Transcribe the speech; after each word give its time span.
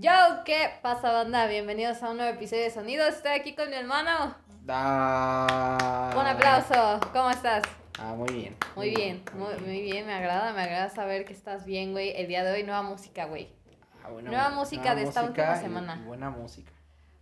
Yo, 0.00 0.10
¿qué 0.46 0.70
pasa, 0.80 1.12
banda? 1.12 1.46
Bienvenidos 1.46 2.02
a 2.02 2.08
un 2.10 2.16
nuevo 2.16 2.32
episodio 2.34 2.62
de 2.62 2.70
Sonido. 2.70 3.06
Estoy 3.06 3.32
aquí 3.32 3.54
con 3.54 3.68
mi 3.68 3.76
hermano. 3.76 4.34
Da... 4.64 6.14
Un 6.18 6.26
aplauso. 6.26 7.00
¿Cómo 7.12 7.30
estás? 7.30 7.62
Ah, 7.98 8.14
muy 8.16 8.32
bien. 8.32 8.56
Muy 8.76 8.94
bien, 8.94 9.22
muy, 9.34 9.54
muy 9.62 9.82
bien. 9.82 10.06
Me 10.06 10.14
agrada, 10.14 10.54
me 10.54 10.62
agrada 10.62 10.88
saber 10.88 11.26
que 11.26 11.34
estás 11.34 11.66
bien, 11.66 11.92
güey. 11.92 12.14
El 12.16 12.28
día 12.28 12.42
de 12.44 12.52
hoy, 12.52 12.62
nueva 12.62 12.82
música, 12.82 13.26
güey. 13.26 13.52
Ah, 14.02 14.08
buena 14.08 14.30
Nueva 14.30 14.48
música 14.50 14.94
de 14.94 15.02
esta 15.02 15.20
música 15.20 15.42
última 15.42 15.56
semana. 15.60 16.02
buena 16.06 16.30
música. 16.30 16.72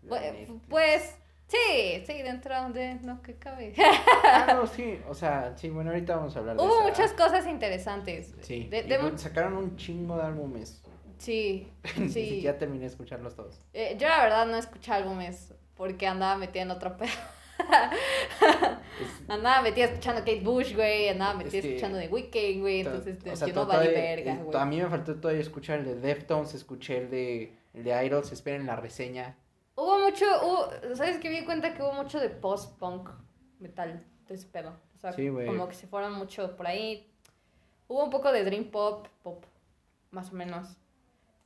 Neta. 0.05 0.53
Pues, 0.69 1.17
sí, 1.49 2.05
sí, 2.07 2.23
dentro 2.23 2.69
de 2.71 3.01
lo 3.03 3.21
que 3.23 3.35
cabe. 3.35 3.75
Ah, 4.25 4.53
no, 4.55 4.69
sí, 4.69 5.01
o 5.09 5.15
sea, 5.15 5.53
sí, 5.57 5.69
bueno, 5.69 5.91
ahorita 5.91 6.15
vamos 6.15 6.37
a 6.37 6.39
hablar 6.39 6.57
de 6.57 6.63
Hubo 6.63 6.75
esa- 6.77 6.89
muchas 6.89 7.13
cosas 7.15 7.47
interesantes. 7.49 8.37
Sí, 8.43 8.69
De- 8.71 8.85
de- 8.85 9.19
sacaron 9.19 9.57
un 9.57 9.77
chingo 9.77 10.17
de 10.17 10.23
álbumes. 10.23 10.81
Sí, 11.19 11.69
Ni 11.97 12.09
sí. 12.09 12.29
siquiera 12.29 12.57
terminé 12.59 12.81
de 12.83 12.87
escucharlos 12.87 13.35
todos. 13.37 13.61
Eh, 13.73 13.97
yo 13.99 14.09
la 14.09 14.23
verdad 14.23 14.47
no 14.47 14.57
escuché 14.57 14.93
álbumes 14.93 15.55
porque 15.77 16.07
andaba 16.07 16.37
metida 16.37 16.63
en 16.63 16.71
otro 16.71 16.97
pedo. 16.97 17.11
Es- 19.01 19.31
Andaba 19.31 19.63
metida 19.63 19.87
escuchando 19.87 20.21
Kate 20.21 20.41
Bush, 20.41 20.75
güey. 20.75 21.09
Andaba 21.09 21.35
metida 21.35 21.59
Es 21.59 21.63
que- 21.65 21.69
escuchando 21.77 21.99
The 21.99 22.09
Weeknd, 22.09 22.61
güey. 22.61 22.83
to- 22.85 22.91
Entonces, 22.95 23.33
o 23.33 23.37
sea, 23.37 23.49
yo 23.49 23.55
no 23.55 23.67
todavía- 23.67 23.91
verga, 23.91 24.33
eh, 24.35 24.41
güey. 24.45 24.57
A 24.59 24.65
mí 24.65 24.81
me 24.81 24.89
faltó 24.89 25.15
todavía 25.17 25.43
escuchar 25.43 25.81
el 25.81 25.85
de 25.87 25.95
Deftones, 25.97 26.55
escuché 26.55 26.99
el 26.99 27.11
de, 27.11 27.57
el 27.75 27.85
de 27.85 28.05
Idols, 28.07 28.33
esperen 28.33 28.67
la 28.67 28.77
reseña. 28.77 29.37
Hubo 29.77 29.99
mucho, 30.01 30.25
hubo- 30.43 30.71
¿sabes 30.97 31.19
qué? 31.19 31.31
Me 31.31 31.41
di 31.41 31.45
cuenta 31.45 31.75
que 31.75 31.83
hubo 31.83 31.93
mucho 31.93 32.19
de 32.21 32.31
post-punk 32.31 33.11
metal, 33.61 34.05
de 34.27 34.35
ese 34.35 34.47
pedo. 34.49 34.75
O 34.97 34.99
sea, 34.99 35.13
Sí, 35.13 35.29
güey. 35.29 35.47
como 35.47 35.69
que 35.69 35.75
se 35.75 35.87
fueron 35.87 36.13
mucho 36.15 36.57
por 36.57 36.67
ahí. 36.67 37.09
Hubo 37.87 38.03
un 38.05 38.11
poco 38.11 38.33
de 38.33 38.45
dream 38.45 38.65
pop, 38.71 39.07
pop, 39.23 39.45
más 40.11 40.31
o 40.31 40.35
menos. 40.35 40.77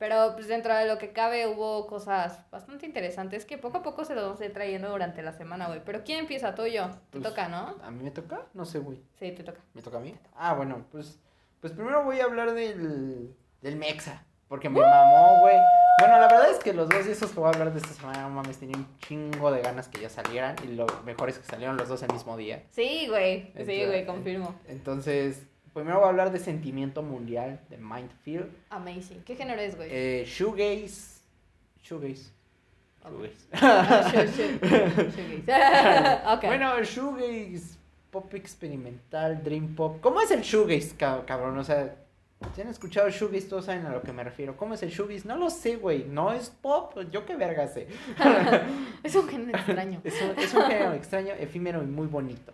Pero 0.02 0.32
pues 0.34 0.48
dentro 0.48 0.74
de 0.74 0.84
lo 0.86 0.98
que 0.98 1.12
cabe 1.12 1.46
hubo 1.46 1.86
cosas 1.86 2.40
bastante 2.50 2.86
interesantes 2.86 3.44
que 3.44 3.56
poco 3.56 3.78
a 3.78 3.82
poco 3.84 4.04
se 4.04 4.16
los 4.16 4.24
vamos 4.24 4.40
a 4.40 4.44
ir 4.46 4.52
trayendo 4.52 4.90
durante 4.90 5.22
la 5.22 5.30
semana, 5.32 5.68
güey. 5.68 5.80
Pero 5.84 6.02
¿quién 6.02 6.18
empieza? 6.18 6.56
Tú 6.56 6.62
o 6.62 6.66
yo. 6.66 6.90
Te 7.10 7.20
Pues, 7.20 7.22
toca, 7.22 7.46
¿no? 7.46 7.76
¿A 7.84 7.90
mí 7.92 8.02
me 8.02 8.10
toca? 8.10 8.40
No 8.52 8.64
sé, 8.64 8.80
güey. 8.80 9.00
Sí, 9.20 9.30
te 9.30 9.44
toca. 9.44 9.60
¿Me 9.74 9.80
toca 9.80 9.98
a 9.98 10.00
mí? 10.00 10.12
Ah, 10.34 10.54
bueno, 10.54 10.84
pues, 10.90 11.20
pues 11.60 11.72
primero 11.72 12.02
voy 12.02 12.18
a 12.18 12.24
hablar 12.24 12.52
del, 12.52 13.32
del 13.60 13.76
Mexa, 13.76 14.24
porque 14.48 14.66
¡Uh! 14.66 14.72
me 14.72 14.80
mamó, 14.80 15.38
güey. 15.42 15.54
Bueno, 16.00 16.18
la 16.18 16.26
verdad 16.26 16.50
es 16.50 16.58
que 16.58 16.72
los 16.72 16.88
dos 16.88 17.06
esos 17.06 17.30
que 17.30 17.38
voy 17.38 17.46
a 17.46 17.50
hablar 17.50 17.72
de 17.72 17.78
esta 17.78 17.94
semana, 17.94 18.22
no 18.22 18.30
mames, 18.30 18.58
tenía 18.58 18.76
un 18.76 18.98
chingo 18.98 19.52
de 19.52 19.62
ganas 19.62 19.86
que 19.86 20.00
ya 20.00 20.08
salieran, 20.08 20.56
y 20.64 20.74
lo 20.74 20.86
mejor 21.04 21.28
es 21.28 21.38
que 21.38 21.44
salieron 21.46 21.76
los 21.76 21.86
dos 21.88 22.02
el 22.02 22.12
mismo 22.12 22.36
día. 22.36 22.64
Sí, 22.70 23.06
güey. 23.08 23.52
Sí, 23.64 23.84
güey, 23.86 24.04
confirmo. 24.04 24.52
Entonces, 24.66 25.46
primero 25.74 25.98
voy 25.98 26.06
a 26.06 26.10
hablar 26.10 26.30
de 26.32 26.38
Sentimiento 26.38 27.02
Mundial, 27.02 27.60
de 27.70 27.76
Mindfield, 27.78 28.50
Amazing. 28.70 29.22
¿Qué 29.24 29.36
género 29.36 29.60
es, 29.60 29.76
güey? 29.76 29.88
eh, 29.90 30.24
Shoegaze, 30.26 31.20
Shoegaze, 31.82 32.30
Ok. 33.04 33.12
Shoegaze. 33.12 33.46
Ah. 33.52 34.10
Shoegaze. 34.12 34.58
Bueno, 36.46 36.76
el 36.76 36.84
shoegaze, 36.86 37.76
pop 38.10 38.32
experimental, 38.34 39.42
dream 39.42 39.74
pop. 39.74 39.98
¿Cómo 40.00 40.20
es 40.20 40.30
el 40.30 40.42
shoegaze, 40.42 40.96
ca- 40.96 41.24
cabrón? 41.26 41.58
O 41.58 41.64
sea, 41.64 41.96
si 42.54 42.60
han 42.60 42.68
escuchado 42.68 43.08
shoegaze, 43.10 43.48
todos 43.48 43.64
saben 43.66 43.86
a 43.86 43.90
lo 43.92 44.02
que 44.02 44.12
me 44.12 44.22
refiero. 44.22 44.56
¿Cómo 44.56 44.74
es 44.74 44.82
el 44.82 44.90
shoegaze? 44.90 45.26
No 45.26 45.36
lo 45.36 45.50
sé, 45.50 45.76
güey. 45.76 46.04
No 46.04 46.32
es 46.32 46.50
pop. 46.50 46.96
Yo 47.10 47.24
qué 47.26 47.34
verga 47.36 47.66
sé. 47.68 47.88
es 49.02 49.14
un 49.16 49.28
género 49.28 49.56
extraño. 49.58 50.00
Es 50.04 50.20
un, 50.22 50.38
es 50.38 50.54
un 50.54 50.62
género 50.62 50.92
extraño, 50.92 51.32
efímero 51.38 51.82
y 51.82 51.86
muy 51.86 52.06
bonito. 52.06 52.52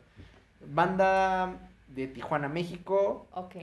Banda 0.67 1.55
de 1.89 2.06
Tijuana, 2.06 2.48
México, 2.48 3.27
Ok. 3.33 3.56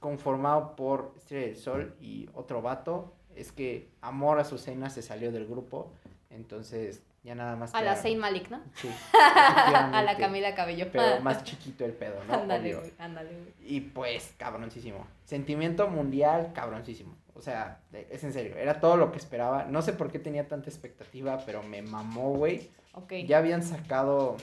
conformado 0.00 0.76
por 0.76 1.12
Estrella 1.16 1.46
del 1.46 1.56
Sol 1.56 1.96
y 2.00 2.28
otro 2.34 2.62
vato. 2.62 3.12
Es 3.34 3.52
que 3.52 3.88
Amor 4.00 4.40
Azucena 4.40 4.90
se 4.90 5.02
salió 5.02 5.30
del 5.30 5.46
grupo. 5.46 5.92
Entonces, 6.30 7.02
ya 7.22 7.34
nada 7.34 7.56
más. 7.56 7.74
A 7.74 7.82
la 7.82 7.96
Saint 7.96 8.20
Malik, 8.20 8.50
¿no? 8.50 8.60
Sí. 8.74 8.88
A 9.14 10.02
la. 10.02 10.16
Camila 10.16 10.54
Cabello. 10.54 10.86
Pero 10.90 11.20
más 11.20 11.44
chiquito 11.44 11.84
el 11.84 11.92
pedo, 11.92 12.22
¿no? 12.26 12.34
Ándale, 12.34 12.74
güey, 12.74 12.92
ándale, 12.98 13.30
güey. 13.30 13.52
Y 13.60 13.80
pues, 13.80 14.34
cabroncísimo. 14.36 15.06
Sentimiento 15.24 15.88
mundial, 15.88 16.52
cabroncísimo. 16.54 17.14
O 17.34 17.40
sea, 17.42 17.80
es 17.92 18.24
en 18.24 18.32
serio, 18.32 18.56
era 18.56 18.80
todo 18.80 18.96
lo 18.96 19.12
que 19.12 19.18
esperaba. 19.18 19.64
No 19.64 19.82
sé 19.82 19.92
por 19.92 20.10
qué 20.10 20.18
tenía 20.18 20.48
tanta 20.48 20.68
expectativa, 20.70 21.38
pero 21.46 21.62
me 21.62 21.82
mamó, 21.82 22.32
güey. 22.32 22.70
Ok. 22.94 23.12
Ya 23.26 23.38
habían 23.38 23.62
sacado 23.62 24.36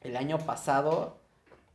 el 0.00 0.16
año 0.16 0.38
pasado 0.38 1.19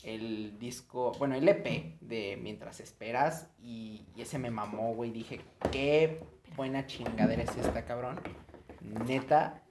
el 0.06 0.60
disco, 0.60 1.14
bueno, 1.18 1.34
el 1.34 1.50
EP 1.50 2.00
de 2.00 2.38
Mientras 2.42 2.80
Esperas. 2.80 3.50
Y, 3.60 4.06
y 4.16 4.22
ese 4.22 4.38
me 4.38 4.52
mamó, 4.52 4.94
güey. 4.94 5.12
Dije, 5.12 5.42
qué 5.72 6.22
buena 6.56 6.86
chingadera 6.86 7.42
es 7.42 7.58
esta, 7.58 7.86
cabrón. 7.86 8.20
Neta. 8.82 9.64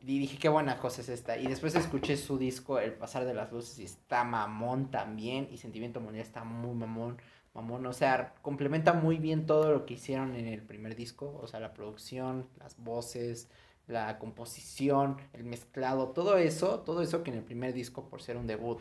Y 0.00 0.20
dije, 0.20 0.38
qué 0.38 0.48
buena 0.48 0.78
cosa 0.78 1.00
es 1.00 1.08
esta. 1.08 1.36
Y 1.36 1.48
después 1.48 1.74
escuché 1.74 2.16
su 2.16 2.38
disco, 2.38 2.78
El 2.78 2.94
Pasar 2.94 3.24
de 3.24 3.34
las 3.34 3.50
Luces, 3.50 3.80
y 3.80 3.84
está 3.84 4.22
mamón 4.22 4.92
también. 4.92 5.48
Y 5.50 5.58
Sentimiento 5.58 6.00
Mundial 6.00 6.24
está 6.24 6.44
muy 6.44 6.74
mamón. 6.74 7.20
Mamón, 7.54 7.84
o 7.86 7.92
sea, 7.92 8.34
complementa 8.40 8.92
muy 8.92 9.18
bien 9.18 9.46
todo 9.46 9.72
lo 9.72 9.84
que 9.84 9.94
hicieron 9.94 10.36
en 10.36 10.46
el 10.46 10.62
primer 10.62 10.94
disco. 10.94 11.36
O 11.42 11.48
sea, 11.48 11.58
la 11.58 11.74
producción, 11.74 12.46
las 12.60 12.78
voces, 12.78 13.48
la 13.88 14.18
composición, 14.20 15.16
el 15.32 15.42
mezclado, 15.42 16.10
todo 16.10 16.36
eso, 16.36 16.80
todo 16.80 17.02
eso 17.02 17.24
que 17.24 17.32
en 17.32 17.38
el 17.38 17.42
primer 17.42 17.72
disco, 17.72 18.08
por 18.08 18.22
ser 18.22 18.36
un 18.36 18.46
debut, 18.46 18.80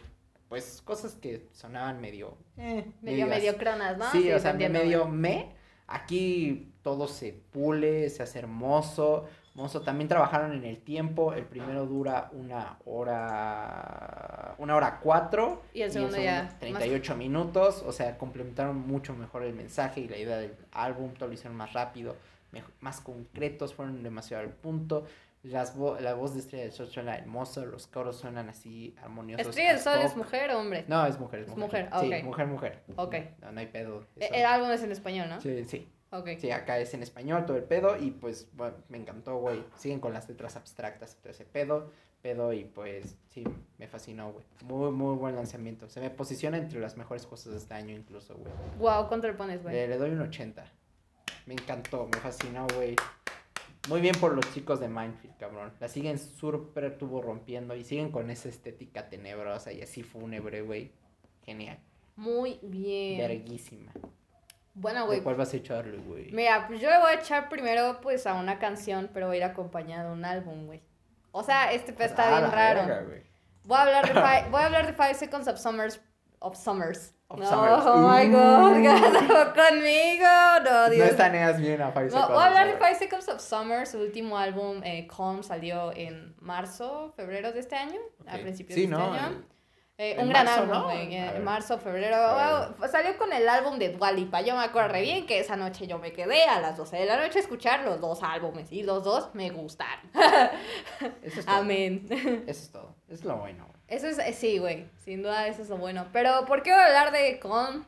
pues 0.49 0.81
cosas 0.83 1.15
que 1.15 1.47
sonaban 1.51 1.99
medio... 2.01 2.37
eh, 2.57 2.85
Medio 3.01 3.57
cronas, 3.57 3.97
¿no? 3.97 4.11
Sí, 4.11 4.31
o 4.31 4.39
sea, 4.39 4.53
medio 4.53 5.07
me. 5.07 5.55
Aquí 5.87 6.71
todo 6.81 7.07
se 7.07 7.31
pule, 7.51 8.09
se 8.09 8.23
hace 8.23 8.39
hermoso. 8.39 9.25
hermoso. 9.51 9.81
También 9.81 10.07
trabajaron 10.07 10.51
en 10.53 10.65
el 10.65 10.79
tiempo. 10.79 11.33
El 11.33 11.45
primero 11.45 11.85
dura 11.85 12.29
una 12.33 12.77
hora. 12.85 14.55
Una 14.57 14.75
hora 14.75 14.99
cuatro. 15.01 15.61
Y 15.73 15.81
el 15.81 15.91
segundo 15.91 16.17
ya 16.17 16.43
más- 16.43 16.59
38 16.59 17.15
minutos. 17.15 17.83
O 17.85 17.91
sea, 17.91 18.17
complementaron 18.17 18.77
mucho 18.87 19.13
mejor 19.15 19.43
el 19.43 19.53
mensaje 19.53 20.01
y 20.01 20.07
la 20.07 20.17
idea 20.17 20.37
del 20.37 20.55
álbum. 20.71 21.13
Todo 21.13 21.27
lo 21.27 21.33
hicieron 21.33 21.55
más 21.55 21.73
rápido, 21.73 22.15
más 22.81 22.99
concretos, 23.01 23.73
fueron 23.73 24.03
demasiado 24.03 24.43
al 24.43 24.49
punto. 24.49 25.05
Las 25.43 25.77
vo- 25.77 25.99
la 25.99 26.13
voz 26.13 26.33
de 26.33 26.39
Estrella 26.41 26.63
del 26.63 26.73
Sol 26.73 26.87
suena 26.87 27.15
hermoso, 27.15 27.65
los 27.65 27.87
coros 27.87 28.17
suenan 28.17 28.49
así 28.49 28.95
armoniosos. 29.01 29.47
¿Estrella 29.47 29.73
del 29.73 29.81
Sol 29.81 29.99
es 30.01 30.15
mujer 30.17 30.51
o 30.51 30.59
hombre? 30.59 30.83
No, 30.87 31.05
es 31.05 31.19
mujer, 31.19 31.41
es 31.41 31.47
Es 31.49 31.55
mujer. 31.55 31.85
mujer, 31.91 32.19
Sí, 32.19 32.23
mujer, 32.25 32.47
mujer. 32.47 32.83
Ok. 32.97 33.15
No, 33.41 33.51
no 33.51 33.59
hay 33.59 33.67
pedo. 33.67 34.01
E- 34.17 34.25
eso. 34.25 34.33
El 34.33 34.45
álbum 34.45 34.71
es 34.71 34.83
en 34.83 34.91
español, 34.91 35.29
¿no? 35.29 35.39
Sí, 35.39 35.63
sí. 35.65 35.87
Ok. 36.11 36.29
Sí, 36.39 36.51
acá 36.51 36.79
es 36.79 36.93
en 36.93 37.03
español 37.03 37.45
todo 37.45 37.55
el 37.57 37.63
pedo 37.63 37.97
y 37.97 38.11
pues 38.11 38.49
bueno, 38.53 38.75
me 38.89 38.97
encantó, 38.97 39.37
güey. 39.37 39.63
Siguen 39.75 39.99
con 39.99 40.13
las 40.13 40.27
letras 40.27 40.55
abstractas 40.55 41.15
todo 41.17 41.29
ese 41.31 41.45
pedo, 41.45 41.91
pedo 42.21 42.51
y 42.53 42.63
pues 42.65 43.15
sí, 43.29 43.43
me 43.77 43.87
fascinó, 43.87 44.31
güey. 44.31 44.45
Muy, 44.65 44.91
muy 44.91 45.15
buen 45.17 45.35
lanzamiento. 45.35 45.87
Se 45.89 45.99
me 46.01 46.09
posiciona 46.09 46.57
entre 46.57 46.79
las 46.79 46.97
mejores 46.97 47.25
cosas 47.27 47.51
de 47.53 47.59
este 47.59 47.73
año 47.73 47.93
incluso, 47.95 48.35
güey. 48.35 48.51
Wow, 48.79 49.07
¿cuánto 49.07 49.27
le 49.27 49.33
pones, 49.33 49.61
güey? 49.61 49.75
Le, 49.75 49.87
le 49.87 49.97
doy 49.97 50.09
un 50.11 50.21
80. 50.21 50.65
Me 51.45 51.53
encantó, 51.53 52.07
me 52.11 52.19
fascinó, 52.19 52.65
güey. 52.75 52.95
Muy 53.87 54.01
bien 54.01 54.15
por 54.19 54.33
los 54.33 54.53
chicos 54.53 54.79
de 54.79 54.87
Mindfield, 54.89 55.37
cabrón. 55.37 55.73
La 55.79 55.87
siguen 55.87 56.19
súper 56.19 56.97
tubo 56.97 57.21
rompiendo 57.21 57.75
y 57.75 57.83
siguen 57.83 58.11
con 58.11 58.29
esa 58.29 58.49
estética 58.49 59.09
tenebrosa 59.09 59.71
y 59.71 59.81
así 59.81 60.03
fúnebre, 60.03 60.61
güey. 60.61 60.91
Genial. 61.45 61.79
Muy 62.17 62.59
bien. 62.61 63.19
Verguísima. 63.19 63.91
Bueno, 64.73 65.01
¿De 65.01 65.05
güey. 65.07 65.21
cuál 65.21 65.35
vas 65.35 65.53
a 65.53 65.57
echarle, 65.57 65.97
güey? 65.97 66.31
Mira, 66.33 66.67
pues 66.67 66.81
yo 66.81 66.89
le 66.89 66.99
voy 66.99 67.11
a 67.11 67.13
echar 67.15 67.47
primero 67.49 67.99
pues 68.01 68.27
a 68.27 68.33
una 68.35 68.59
canción, 68.59 69.09
pero 69.13 69.27
va 69.27 69.33
a 69.33 69.37
ir 69.37 69.43
acompañado 69.43 70.09
de 70.09 70.13
un 70.15 70.25
álbum, 70.25 70.65
güey. 70.65 70.81
O 71.31 71.43
sea, 71.43 71.71
este 71.71 71.93
pedo 71.93 72.07
está 72.07 72.39
bien 72.39 72.51
raro. 72.51 72.85
verga. 72.85 73.23
Voy 73.63 73.77
a 73.77 73.81
hablar 73.81 74.07
de 74.07 74.13
Five, 74.21 74.49
voy 74.51 74.61
a 74.61 74.65
hablar 74.65 74.85
de 74.87 74.93
Five 74.93 75.13
Seconds 75.15 75.47
of 75.47 75.57
Summers 75.59 76.01
of 76.39 76.57
Summers. 76.57 77.13
Of 77.29 77.39
no, 77.39 77.45
Summers. 77.45 77.83
oh 77.85 78.07
my 78.07 78.29
god. 78.29 78.81
¿qué 78.81 78.89
pasó 78.89 79.53
conmigo? 79.53 80.25
No, 80.63 80.83
No 80.85 80.89
Dios. 80.89 81.09
estaneas 81.09 81.59
bien 81.59 81.81
a 81.81 81.91
Five 81.91 82.05
No, 82.05 82.11
Seconds 82.11 82.29
voy 82.29 82.41
a 82.43 82.45
hablar 82.47 82.67
de 82.67 82.73
Five 82.77 82.95
Seconds 82.95 83.27
of 83.27 83.41
Summer, 83.41 83.85
su 83.85 83.99
último 83.99 84.37
álbum, 84.37 84.81
eh, 84.83 85.07
Calm, 85.07 85.43
salió 85.43 85.91
en 85.93 86.35
marzo, 86.39 87.11
febrero 87.17 87.51
de 87.51 87.59
este 87.59 87.75
año, 87.75 87.99
a 88.25 88.35
Ok. 88.35 88.41
principios 88.43 88.75
Sí, 88.75 88.87
de 88.87 88.93
este 88.93 88.97
¿no? 88.97 89.13
año. 89.13 89.43
Eh, 89.99 90.15
un 90.19 90.29
gran 90.29 90.45
marzo, 90.45 90.61
álbum, 90.61 90.77
¿no? 90.77 90.91
eh, 90.91 91.19
A 91.19 91.35
en 91.37 91.43
marzo, 91.43 91.79
febrero. 91.79 92.15
A 92.15 92.69
Wow, 92.77 92.87
salió 92.87 93.17
con 93.17 93.33
el 93.33 93.49
álbum 93.49 93.79
de 93.79 93.89
Dualipa. 93.89 94.41
Yo 94.41 94.55
me 94.55 94.63
acuerdo 94.63 94.89
re 94.89 95.01
bien 95.01 95.25
que 95.25 95.39
esa 95.39 95.55
noche 95.57 95.87
yo 95.87 95.97
me 95.97 96.13
quedé 96.13 96.43
a 96.43 96.61
las 96.61 96.77
12 96.77 96.97
de 96.97 97.05
la 97.07 97.17
noche 97.17 97.39
a 97.39 97.41
escuchar 97.41 97.83
los 97.83 97.99
dos 97.99 98.21
álbumes 98.21 98.71
y 98.71 98.83
los 98.83 99.03
dos 99.03 99.31
me 99.33 99.49
gustaron. 99.49 100.09
Eso 101.23 101.39
es 101.39 101.45
todo. 101.47 101.55
Amén. 101.57 102.05
Eso 102.45 102.61
es 102.63 102.71
todo. 102.71 102.95
Es 103.09 103.25
lo 103.25 103.37
bueno. 103.37 103.66
Eso 103.87 104.07
es, 104.07 104.19
eh, 104.19 104.33
sí, 104.33 104.57
güey, 104.57 104.85
sin 105.03 105.21
duda 105.23 105.47
eso 105.47 105.61
es 105.61 105.69
lo 105.69 105.77
bueno. 105.77 106.07
Pero, 106.11 106.45
¿por 106.45 106.63
qué 106.63 106.71
voy 106.71 106.79
a 106.79 106.85
hablar 106.85 107.11
de 107.11 107.39
Con? 107.39 107.85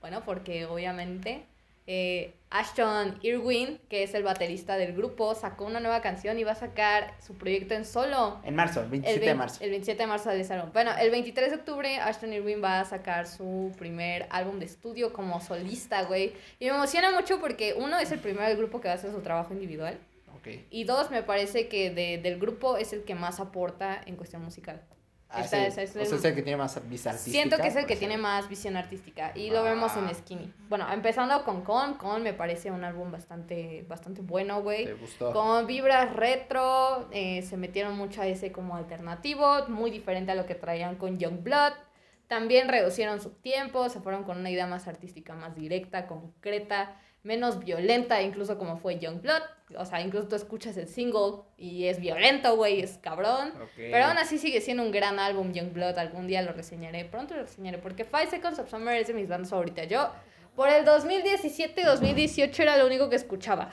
Bueno, 0.00 0.22
porque 0.24 0.66
obviamente 0.66 1.44
eh, 1.90 2.34
Ashton 2.50 3.18
Irwin, 3.22 3.80
que 3.88 4.02
es 4.02 4.12
el 4.12 4.22
baterista 4.22 4.76
del 4.76 4.94
grupo, 4.94 5.34
sacó 5.34 5.64
una 5.64 5.80
nueva 5.80 6.02
canción 6.02 6.38
y 6.38 6.44
va 6.44 6.52
a 6.52 6.54
sacar 6.54 7.14
su 7.18 7.34
proyecto 7.38 7.72
en 7.72 7.86
solo. 7.86 8.40
En 8.44 8.54
marzo, 8.54 8.82
el 8.82 8.90
27 8.90 9.24
de 9.24 9.34
marzo. 9.34 9.64
El 9.64 9.70
27 9.70 10.02
de 10.02 10.06
marzo 10.06 10.28
de 10.28 10.40
ese 10.40 10.52
álbum. 10.52 10.70
Bueno, 10.74 10.90
el 11.00 11.10
23 11.10 11.50
de 11.50 11.56
octubre 11.56 11.96
Ashton 11.96 12.34
Irwin 12.34 12.62
va 12.62 12.80
a 12.80 12.84
sacar 12.84 13.26
su 13.26 13.72
primer 13.78 14.26
álbum 14.28 14.58
de 14.58 14.66
estudio 14.66 15.14
como 15.14 15.40
solista, 15.40 16.02
güey. 16.04 16.34
Y 16.60 16.66
me 16.66 16.72
emociona 16.72 17.10
mucho 17.10 17.40
porque 17.40 17.74
uno 17.74 17.98
es 17.98 18.12
el 18.12 18.18
primero 18.18 18.46
del 18.46 18.58
grupo 18.58 18.82
que 18.82 18.88
va 18.88 18.94
a 18.94 18.96
hacer 18.98 19.10
su 19.10 19.22
trabajo 19.22 19.54
individual. 19.54 19.98
Ok. 20.36 20.48
Y 20.70 20.84
dos, 20.84 21.10
me 21.10 21.22
parece 21.22 21.68
que 21.68 21.90
de, 21.90 22.18
del 22.18 22.38
grupo 22.38 22.76
es 22.76 22.92
el 22.92 23.04
que 23.04 23.14
más 23.14 23.40
aporta 23.40 23.98
en 24.04 24.16
cuestión 24.16 24.42
musical. 24.42 24.82
Ah, 25.30 25.42
Esta- 25.42 25.58
sí. 25.58 25.64
esa 25.66 25.82
es 25.82 25.90
o 25.90 25.92
sea, 25.92 26.02
el- 26.02 26.14
es 26.14 26.24
el 26.24 26.34
que 26.34 26.42
tiene 26.42 26.56
más 26.56 26.88
visa 26.88 27.10
artística. 27.10 27.32
Siento 27.36 27.56
que 27.58 27.68
es 27.68 27.76
el 27.76 27.84
que 27.86 27.96
tiene 27.96 28.16
más 28.16 28.48
visión 28.48 28.76
artística 28.78 29.32
y 29.34 29.50
lo 29.50 29.62
vemos 29.62 29.94
en 29.96 30.06
Ah. 30.06 30.14
Skinny. 30.14 30.52
Bueno, 30.70 30.90
empezando 30.90 31.44
con 31.44 31.62
Con, 31.62 31.94
Con 31.94 32.22
me 32.22 32.32
parece 32.32 32.70
un 32.70 32.82
álbum 32.82 33.12
bastante, 33.12 33.84
bastante 33.88 34.22
bueno, 34.22 34.62
güey. 34.62 34.86
¿Te 34.86 34.94
gustó? 34.94 35.32
Con 35.34 35.66
vibras 35.66 36.14
retro, 36.16 37.08
eh, 37.12 37.42
se 37.42 37.58
metieron 37.58 37.94
mucho 37.96 38.22
a 38.22 38.26
ese 38.26 38.52
como 38.52 38.74
alternativo, 38.76 39.66
muy 39.68 39.90
diferente 39.90 40.32
a 40.32 40.34
lo 40.34 40.46
que 40.46 40.54
traían 40.54 40.96
con 40.96 41.18
Youngblood. 41.18 41.72
También 42.26 42.68
reducieron 42.68 43.20
su 43.20 43.30
tiempo, 43.30 43.88
se 43.88 44.00
fueron 44.00 44.24
con 44.24 44.38
una 44.38 44.50
idea 44.50 44.66
más 44.66 44.86
artística, 44.88 45.34
más 45.34 45.54
directa, 45.54 46.06
concreta, 46.06 46.96
menos 47.22 47.58
violenta, 47.58 48.22
incluso 48.22 48.58
como 48.58 48.76
fue 48.76 48.98
Youngblood. 48.98 49.42
O 49.76 49.84
sea, 49.84 50.00
incluso 50.00 50.28
tú 50.28 50.36
escuchas 50.36 50.76
el 50.76 50.88
single 50.88 51.42
y 51.56 51.86
es 51.86 52.00
violento, 52.00 52.56
güey, 52.56 52.80
es 52.80 52.98
cabrón. 52.98 53.52
Pero 53.76 54.04
aún 54.06 54.18
así 54.18 54.38
sigue 54.38 54.60
siendo 54.60 54.82
un 54.82 54.90
gran 54.90 55.18
álbum, 55.18 55.52
Youngblood. 55.52 55.98
Algún 55.98 56.26
día 56.26 56.42
lo 56.42 56.52
reseñaré, 56.52 57.04
pronto 57.04 57.34
lo 57.34 57.42
reseñaré, 57.42 57.78
porque 57.78 58.04
Five 58.04 58.28
Seconds 58.28 58.58
of 58.58 58.70
Summer 58.70 58.96
es 58.96 59.08
de 59.08 59.14
mis 59.14 59.28
bandas 59.28 59.50
favoritas. 59.50 59.86
Yo, 59.88 60.10
por 60.56 60.68
el 60.68 60.84
2017 60.84 61.80
y 61.80 61.84
2018 61.84 62.62
era 62.62 62.76
lo 62.78 62.86
único 62.86 63.10
que 63.10 63.16
escuchaba. 63.16 63.68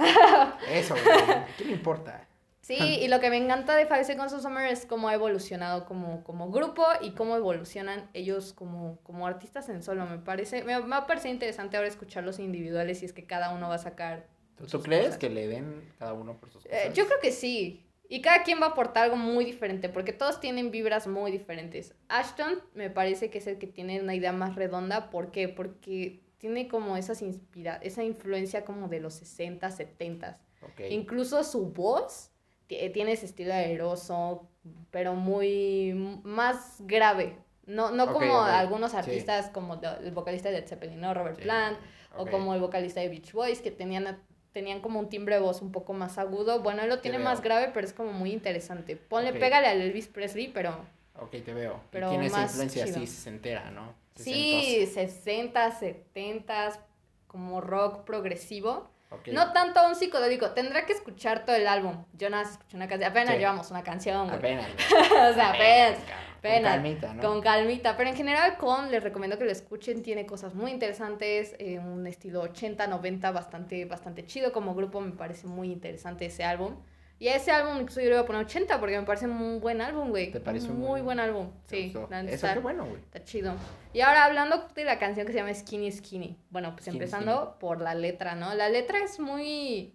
Eso, 0.69 0.94
güey. 0.94 1.45
¿Qué 1.57 1.65
le 1.65 1.71
importa? 1.71 2.27
Sí, 2.66 2.80
y 2.80 3.08
lo 3.10 3.20
que 3.20 3.30
me 3.30 3.38
encanta 3.38 3.76
de 3.76 3.86
Five 3.86 4.06
Seconds 4.06 4.34
of 4.34 4.42
Summer 4.42 4.66
es 4.66 4.88
cómo 4.88 5.08
ha 5.08 5.14
evolucionado 5.14 5.86
como, 5.86 6.24
como 6.24 6.50
grupo 6.50 6.84
y 7.00 7.12
cómo 7.12 7.36
evolucionan 7.36 8.10
ellos 8.16 8.54
como, 8.54 8.98
como 9.04 9.28
artistas 9.28 9.70
en 9.70 9.84
solo. 9.84 10.08
Me 10.08 10.18
parece, 10.18 10.64
me, 10.64 10.80
me 10.80 11.00
parecido 11.04 11.32
interesante 11.32 11.78
ahora 11.78 11.88
escucharlos 11.88 12.40
individuales 12.40 13.04
y 13.04 13.06
es 13.06 13.14
que 13.14 13.28
cada 13.28 13.54
uno 13.54 13.70
va 13.70 13.76
a 13.76 13.78
sacar. 13.78 14.26
¿Tú, 14.58 14.66
tú 14.66 14.82
crees 14.82 15.04
cosas. 15.04 15.20
que 15.20 15.30
le 15.30 15.48
den 15.48 15.94
cada 16.00 16.14
uno 16.14 16.40
por 16.40 16.50
sus 16.50 16.64
cosas? 16.64 16.88
Eh, 16.88 16.92
yo 16.96 17.06
creo 17.06 17.20
que 17.22 17.32
sí. 17.32 17.86
Y 18.10 18.24
cada 18.24 18.42
quien 18.42 18.60
va 18.60 18.66
a 18.66 18.70
aportar 18.70 19.04
algo 19.04 19.16
muy 19.16 19.46
diferente, 19.46 19.88
porque 19.88 20.12
todos 20.12 20.40
tienen 20.40 20.72
vibras 20.72 21.06
muy 21.06 21.32
diferentes. 21.32 21.94
Ashton 22.08 22.64
me 22.74 22.90
parece 22.90 23.30
que 23.30 23.38
es 23.38 23.46
el 23.46 23.60
que 23.60 23.68
tiene 23.68 24.02
una 24.02 24.16
idea 24.16 24.32
más 24.32 24.56
redonda. 24.56 25.12
¿Por 25.12 25.30
qué? 25.30 25.50
Porque 25.50 26.24
tiene 26.40 26.68
como 26.68 26.98
esas 26.98 27.22
inspira 27.22 27.76
esa 27.84 28.04
influencia 28.04 28.66
como 28.66 28.88
de 28.88 29.02
los 29.02 29.14
60, 29.14 29.70
70. 29.70 30.40
Ok. 30.64 30.82
Incluso 30.90 31.44
su 31.44 31.68
voz 31.68 32.32
tiene 32.68 33.14
ese 33.14 33.26
estilo 33.26 33.54
aeroso, 33.54 34.48
pero 34.92 35.14
muy 35.16 35.94
más 36.24 36.78
grave. 36.82 37.38
No, 37.66 37.92
no 37.92 38.14
como 38.14 38.42
algunos 38.42 38.92
sí. 38.92 38.98
artistas 38.98 39.50
como 39.50 39.80
el 40.04 40.12
vocalista 40.12 40.52
de 40.52 40.62
Zeppelin, 40.62 41.02
¿no? 41.02 41.14
Robert 41.14 41.38
Sí, 41.38 41.44
Plant, 41.44 41.80
o 42.16 42.28
como 42.28 42.54
el 42.54 42.62
vocalista 42.62 43.02
de 43.02 43.10
Beach 43.10 43.32
Boys, 43.34 43.62
que 43.62 43.72
tenían, 43.72 44.22
tenían 44.52 44.82
como 44.82 45.00
un 45.00 45.10
timbre 45.10 45.36
de 45.36 45.42
voz 45.42 45.62
un 45.62 45.72
poco 45.72 45.94
más 45.94 46.18
agudo. 46.18 46.62
Bueno, 46.62 46.84
él 46.84 46.90
lo 46.90 47.00
tiene 47.02 47.18
más 47.20 47.42
grave, 47.42 47.72
pero 47.74 47.86
es 47.86 47.94
como 47.94 48.12
muy 48.14 48.32
interesante. 48.32 48.96
Ponle, 48.96 49.34
pégale 49.34 49.68
al 49.68 49.82
Elvis 49.82 50.08
Presley, 50.08 50.48
pero 50.50 50.86
Ok, 51.20 51.32
te 51.44 51.54
veo. 51.54 51.82
Pero 51.92 52.10
tiene 52.10 52.28
esa 52.28 52.42
más 52.42 52.52
influencia 52.52 52.84
chido. 52.86 52.98
así 52.98 53.08
sesentera, 53.08 53.72
¿no? 53.72 53.94
sí, 54.16 54.88
60, 54.94 55.72
70, 55.72 56.80
como 57.28 57.62
rock 57.62 58.04
progresivo. 58.06 58.90
No 59.31 59.54
tanto 59.54 59.88
un 59.88 59.96
psicodélico, 59.96 60.52
tendrá 60.52 60.86
que 60.86 60.94
escuchar 60.94 61.46
todo 61.46 61.56
el 61.56 61.68
álbum. 61.68 62.04
Yo 62.13 62.30
nada 62.30 62.44
más 62.44 62.54
escuché 62.54 62.75
una 62.75 62.88
canción, 62.88 63.10
apenas 63.12 63.34
Sí. 63.34 63.40
llevamos 63.40 63.72
una 63.72 63.84
canción, 63.84 64.25
güey. 64.28 64.38
Apenas. 64.38 64.68
o 65.31 65.34
sea, 65.34 65.50
apenas. 65.50 66.00
cabrón. 66.00 66.25
apenas. 66.38 66.72
Con 66.74 66.81
calmita, 66.81 67.13
¿no? 67.13 67.22
Con 67.22 67.42
calmita, 67.42 67.98
pero 67.98 68.10
en 68.10 68.16
general 68.16 68.57
con 68.57 68.92
les 68.92 69.02
recomiendo 69.04 69.38
que 69.38 69.46
lo 69.46 69.52
escuchen, 69.52 70.04
tiene 70.04 70.25
cosas 70.25 70.54
muy 70.54 70.72
interesantes, 70.72 71.56
eh, 71.60 71.80
un 71.80 72.06
estilo 72.07 72.42
80, 72.42 72.86
90 72.88 73.31
bastante, 73.31 73.86
bastante 73.86 74.25
chido, 74.25 74.52
como 74.52 74.75
grupo 74.75 75.02
me 75.02 75.12
parece 75.12 75.48
muy 75.48 75.72
interesante 75.72 76.25
ese 76.25 76.44
álbum. 76.44 76.75
Y 77.18 77.30
a 77.30 77.36
ese 77.38 77.50
álbum 77.52 77.78
incluso 77.80 78.02
yo 78.02 78.10
le 78.10 78.16
voy 78.16 78.24
a 78.24 78.28
poner 78.28 78.44
80 78.46 78.78
porque 78.80 79.00
me 79.00 79.06
parece 79.06 79.26
un 79.28 79.62
buen 79.62 79.80
álbum, 79.82 80.10
güey. 80.10 80.32
¿Te 80.32 80.42
parece 80.42 80.68
un 80.70 80.80
muy 80.80 81.02
buen- 81.02 81.06
buen 81.06 81.20
álbum? 81.22 81.50
¿Te 81.68 81.76
Sí, 81.90 81.94
Eso, 82.28 82.48
qué 82.54 82.60
bueno, 82.60 82.84
güey. 82.86 82.98
está 83.02 83.24
chido. 83.24 83.56
Y 83.94 84.02
ahora 84.02 84.26
hablando 84.26 84.68
de 84.76 84.84
la 84.84 85.00
canción 85.00 85.26
que 85.26 85.32
se 85.32 85.40
llama 85.40 85.54
Skinny 85.54 85.92
Skinny. 85.92 86.38
Bueno, 86.50 86.72
pues 86.74 86.84
Skinny, 86.84 86.98
empezando 86.98 87.56
por 87.60 87.80
la 87.80 87.96
letra, 87.96 88.36
¿no? 88.36 88.54
La 88.54 88.68
letra 88.70 89.00
es 89.04 89.20
muy 89.20 89.94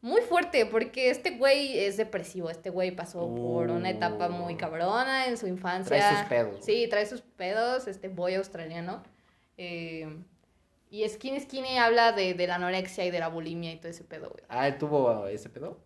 muy 0.00 0.20
fuerte 0.22 0.66
porque 0.66 1.10
este 1.10 1.30
güey 1.36 1.78
es 1.78 1.96
depresivo, 1.96 2.50
este 2.50 2.70
güey 2.70 2.90
pasó 2.90 3.32
por 3.34 3.70
una 3.70 3.88
etapa 3.90 4.28
muy 4.28 4.54
Uh. 4.54 4.58
cabrona 4.58 5.26
en 5.26 5.36
su 5.36 5.46
infancia. 5.46 5.96
Trae 5.96 6.16
sus 6.18 6.28
pedos. 6.28 6.64
Sí, 6.64 6.86
trae 6.88 7.06
sus 7.06 7.20
pedos, 7.20 7.86
este 7.86 8.08
boy 8.08 8.34
australiano. 8.34 9.02
Eh, 9.56 10.08
y 10.90 11.08
Skinny 11.08 11.40
Skinny 11.40 11.78
habla 11.78 12.12
de, 12.12 12.34
de 12.34 12.46
la 12.48 12.56
anorexia 12.56 13.04
y 13.04 13.10
de 13.12 13.20
la 13.20 13.28
bulimia 13.28 13.72
y 13.72 13.76
todo 13.76 13.88
ese 13.88 14.02
pedo, 14.04 14.28
güey. 14.30 14.42
Ah, 14.48 14.66
¿él 14.68 14.76
tuvo 14.78 15.26
ese 15.28 15.48
pedo? 15.48 15.78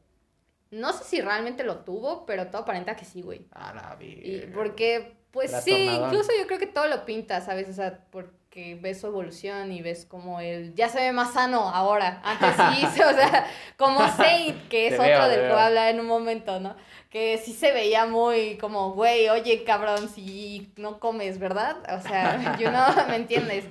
No 0.70 0.92
sé 0.92 1.04
si 1.04 1.20
realmente 1.20 1.64
lo 1.64 1.78
tuvo, 1.84 2.26
pero 2.26 2.48
todo 2.48 2.62
aparenta 2.62 2.96
que 2.96 3.04
sí, 3.04 3.22
güey. 3.22 3.46
A 3.52 3.72
la 3.72 3.96
Y 4.00 4.40
verga. 4.40 4.54
porque, 4.54 5.16
pues 5.30 5.52
sí, 5.62 5.88
incluso 5.88 6.30
yo 6.38 6.46
creo 6.46 6.58
que 6.58 6.66
todo 6.66 6.86
lo 6.88 7.04
pinta, 7.04 7.40
¿sabes? 7.40 7.68
O 7.68 7.72
sea, 7.72 8.00
porque 8.10 8.78
ves 8.80 9.00
su 9.00 9.06
evolución 9.06 9.70
y 9.70 9.82
ves 9.82 10.06
como 10.06 10.40
él 10.40 10.74
ya 10.74 10.88
se 10.88 10.98
ve 11.00 11.12
más 11.12 11.34
sano 11.34 11.68
ahora. 11.70 12.20
Antes 12.24 12.56
sí, 12.56 12.84
o 13.02 13.12
sea, 13.14 13.46
como 13.76 14.06
Saint, 14.16 14.68
que 14.68 14.88
es 14.88 14.94
Te 14.94 15.00
otro 15.00 15.06
veo, 15.06 15.28
del 15.28 15.40
que 15.42 15.48
voy 15.48 15.58
a 15.58 15.66
hablar 15.66 15.94
en 15.94 16.00
un 16.00 16.06
momento, 16.06 16.58
¿no? 16.60 16.74
Que 17.10 17.38
sí 17.38 17.52
se 17.52 17.72
veía 17.72 18.06
muy 18.06 18.58
como, 18.58 18.92
güey, 18.92 19.28
oye, 19.28 19.62
cabrón, 19.64 20.08
si 20.08 20.72
no 20.76 20.98
comes, 21.00 21.38
¿verdad? 21.38 21.76
O 21.96 22.00
sea, 22.02 22.56
you 22.58 22.68
know, 22.68 23.06
¿me 23.08 23.16
entiendes? 23.16 23.64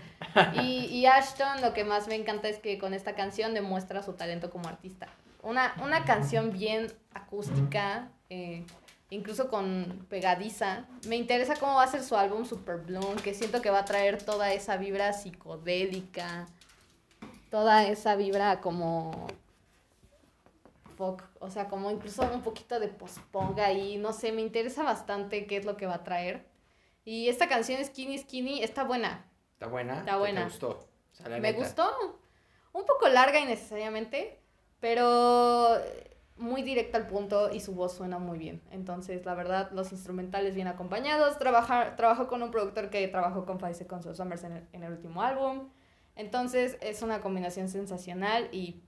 Y, 0.53 0.85
y 0.85 1.05
Ashton 1.07 1.61
lo 1.61 1.73
que 1.73 1.83
más 1.83 2.07
me 2.07 2.15
encanta 2.15 2.47
es 2.47 2.59
que 2.59 2.77
con 2.77 2.93
esta 2.93 3.15
canción 3.15 3.53
demuestra 3.53 4.01
su 4.03 4.13
talento 4.13 4.49
como 4.49 4.69
artista. 4.69 5.07
Una, 5.45 5.75
una 5.83 6.05
canción 6.05 6.51
bien 6.51 6.91
acústica, 7.13 8.09
eh, 8.31 8.65
incluso 9.11 9.47
con 9.49 10.05
pegadiza. 10.09 10.87
Me 11.07 11.15
interesa 11.17 11.55
cómo 11.59 11.75
va 11.75 11.83
a 11.83 11.87
ser 11.87 12.01
su 12.03 12.15
álbum 12.17 12.45
Super 12.45 12.77
Bloom, 12.77 13.15
que 13.17 13.33
siento 13.35 13.61
que 13.61 13.69
va 13.69 13.79
a 13.79 13.85
traer 13.85 14.21
toda 14.23 14.51
esa 14.53 14.77
vibra 14.77 15.13
psicodélica, 15.13 16.47
toda 17.51 17.85
esa 17.85 18.15
vibra 18.15 18.59
como 18.59 19.27
folk, 20.97 21.23
o 21.39 21.49
sea, 21.49 21.67
como 21.67 21.91
incluso 21.91 22.23
un 22.23 22.41
poquito 22.41 22.79
de 22.79 22.87
post-punk 22.87 23.59
ahí, 23.59 23.97
no 23.97 24.13
sé, 24.13 24.31
me 24.31 24.41
interesa 24.41 24.81
bastante 24.83 25.45
qué 25.45 25.57
es 25.57 25.65
lo 25.65 25.77
que 25.77 25.85
va 25.85 25.95
a 25.95 26.03
traer. 26.03 26.45
Y 27.03 27.29
esta 27.29 27.47
canción 27.47 27.83
Skinny 27.85 28.17
Skinny 28.17 28.63
está 28.63 28.83
buena, 28.83 29.25
¿Está 29.53 29.67
buena? 29.67 29.99
Está 29.99 30.13
¿Qué 30.13 30.17
buena. 30.17 30.39
¿Te 30.41 30.45
gustó? 30.47 30.69
O 31.11 31.15
sea, 31.15 31.29
la 31.29 31.37
me 31.37 31.51
neta. 31.51 31.59
gustó. 31.59 32.19
Un 32.73 32.85
poco 32.85 33.07
larga 33.09 33.39
innecesariamente, 33.39 34.39
pero 34.79 35.77
muy 36.37 36.63
directa 36.63 36.97
al 36.97 37.07
punto 37.07 37.49
y 37.53 37.59
su 37.61 37.73
voz 37.73 37.95
suena 37.95 38.17
muy 38.19 38.37
bien. 38.37 38.61
Entonces, 38.71 39.25
la 39.25 39.33
verdad, 39.35 39.71
los 39.71 39.91
instrumentales 39.91 40.53
bien 40.53 40.67
acompañados. 40.67 41.37
Trabajar, 41.39 41.95
trabajó 41.95 42.27
con 42.27 42.43
un 42.43 42.51
productor 42.51 42.89
que 42.89 43.07
trabajó 43.07 43.45
con 43.45 43.59
Five 43.59 43.73
Seconds 43.75 44.05
of 44.05 44.17
Summers 44.17 44.43
en 44.43 44.51
el, 44.53 44.67
en 44.73 44.83
el 44.83 44.91
último 44.93 45.21
álbum. 45.21 45.69
Entonces, 46.15 46.77
es 46.81 47.01
una 47.01 47.21
combinación 47.21 47.69
sensacional 47.69 48.49
y 48.51 48.81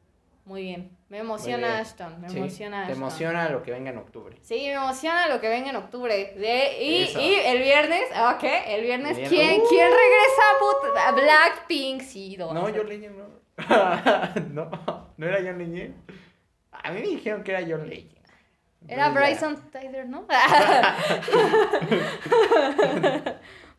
muy 0.46 0.62
bien. 0.62 0.98
Me 1.10 1.20
emociona 1.20 1.68
bien. 1.68 1.80
Ashton, 1.82 2.22
me 2.22 2.30
Sí, 2.30 2.38
emociona 2.38 2.78
Te 2.86 2.92
Ashton. 2.92 2.98
emociona 2.98 3.50
lo 3.50 3.64
que 3.64 3.72
venga 3.72 3.90
en 3.92 3.98
octubre. 3.98 4.38
Sí, 4.42 4.56
me 4.68 4.74
emociona 4.74 5.28
lo 5.28 5.42
que 5.42 5.50
venga 5.50 5.70
en 5.70 5.76
octubre. 5.78 6.34
De, 6.38 6.84
y, 6.84 7.04
y 7.18 7.34
el 7.46 7.60
viernes, 7.62 8.04
ok, 8.34 8.44
el 8.68 8.82
viernes, 8.84 9.18
El 9.18 9.30
viernes. 9.30 9.30
¿quién, 9.30 9.62
¡Uh! 9.62 9.68
¿quién 9.70 9.90
regresa 9.90 11.08
a 11.08 11.12
Blackpink? 11.14 12.02
Sí, 12.02 12.36
No, 12.38 12.70
yo 12.70 12.84
Legend 12.84 13.18
no. 14.54 14.70
no, 14.70 15.07
no 15.18 15.28
era 15.28 15.38
John 15.40 15.58
Legend. 15.60 15.96
A 16.72 16.92
mí 16.92 17.02
me 17.02 17.08
dijeron 17.08 17.44
que 17.44 17.52
era 17.52 17.62
John 17.68 17.88
Legend. 17.90 18.16
Era 18.88 19.10
Bryson 19.10 19.70
Tyler, 19.72 20.08
¿no? 20.08 20.26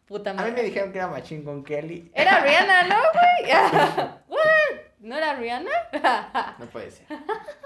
Puta 0.07 0.31
A 0.31 0.33
mí 0.35 0.39
madre. 0.39 0.53
me 0.53 0.63
dijeron 0.63 0.91
que 0.93 0.99
era 0.99 1.07
Machine 1.09 1.45
con 1.45 1.63
Kelly. 1.63 2.11
Era 2.15 2.41
Rihanna, 2.41 2.83
¿no, 2.85 2.97
güey? 3.13 3.53
What? 4.29 4.79
¿No 5.01 5.17
era 5.17 5.35
Rihanna? 5.35 5.71
No 6.59 6.67
puede 6.67 6.91
ser. 6.91 7.07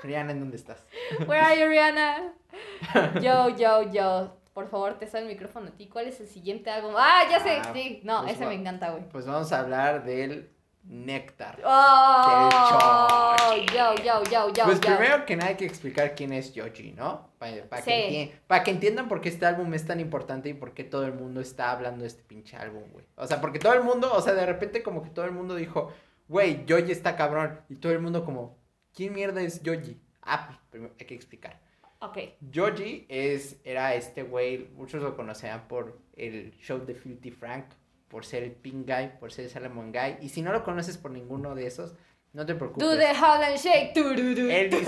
Rihanna, 0.02 0.33
¿en 0.33 0.41
dónde 0.41 0.57
estás? 0.57 0.85
Where 1.26 1.41
are 1.41 1.59
you, 1.61 1.67
Rihanna? 1.69 2.33
Yo, 3.23 3.49
yo, 3.57 3.91
yo. 3.93 4.37
Por 4.52 4.69
favor, 4.69 4.99
te 4.99 5.07
sale 5.07 5.23
el 5.25 5.31
micrófono 5.33 5.69
a 5.69 5.71
ti. 5.71 5.87
¿Cuál 5.88 6.09
es 6.09 6.21
el 6.21 6.26
siguiente 6.29 6.69
álbum? 6.71 6.93
Ah, 6.97 7.23
ya 7.31 7.41
sé. 7.41 7.61
Ah, 7.64 7.71
Sí, 7.73 8.02
no, 8.05 8.21
pues 8.23 8.35
ese 8.35 8.45
va. 8.45 8.50
me 8.50 8.57
encanta, 8.57 8.91
güey. 8.91 9.09
Pues 9.09 9.25
vamos 9.26 9.50
a 9.52 9.61
hablar 9.61 10.05
del 10.05 10.50
Néctar. 10.85 11.61
Oh, 11.65 13.37
Del 13.55 13.67
yo, 13.67 13.95
yo, 14.05 14.23
yo, 14.31 14.53
yo, 14.53 14.65
pues 14.65 14.81
yo. 14.81 14.97
primero 14.97 15.25
que 15.25 15.37
nada 15.37 15.51
hay 15.51 15.57
que 15.57 15.65
explicar 15.65 16.15
quién 16.15 16.33
es 16.33 16.53
Yoji, 16.55 16.93
¿no? 16.93 17.31
Para 17.39 17.83
Sí. 17.83 17.91
que, 17.91 18.35
pa' 18.47 18.62
que 18.62 18.73
entiendan 18.73 19.09
por 19.09 19.21
qué 19.21 19.29
este 19.29 19.47
álbum 19.47 19.73
es 19.75 19.87
tan 19.87 20.01
importante 20.01 20.49
y 20.49 20.55
por 20.55 20.75
qué 20.75 20.85
todo 20.85 21.07
el 21.07 21.12
mundo 21.15 21.41
está 21.41 21.71
hablando 21.71 22.03
de 22.03 22.09
este 22.09 22.23
pinche 22.25 22.57
álbum, 22.57 22.83
güey. 22.93 23.07
O 23.17 23.27
sea, 23.27 23.41
porque 23.41 23.59
todo 23.59 23.75
el 23.75 23.83
mundo, 23.83 24.12
o 24.12 24.21
sea, 24.21 24.35
de 24.35 24.45
repente 24.47 24.83
como 24.83 25.03
que 25.03 25.11
todo 25.11 25.25
el 25.25 25.33
mundo 25.33 25.55
dijo, 25.55 25.93
güey, 26.29 26.65
Yoji 26.67 26.91
está 26.93 27.17
cabrón. 27.17 27.61
Y 27.69 27.77
todo 27.77 27.93
el 27.93 28.01
mundo 28.01 28.25
como, 28.25 28.59
¿quién 28.95 29.12
mierda 29.12 29.41
es 29.43 29.62
Yoji? 29.62 30.01
Ah, 30.23 30.47
pues, 30.49 30.59
primero 30.71 30.95
hay 30.99 31.07
que 31.07 31.15
explicar. 31.15 31.61
Ok. 32.01 32.19
Yoji 32.51 33.07
es, 33.09 33.57
era 33.65 33.95
este 33.95 34.25
güey, 34.25 34.69
muchos 34.75 35.01
lo 35.03 35.15
conocían 35.17 35.69
por 35.69 35.99
el 36.17 36.53
show 36.59 36.85
de 36.85 36.95
Filthy 36.97 37.31
Frank, 37.31 37.67
por 38.12 38.26
ser 38.26 38.42
el 38.42 38.52
Pink 38.52 38.87
Guy, 38.87 39.12
por 39.19 39.33
ser 39.33 39.47
el 39.47 39.50
Salomon 39.50 39.90
Guy. 39.90 40.19
Y 40.21 40.28
si 40.28 40.42
no 40.42 40.52
lo 40.52 40.62
conoces 40.62 40.99
por 40.99 41.11
ninguno 41.11 41.54
de 41.54 41.66
esos, 41.66 41.95
no 42.35 42.45
te 42.45 42.54
preocupes. 42.54 42.87
Do 42.87 42.95
the 42.95 43.07
Harlem 43.07 43.57
Shake. 43.57 43.95
Du, 43.95 44.11
du, 44.14 44.35
du. 44.35 44.50
Él, 44.50 44.71
él, 44.75 44.85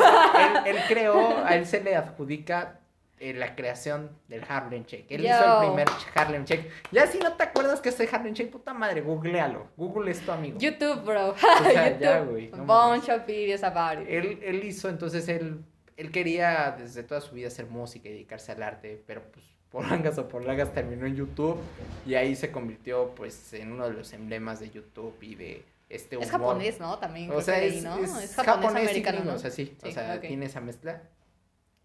él 0.67 0.77
creó, 0.87 1.43
a 1.43 1.57
él 1.57 1.65
se 1.65 1.83
le 1.83 1.97
adjudica 1.97 2.81
eh, 3.19 3.33
la 3.33 3.57
creación 3.57 4.11
del 4.29 4.45
Harlem 4.47 4.85
Shake. 4.85 5.07
Él 5.09 5.25
hizo 5.25 5.41
Yo. 5.41 5.63
el 5.63 5.69
primer 5.69 5.89
Harlem 6.15 6.45
Shake. 6.45 6.71
Ya 6.93 7.07
si 7.07 7.17
no 7.19 7.33
te 7.33 7.45
acuerdas 7.45 7.81
que 7.81 7.89
es 7.89 7.99
el 7.99 8.09
Harlem 8.13 8.35
Shake, 8.35 8.51
puta 8.53 8.75
madre, 8.75 9.01
googlealo. 9.01 9.69
Google 9.79 10.11
es 10.11 10.21
tu 10.21 10.31
amigo. 10.31 10.59
YouTube, 10.59 11.03
bro. 11.03 11.31
O 11.31 11.35
sea, 11.37 11.89
YouTube. 11.89 12.01
ya, 12.03 12.21
güey, 12.21 12.51
no 12.51 12.67
Bunch 12.67 13.09
of 13.09 13.25
videos 13.27 13.65
about 13.65 14.03
it. 14.03 14.07
Él, 14.11 14.41
él 14.43 14.63
hizo, 14.65 14.91
entonces 14.91 15.27
él, 15.29 15.65
él 15.97 16.13
quería 16.13 16.77
desde 16.79 17.03
toda 17.03 17.23
su 17.23 17.35
vida 17.35 17.49
hacer 17.49 17.65
música 17.65 18.07
y 18.07 18.13
dedicarse 18.13 18.53
al 18.53 18.63
arte, 18.63 19.03
pero 19.07 19.23
pues 19.33 19.54
por 19.75 19.91
langas 19.91 20.17
o 20.19 20.29
por 20.29 20.45
lagas 20.45 20.73
terminó 20.73 21.05
en 21.05 21.17
YouTube 21.17 21.59
y 22.07 22.15
ahí 22.15 22.37
se 22.37 22.53
convirtió 22.53 23.13
pues 23.17 23.53
en 23.55 23.73
uno 23.73 23.89
de 23.89 23.95
los 23.95 24.13
emblemas 24.13 24.61
de 24.61 24.71
YouTube 24.71 25.17
y 25.21 25.35
de 25.35 25.65
este 25.89 26.17
humor. 26.17 26.27
Es 26.27 26.31
japonés, 26.31 26.79
¿no? 26.79 26.97
También. 27.01 27.29
O 27.33 27.43
sea, 27.43 27.61
es, 27.61 27.75
leí, 27.75 27.83
¿no? 27.83 27.97
es 27.97 28.13
Es 28.13 28.37
japonés, 28.37 28.61
japonés 28.63 28.85
y 28.85 28.87
americano, 28.87 29.25
¿no? 29.25 29.35
o 29.35 29.39
sea, 29.39 29.51
sí, 29.51 29.77
o 29.83 29.91
sea, 29.91 30.21
tiene 30.21 30.47
esa 30.47 30.61
mezcla. 30.61 31.03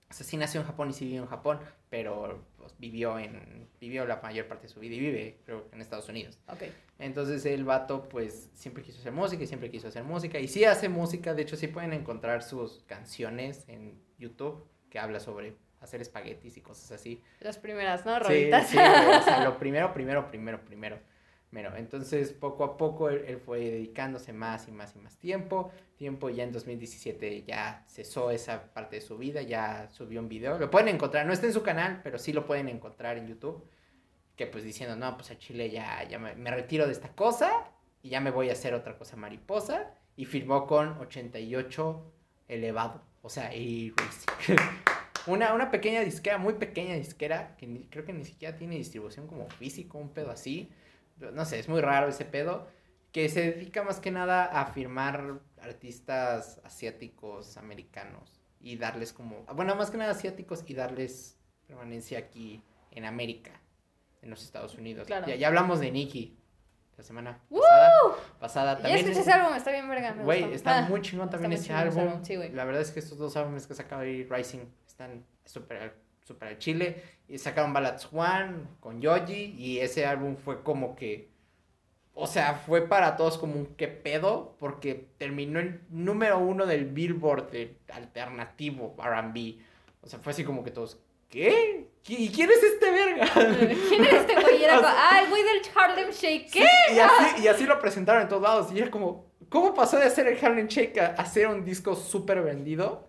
O 0.08 0.14
sea, 0.14 0.24
sí 0.24 0.38
nació 0.38 0.62
en 0.62 0.68
Japón 0.68 0.92
y 0.92 0.94
sí 0.94 1.06
vivió 1.06 1.24
en 1.24 1.30
Japón, 1.30 1.60
pero 1.90 2.44
pues, 2.60 2.76
vivió 2.78 3.18
en 3.18 3.68
vivió 3.82 4.06
la 4.06 4.22
mayor 4.22 4.48
parte 4.48 4.68
de 4.68 4.70
su 4.74 4.80
vida 4.80 4.94
y 4.94 5.00
vive, 5.00 5.40
creo, 5.46 5.66
en 5.72 5.82
Estados 5.82 6.08
Unidos. 6.10 6.38
Ok. 6.48 6.66
Entonces 7.00 7.44
el 7.48 7.64
vato 7.64 8.08
pues 8.08 8.52
siempre 8.54 8.84
quiso 8.84 9.00
hacer 9.00 9.14
música 9.14 9.44
y 9.44 9.48
siempre 9.48 9.72
quiso 9.72 9.88
hacer 9.88 10.04
música 10.04 10.38
y 10.38 10.48
sí 10.48 10.64
hace 10.64 10.90
música, 10.90 11.34
de 11.34 11.42
hecho 11.42 11.56
sí 11.56 11.66
pueden 11.66 11.94
encontrar 11.94 12.44
sus 12.44 12.84
canciones 12.86 13.64
en 13.68 14.00
YouTube 14.20 14.64
que 14.92 15.00
habla 15.00 15.20
sobre 15.20 15.56
hacer 15.82 16.02
espaguetis 16.02 16.58
y 16.58 16.62
cosas 16.62 16.92
así. 16.92 17.24
Las 17.40 17.58
primeras, 17.58 18.06
¿no? 18.06 18.16
Sí, 18.18 18.24
Rolitas. 18.24 18.68
sí, 18.68 18.78
güey, 18.78 19.18
o 19.18 19.22
sea, 19.22 19.44
lo 19.44 19.58
primero, 19.60 19.94
primero, 19.94 20.28
primero, 20.30 20.64
primero. 20.64 21.00
Bueno, 21.52 21.76
entonces 21.76 22.32
poco 22.32 22.64
a 22.64 22.78
poco 22.78 23.10
él, 23.10 23.24
él 23.28 23.40
fue 23.40 23.60
dedicándose 23.60 24.34
más 24.34 24.68
y 24.68 24.72
más 24.72 24.96
y 24.96 25.00
más 25.00 25.18
tiempo. 25.18 25.72
Tiempo 25.96 26.30
ya 26.30 26.44
en 26.44 26.52
2017 26.52 27.44
ya 27.44 27.84
cesó 27.88 28.30
esa 28.30 28.72
parte 28.72 28.98
de 28.98 29.02
su 29.02 29.18
vida, 29.18 29.42
ya 29.42 29.90
subió 29.90 30.20
un 30.20 30.30
video. 30.30 30.60
Lo 30.60 30.70
pueden 30.70 30.90
encontrar, 30.90 31.26
no 31.26 31.34
está 31.34 31.48
en 31.48 31.54
su 31.54 31.64
canal, 31.64 32.02
pero 32.04 32.20
sí 32.20 32.34
lo 32.34 32.46
pueden 32.46 32.70
encontrar 32.70 33.18
en 33.18 33.28
YouTube. 33.28 33.68
Que 34.36 34.46
pues 34.46 34.64
diciendo, 34.64 34.96
no, 34.96 35.18
pues 35.18 35.32
a 35.32 35.38
Chile 35.40 35.70
ya, 35.72 36.04
ya 36.04 36.20
me, 36.20 36.36
me 36.36 36.52
retiro 36.52 36.86
de 36.86 36.94
esta 36.94 37.10
cosa 37.10 37.52
y 38.04 38.10
ya 38.10 38.22
me 38.22 38.32
voy 38.32 38.50
a 38.50 38.54
hacer 38.54 38.74
otra 38.74 38.98
cosa 38.98 39.16
mariposa. 39.16 39.92
Y 40.16 40.26
firmó 40.26 40.68
con 40.68 40.98
88 41.00 42.14
elevado, 42.48 43.02
o 43.22 43.30
sea, 43.30 43.48
A-Racing. 43.48 44.56
Una, 45.30 45.54
una 45.54 45.72
pequeña 45.72 46.02
disquera, 46.02 46.38
muy 46.38 46.54
pequeña 46.56 46.96
disquera, 46.96 47.56
que 47.58 47.68
ni- 47.68 47.86
creo 47.86 48.06
que 48.06 48.14
ni 48.14 48.26
siquiera 48.26 48.58
tiene 48.58 48.76
distribución 48.76 49.28
como 49.28 49.50
físico, 49.50 49.98
un 49.98 50.10
pedo 50.10 50.32
así. 50.32 50.70
No 51.18 51.46
sé, 51.46 51.60
es 51.60 51.68
muy 51.70 51.82
raro 51.82 52.08
ese 52.10 52.26
pedo. 52.26 52.68
Que 53.12 53.28
se 53.30 53.52
dedica 53.52 53.84
más 53.84 54.00
que 54.00 54.12
nada 54.12 54.46
a 54.46 54.68
firmar 54.68 55.40
artistas 55.62 56.62
asiáticos, 56.64 57.58
americanos. 57.58 58.40
Y 58.62 58.76
darles 58.78 59.14
como. 59.14 59.44
Bueno, 59.56 59.76
más 59.76 59.90
que 59.90 59.98
nada 59.98 60.12
asiáticos 60.12 60.64
y 60.68 60.74
darles 60.74 61.38
permanencia 61.66 62.20
aquí 62.20 62.62
en 62.92 63.06
América, 63.06 63.52
en 64.22 64.30
los 64.30 64.44
Estados 64.44 64.76
Unidos. 64.76 65.08
Claro. 65.08 65.28
Ya, 65.28 65.36
ya 65.36 65.48
hablamos 65.48 65.80
de 65.80 65.92
Nicky 65.92 66.38
la 66.98 67.04
semana 67.04 67.40
¡Woo! 67.50 67.62
pasada. 67.62 68.04
pasada. 68.40 68.76
Ya 68.76 68.82
También 68.84 68.98
escuché 69.06 69.22
ese 69.22 69.32
álbum, 69.32 69.54
está 69.56 69.72
bien 69.72 69.88
verga. 69.88 70.12
Güey, 70.22 70.54
está 70.54 70.80
Ah, 70.80 70.90
muy 70.90 71.02
chingón 71.02 71.30
también 71.30 71.54
ese 71.54 71.72
álbum. 71.72 72.00
álbum, 72.00 72.26
sí. 72.26 72.36
La 72.54 72.66
verdad 72.66 72.82
es 72.82 72.92
que 72.92 73.00
estos 73.00 73.18
dos 73.18 73.38
álbumes 73.38 73.66
que 73.66 73.74
sacaba 73.76 74.02
ahí, 74.02 74.24
Rising, 74.30 74.66
están 75.00 75.24
súper 75.46 75.94
súper 76.26 76.50
al 76.50 76.58
chile. 76.60 77.02
Y 77.28 77.38
sacaron 77.38 77.74
Ballads 77.74 78.10
One 78.12 78.64
con 78.80 79.02
Yoji. 79.02 79.56
Y 79.58 79.80
ese 79.80 80.06
álbum 80.06 80.36
fue 80.36 80.62
como 80.64 80.96
que. 80.96 81.30
O 82.14 82.28
sea, 82.28 82.56
fue 82.56 82.82
para 82.88 83.16
todos 83.16 83.38
como 83.38 83.56
un 83.56 83.68
qué 83.76 83.88
pedo. 83.88 84.56
Porque 84.60 85.08
terminó 85.18 85.60
en 85.60 85.86
número 85.90 86.40
uno 86.40 86.66
del 86.66 86.86
Billboard 86.86 87.52
de 87.52 87.78
alternativo 87.94 88.96
RB. 88.98 89.60
O 90.02 90.08
sea, 90.08 90.20
fue 90.20 90.32
así 90.34 90.44
como 90.44 90.64
que 90.64 90.72
todos. 90.72 91.00
¿Qué? 91.30 91.88
¿Qui- 92.04 92.18
¿Y 92.20 92.30
quién 92.30 92.50
es 92.50 92.62
este 92.64 92.90
verga? 92.90 93.28
¿Quién 93.90 94.04
es 94.04 94.14
este 94.14 94.34
güey? 94.42 94.62
Y 94.62 94.64
era 94.64 94.76
como, 94.82 94.88
ah, 94.90 95.22
el 95.24 95.30
güey 95.30 95.44
del 95.44 95.62
Harlem 95.76 96.10
Shake. 96.10 96.50
¿Qué? 96.52 96.60
Sí, 96.90 96.96
y, 96.96 97.00
así, 97.00 97.42
y 97.44 97.48
así 97.48 97.66
lo 97.66 97.80
presentaron 97.80 98.24
en 98.24 98.28
todos 98.28 98.42
lados. 98.42 98.72
Y 98.74 98.80
era 98.80 98.90
como, 98.90 99.28
¿cómo 99.48 99.74
pasó 99.76 99.98
de 99.98 100.06
hacer 100.06 100.28
el 100.28 100.44
Harlem 100.44 100.68
Shake 100.68 100.98
a 100.98 101.06
hacer 101.22 101.48
un 101.48 101.64
disco 101.64 101.96
súper 101.96 102.42
vendido? 102.42 103.09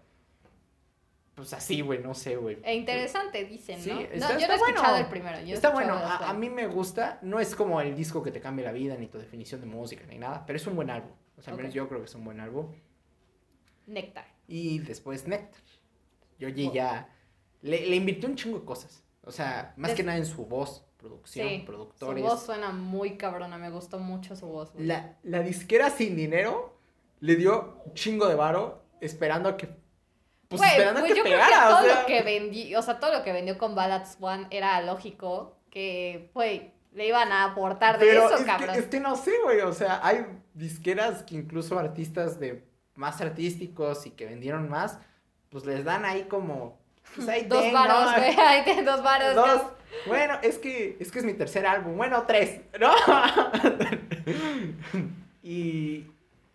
Pues 1.41 1.55
así, 1.55 1.81
güey, 1.81 2.01
no 2.01 2.13
sé, 2.15 2.37
güey. 2.37 2.59
E 2.63 2.75
interesante, 2.75 3.45
dicen, 3.47 3.81
Sí, 3.81 3.91
¿no? 3.91 4.01
está- 4.01 4.35
no, 4.35 4.39
yo 4.41 4.47
no 4.47 4.53
he 4.53 4.57
está 4.57 4.57
escuchado 4.57 4.89
bueno. 4.91 4.97
el 4.99 5.07
primero. 5.11 5.41
yo 5.41 5.55
Está 5.55 5.71
bueno, 5.71 5.95
a, 5.95 6.29
a 6.29 6.35
mí 6.35 6.51
me 6.51 6.67
gusta. 6.67 7.19
No 7.23 7.41
es 7.41 7.55
como 7.55 7.81
el 7.81 7.95
disco 7.97 8.23
que 8.23 8.31
te 8.31 8.41
cambia 8.41 8.67
la 8.67 8.73
vida, 8.73 8.95
ni 8.97 9.07
tu 9.07 9.17
definición 9.19 9.61
de 9.63 9.67
música, 9.67 10.05
ni 10.07 10.19
nada. 10.19 10.45
Pero 10.47 10.57
es 10.59 10.67
un 10.67 10.77
buen 10.77 10.91
álbum. 10.91 11.13
O 11.39 11.41
sea, 11.43 11.53
al 11.53 11.57
menos 11.57 11.73
yo 11.73 11.89
creo 11.89 12.01
que 12.01 12.07
es 12.07 12.15
un 12.15 12.25
buen 12.25 12.41
álbum. 12.41 12.73
Néctar. 13.87 14.27
Y 14.47 14.79
después 14.81 15.27
Nectar. 15.27 15.61
Yoji 16.39 16.69
Oh. 16.69 16.73
ya 16.73 17.09
le, 17.63 17.87
le 17.87 17.97
invirtió 17.97 18.29
un 18.29 18.37
chingo 18.37 18.59
de 18.59 18.65
cosas. 18.65 19.03
O 19.25 19.31
sea, 19.33 19.73
más 19.77 19.91
Des- 19.91 19.97
que 19.97 20.03
nada 20.03 20.19
en 20.19 20.27
su 20.27 20.47
voz, 20.47 20.85
producción, 20.97 21.49
Sí, 21.49 21.59
su 21.61 21.65
productores. 21.67 22.23
voz 22.23 22.43
suena 22.45 22.71
muy 22.73 23.17
cabrona, 23.17 23.59
me 23.59 23.71
gustó 23.71 23.99
mucho 23.99 24.37
su 24.37 24.47
voz. 24.47 24.73
güey. 24.73 24.87
La, 24.87 25.17
la 25.23 25.41
disquera 25.41 25.91
sin 25.91 26.17
dinero 26.17 26.77
le 27.21 27.37
dio 27.37 27.81
un 27.85 27.95
chingo 27.95 28.29
de 28.29 28.35
varo 28.35 28.83
esperando 29.01 29.49
a 29.49 29.57
que. 29.57 29.80
Pues 30.51 30.63
esperando 30.63 31.01
pues 31.01 31.13
a 31.13 31.15
que 31.15 31.19
yo 31.19 31.25
pegara. 31.25 31.47
creo 31.47 31.59
que 31.61 31.65
o 31.65 31.69
todo 31.77 31.85
sea, 31.85 32.01
lo 32.01 32.07
que 32.07 32.23
vendió, 32.23 32.79
o 32.81 32.83
sea, 32.83 32.99
todo 32.99 33.13
lo 33.13 33.23
que 33.23 33.33
vendió 33.33 33.57
con 33.57 33.77
Ballads 33.77 34.17
One 34.21 34.49
era 34.51 34.83
lógico 34.83 35.57
que, 35.71 36.29
güey, 36.35 36.73
le 36.93 37.07
iban 37.07 37.31
a 37.31 37.45
aportar 37.45 38.01
de 38.01 38.07
pero 38.07 38.27
eso, 38.27 38.39
es 38.39 38.45
cabrón. 38.45 38.75
Que, 38.75 38.81
es 38.81 38.87
que 38.87 38.99
no 38.99 39.15
sé, 39.15 39.31
güey. 39.45 39.61
O 39.61 39.73
sea, 39.73 40.01
hay 40.03 40.27
disqueras 40.55 41.23
que 41.23 41.37
incluso 41.37 41.79
artistas 41.79 42.41
de 42.41 42.65
más 42.97 43.21
artísticos 43.21 44.07
y 44.07 44.11
que 44.11 44.27
vendieron 44.27 44.69
más, 44.69 44.99
pues 45.51 45.65
les 45.67 45.85
dan 45.85 46.05
ahí 46.05 46.25
como. 46.25 46.81
Pues 47.15 47.29
ahí 47.29 47.45
dos 47.49 47.73
varos, 47.73 48.13
güey, 48.17 48.37
ahí 48.37 48.65
tienes 48.65 48.85
dos 48.85 49.05
varos. 49.05 49.37
Dos. 49.37 49.63
Bueno, 50.09 50.37
es 50.43 50.59
que 50.59 50.97
es 50.99 51.13
que 51.13 51.21
es 51.21 51.25
mi 51.25 51.35
tercer 51.35 51.65
álbum. 51.65 51.97
Bueno, 51.97 52.25
tres, 52.27 52.61
¿no? 52.81 52.93
y, 55.45 56.07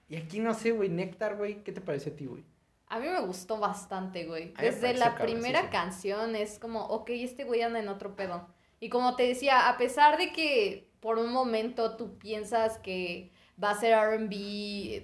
y 0.10 0.16
aquí 0.18 0.40
no 0.40 0.54
sé, 0.54 0.72
güey, 0.72 0.90
Néctar, 0.90 1.38
güey, 1.38 1.64
¿qué 1.64 1.72
te 1.72 1.80
parece 1.80 2.10
a 2.10 2.16
ti, 2.18 2.26
güey? 2.26 2.44
A 2.88 3.00
mí 3.00 3.08
me 3.08 3.22
gustó 3.22 3.58
bastante, 3.58 4.26
güey. 4.26 4.54
Desde 4.60 4.94
la 4.94 5.16
primera 5.16 5.70
canción 5.70 6.36
es 6.36 6.60
como, 6.60 6.86
ok, 6.86 7.10
este 7.10 7.44
güey 7.44 7.62
anda 7.62 7.80
en 7.80 7.88
otro 7.88 8.16
pedo. 8.16 8.48
Y 8.80 8.90
como 8.90 9.16
te 9.16 9.24
decía, 9.24 9.70
a 9.70 9.78
pesar 9.78 10.18
de 10.18 10.32
que 10.32 10.88
por 11.00 11.18
un 11.18 11.32
momento 11.32 11.96
tú 11.98 12.18
piensas 12.18 12.78
que 12.80 13.32
va 13.62 13.72
a 13.72 13.80
ser 13.80 13.98
RB 13.98 14.30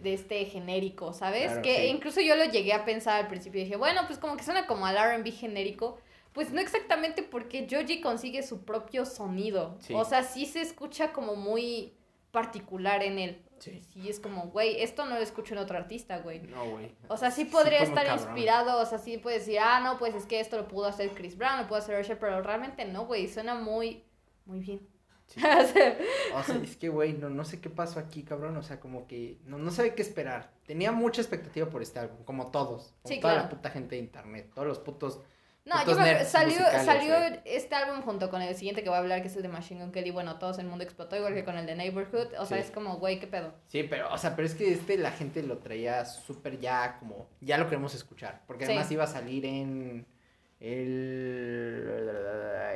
de 0.02 0.14
este 0.14 0.46
genérico, 0.46 1.14
¿sabes? 1.14 1.46
Claro, 1.46 1.62
que 1.62 1.78
sí. 1.78 1.86
incluso 1.86 2.22
yo 2.22 2.36
lo 2.36 2.46
llegué 2.46 2.74
a 2.74 2.86
pensar 2.86 3.22
al 3.22 3.28
principio 3.28 3.62
y 3.62 3.64
dije, 3.64 3.78
bueno, 3.78 4.02
pues 4.08 4.20
como 4.20 4.38
que 4.38 4.44
suena 4.44 4.68
como 4.68 4.86
al 4.86 4.98
RB 4.98 5.32
genérico. 5.32 5.98
Pues 6.34 6.52
no 6.52 6.62
exactamente 6.62 7.24
porque 7.24 7.68
Joji 7.70 8.00
consigue 8.00 8.42
su 8.44 8.64
propio 8.64 9.06
sonido. 9.06 9.78
Sí. 9.80 9.94
O 9.94 10.06
sea, 10.06 10.24
sí 10.24 10.46
se 10.46 10.62
escucha 10.62 11.12
como 11.12 11.36
muy 11.36 11.94
particular 12.32 13.04
en 13.04 13.20
él. 13.20 13.46
Sí. 13.60 13.82
Sí, 13.94 14.10
es 14.10 14.20
como, 14.20 14.48
güey, 14.48 14.82
esto 14.82 15.06
no 15.06 15.16
lo 15.16 15.22
escucho 15.22 15.54
en 15.54 15.60
otro 15.60 15.78
artista, 15.78 16.18
güey. 16.20 16.40
No, 16.42 16.66
güey. 16.72 16.92
O 17.10 17.18
sea, 17.18 17.30
sí 17.30 17.46
podría 17.46 17.84
estar 17.84 18.06
cabrón. 18.08 18.26
inspirado, 18.26 18.82
o 18.82 18.86
sea, 18.86 18.98
sí 18.98 19.18
puede 19.20 19.38
decir, 19.38 19.60
ah, 19.60 19.80
no, 19.82 20.00
pues 20.00 20.16
es 20.16 20.26
que 20.26 20.40
esto 20.40 20.58
lo 20.58 20.68
pudo 20.68 20.88
hacer 20.88 21.12
Chris 21.12 21.38
Brown, 21.38 21.60
lo 21.62 21.68
pudo 21.68 21.78
hacer 21.78 22.00
Usher, 22.02 22.18
pero 22.18 22.42
realmente 22.42 22.86
no, 22.86 23.06
güey, 23.06 23.28
suena 23.28 23.54
muy, 23.54 24.04
muy 24.46 24.60
bien. 24.60 24.80
Sí. 25.28 25.40
O 26.36 26.44
sea, 26.44 26.56
es 26.64 26.76
que, 26.76 26.90
güey, 26.90 27.14
no, 27.14 27.30
no 27.30 27.46
sé 27.46 27.62
qué 27.62 27.70
pasó 27.70 28.00
aquí, 28.00 28.24
cabrón. 28.24 28.58
O 28.58 28.64
sea, 28.64 28.80
como 28.80 29.06
que 29.08 29.38
no, 29.46 29.58
no 29.58 29.70
sabía 29.72 29.96
qué 29.96 30.02
esperar. 30.02 30.52
Tenía 30.66 30.92
mucha 30.92 31.22
expectativa 31.22 31.70
por 31.70 31.82
este 31.82 32.00
álbum, 32.00 32.24
como 32.26 32.52
todos. 32.52 32.94
Como 33.04 33.14
Sí, 33.16 33.20
toda 33.22 33.34
claro. 33.34 33.44
la 33.44 33.50
puta 33.50 33.70
gente 33.70 33.96
de 33.96 34.02
internet. 34.02 34.50
Todos 34.54 34.68
los 34.68 34.80
putos. 34.80 35.22
No, 35.74 35.86
yo 35.92 36.00
nerds 36.00 36.30
salió, 36.30 36.58
salió 36.84 37.16
este 37.46 37.76
álbum 37.76 38.02
junto 38.02 38.30
con 38.30 38.42
el 38.42 38.54
siguiente 38.56 38.84
que 38.84 38.90
voy 38.90 38.98
a 38.98 39.00
hablar, 39.00 39.22
que 39.22 39.28
es 39.28 39.36
el 39.36 39.42
de 39.44 39.50
Machine 39.50 39.82
Gun 39.82 39.92
Kelly, 39.92 40.12
bueno, 40.12 40.38
todos 40.40 40.60
el 40.60 40.68
mundo 40.68 40.84
explotó, 40.84 41.16
igual 41.16 41.34
que 41.34 41.44
con 41.46 41.58
el 41.58 41.66
de 41.66 41.76
Neighborhood, 41.76 42.34
o 42.40 42.46
sea, 42.46 42.58
es 42.60 42.72
como, 42.72 42.98
güey, 42.98 43.20
qué 43.20 43.28
pedo. 43.28 43.54
Sí, 43.68 43.84
pero, 43.84 44.12
o 44.14 44.18
sea, 44.18 44.36
pero 44.36 44.46
es 44.46 44.56
que 44.56 44.72
este 44.72 44.98
la 44.98 45.12
gente 45.12 45.42
lo 45.44 45.58
traía 45.60 46.06
súper 46.06 46.60
ya 46.60 46.98
como. 47.00 47.28
Ya 47.42 47.58
lo 47.58 47.66
queremos 47.66 47.96
escuchar. 47.96 48.42
Porque 48.48 48.66
Sí. 48.66 48.72
además 48.72 48.92
iba 48.92 49.04
a 49.04 49.08
salir 49.08 49.46
en. 49.46 50.06
El. 50.60 52.10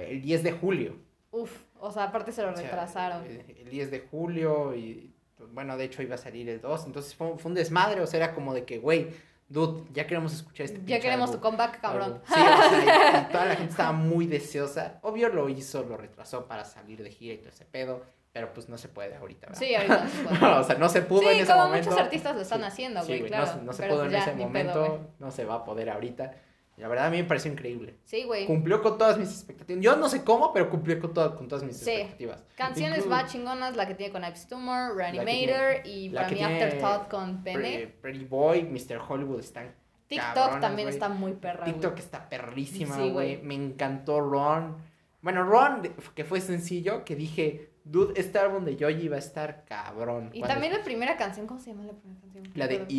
El 0.10 0.22
10 0.22 0.44
de 0.44 0.52
julio. 0.52 0.96
Uf, 1.32 1.52
o 1.80 1.92
sea, 1.92 2.06
aparte 2.06 2.32
se 2.32 2.42
lo 2.42 2.52
O 2.52 2.56
sea, 2.56 2.64
retrasaron. 2.64 3.26
eh, 3.26 3.58
El 3.64 3.70
10 3.70 3.92
de 3.92 4.00
julio 4.00 4.74
y, 4.76 5.14
bueno, 5.52 5.78
de 5.78 5.86
hecho 5.86 6.02
iba 6.02 6.16
a 6.16 6.18
salir 6.18 6.48
el 6.50 6.62
2, 6.62 6.86
entonces 6.86 7.14
fue, 7.16 7.38
fue 7.38 7.50
un 7.50 7.56
desmadre, 7.56 8.02
o 8.02 8.08
sea, 8.08 8.18
era 8.24 8.34
como 8.34 8.54
de 8.54 8.64
que, 8.66 8.78
güey, 8.80 9.08
dude, 9.48 9.84
ya 9.94 10.08
queremos 10.08 10.34
escuchar 10.34 10.66
este 10.66 10.82
ya 10.86 11.00
queremos 11.00 11.30
tu 11.32 11.38
álbum, 11.38 11.52
comeback, 11.52 11.80
cabrón. 11.82 12.04
álbum". 12.04 12.20
Sí, 12.28 12.34
o 12.34 12.70
sea, 12.84 13.20
y, 13.22 13.28
y 13.28 13.32
toda 13.32 13.46
la 13.46 13.56
gente 13.56 13.72
estaba 13.72 13.92
muy 13.92 14.28
deseosa, 14.28 15.00
obvio 15.02 15.30
lo 15.30 15.50
hizo, 15.50 15.84
lo 15.84 15.98
retrasó 15.98 16.46
para 16.48 16.66
salir 16.66 17.04
de 17.04 17.12
gira 17.12 17.34
y 17.36 17.38
todo 17.38 17.50
ese 17.50 17.66
pedo, 17.66 18.02
Pero 18.34 18.54
pues 18.54 18.68
no 18.68 18.78
se 18.78 18.90
puede 18.90 19.16
ahorita, 19.16 19.48
¿verdad? 19.48 19.60
Sí, 19.62 19.74
ahorita 19.76 20.04
no 20.04 20.10
se 20.10 20.18
puede. 20.40 20.54
o 20.56 20.64
sea, 20.64 20.76
no 20.76 20.90
se 20.90 21.02
pudo 21.04 21.22
Sí, 21.22 21.28
en 21.28 21.40
ese 21.42 21.52
como 21.54 21.66
momento. 21.68 21.90
muchos 21.90 22.04
artistas 22.04 22.36
lo 22.36 22.42
están 22.42 22.60
Sí, 22.60 22.66
haciendo, 22.66 23.00
sí, 23.02 23.08
güey, 23.08 23.20
güey, 23.20 23.30
claro. 23.32 23.46
No, 23.46 23.54
se- 23.54 23.62
no 23.64 23.74
se 23.74 23.84
pudo 23.88 24.06
en 24.06 24.12
ya, 24.12 24.20
ese 24.20 24.34
momento, 24.34 24.74
pedo, 24.84 25.00
no 25.20 25.32
se 25.32 25.46
va 25.46 25.56
a 25.56 25.64
poder 25.64 25.90
ahorita. 25.90 26.34
La 26.78 26.90
verdad 26.90 27.06
a 27.06 27.10
mí 27.10 27.18
me 27.18 27.24
pareció 27.24 27.50
increíble. 27.52 27.96
Sí, 28.04 28.24
güey. 28.24 28.46
Cumplió 28.46 28.82
con 28.82 28.98
todas 28.98 29.18
mis 29.18 29.30
expectativas. 29.30 29.82
Yo 29.82 29.96
no 29.96 30.10
sé 30.10 30.26
cómo, 30.26 30.52
pero 30.52 30.70
cumplió 30.70 31.00
con, 31.00 31.14
todas 31.14 31.32
con 31.36 31.48
todas 31.48 31.64
mis 31.64 31.78
Sí. 31.78 31.90
expectativas. 31.92 32.44
Canciones 32.56 33.06
Inclu- 33.06 33.10
más 33.10 33.32
chingonas, 33.32 33.78
la 33.78 33.88
que 33.88 33.96
tiene 33.96 34.12
con 34.12 34.24
Ives 34.26 34.48
Tumor, 34.48 34.94
Reanimator 34.96 35.82
tiene- 35.84 35.90
y 35.90 36.10
la 36.10 36.22
para 36.24 36.28
que 36.30 36.36
mí 36.36 36.42
Afterthought 36.44 37.08
con 37.10 37.44
Pene. 37.44 37.88
Pretty 38.02 38.26
Boy, 38.26 38.64
Mr. 38.64 39.00
Hollywood 39.08 39.40
están 39.40 39.74
TikTok 40.08 40.34
cabronas, 40.34 40.62
también 40.62 40.90
está 40.90 41.08
muy 41.08 41.32
perra. 41.34 41.64
TikTok 41.64 41.98
está 41.98 42.28
perrísima, 42.28 42.98
güey. 43.08 43.42
Me 43.42 43.56
encantó 43.56 44.20
Ron. 44.20 44.76
Bueno, 45.22 45.44
Ron, 45.44 45.82
que 46.14 46.26
fue 46.26 46.42
sencillo, 46.42 47.06
que 47.06 47.16
dije, 47.16 47.70
dude, 47.86 48.20
este 48.20 48.38
álbum 48.40 48.66
de 48.66 48.76
Yoji 48.76 49.08
va 49.08 49.16
a 49.16 49.20
estar 49.20 49.64
cabrón. 49.66 50.32
Y 50.34 50.42
también 50.42 50.74
la 50.74 50.84
primera 50.84 51.16
canción, 51.16 51.48
¿cómo 51.48 51.60
se 51.60 51.72
llama 51.72 51.86
la 51.86 51.94
primera 51.94 52.20
canción? 52.20 52.44
La 52.56 52.68
de 52.68 52.76
acuerdo. 52.76 52.92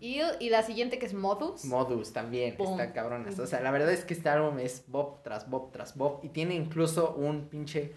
Ill, 0.00 0.24
y 0.38 0.50
la 0.50 0.62
siguiente 0.62 0.98
que 0.98 1.06
es 1.06 1.14
Modus. 1.14 1.64
Modus 1.64 2.12
también, 2.12 2.56
Boom. 2.56 2.78
está 2.78 2.92
cabronas. 2.92 3.38
O 3.38 3.46
sea, 3.46 3.60
la 3.60 3.70
verdad 3.70 3.90
es 3.90 4.04
que 4.04 4.14
este 4.14 4.28
álbum 4.28 4.58
es 4.58 4.84
Bob 4.86 5.22
tras 5.22 5.48
Bob 5.48 5.72
tras 5.72 5.96
Bob. 5.96 6.20
Y 6.22 6.28
tiene 6.28 6.54
incluso 6.54 7.14
un 7.14 7.48
pinche, 7.48 7.94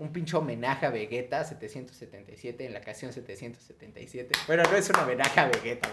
un 0.00 0.12
pinche 0.12 0.36
homenaje 0.36 0.86
a 0.86 0.90
Vegeta 0.90 1.44
777 1.44 2.64
en 2.64 2.72
la 2.72 2.80
canción 2.80 3.12
777. 3.12 4.32
Bueno, 4.46 4.62
no 4.70 4.76
es 4.76 4.88
un 4.88 4.96
homenaje 4.96 5.40
a 5.40 5.46
Vegeta, 5.48 5.88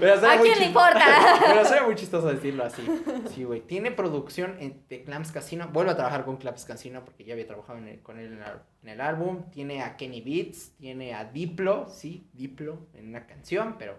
¿verdad? 0.00 0.24
¿A 0.32 0.36
muy 0.36 0.48
quién 0.48 0.58
le 0.58 0.64
importa? 0.66 1.04
Pero 1.46 1.64
suena 1.64 1.84
muy 1.86 1.94
chistoso 1.94 2.26
decirlo 2.28 2.64
así. 2.64 2.82
Sí, 3.34 3.44
güey. 3.44 3.60
Tiene 3.60 3.90
producción 3.92 4.56
en- 4.60 4.82
de 4.88 5.04
Clams 5.04 5.30
Casino. 5.32 5.68
Vuelvo 5.72 5.92
a 5.92 5.96
trabajar 5.96 6.24
con 6.24 6.38
Clams 6.38 6.64
Casino 6.64 7.04
porque 7.04 7.24
ya 7.24 7.34
había 7.34 7.46
trabajado 7.46 7.78
en 7.78 7.88
el- 7.88 8.00
con 8.02 8.18
él 8.18 8.32
en, 8.32 8.42
el- 8.42 8.60
en 8.82 8.88
el 8.88 9.00
álbum. 9.00 9.48
Tiene 9.50 9.82
a 9.82 9.96
Kenny 9.96 10.20
Beats, 10.20 10.72
tiene 10.76 11.14
a 11.14 11.24
Diplo, 11.24 11.88
sí, 11.88 12.28
Diplo 12.32 12.88
en 12.94 13.08
una 13.08 13.26
canción, 13.26 13.76
pero 13.78 13.98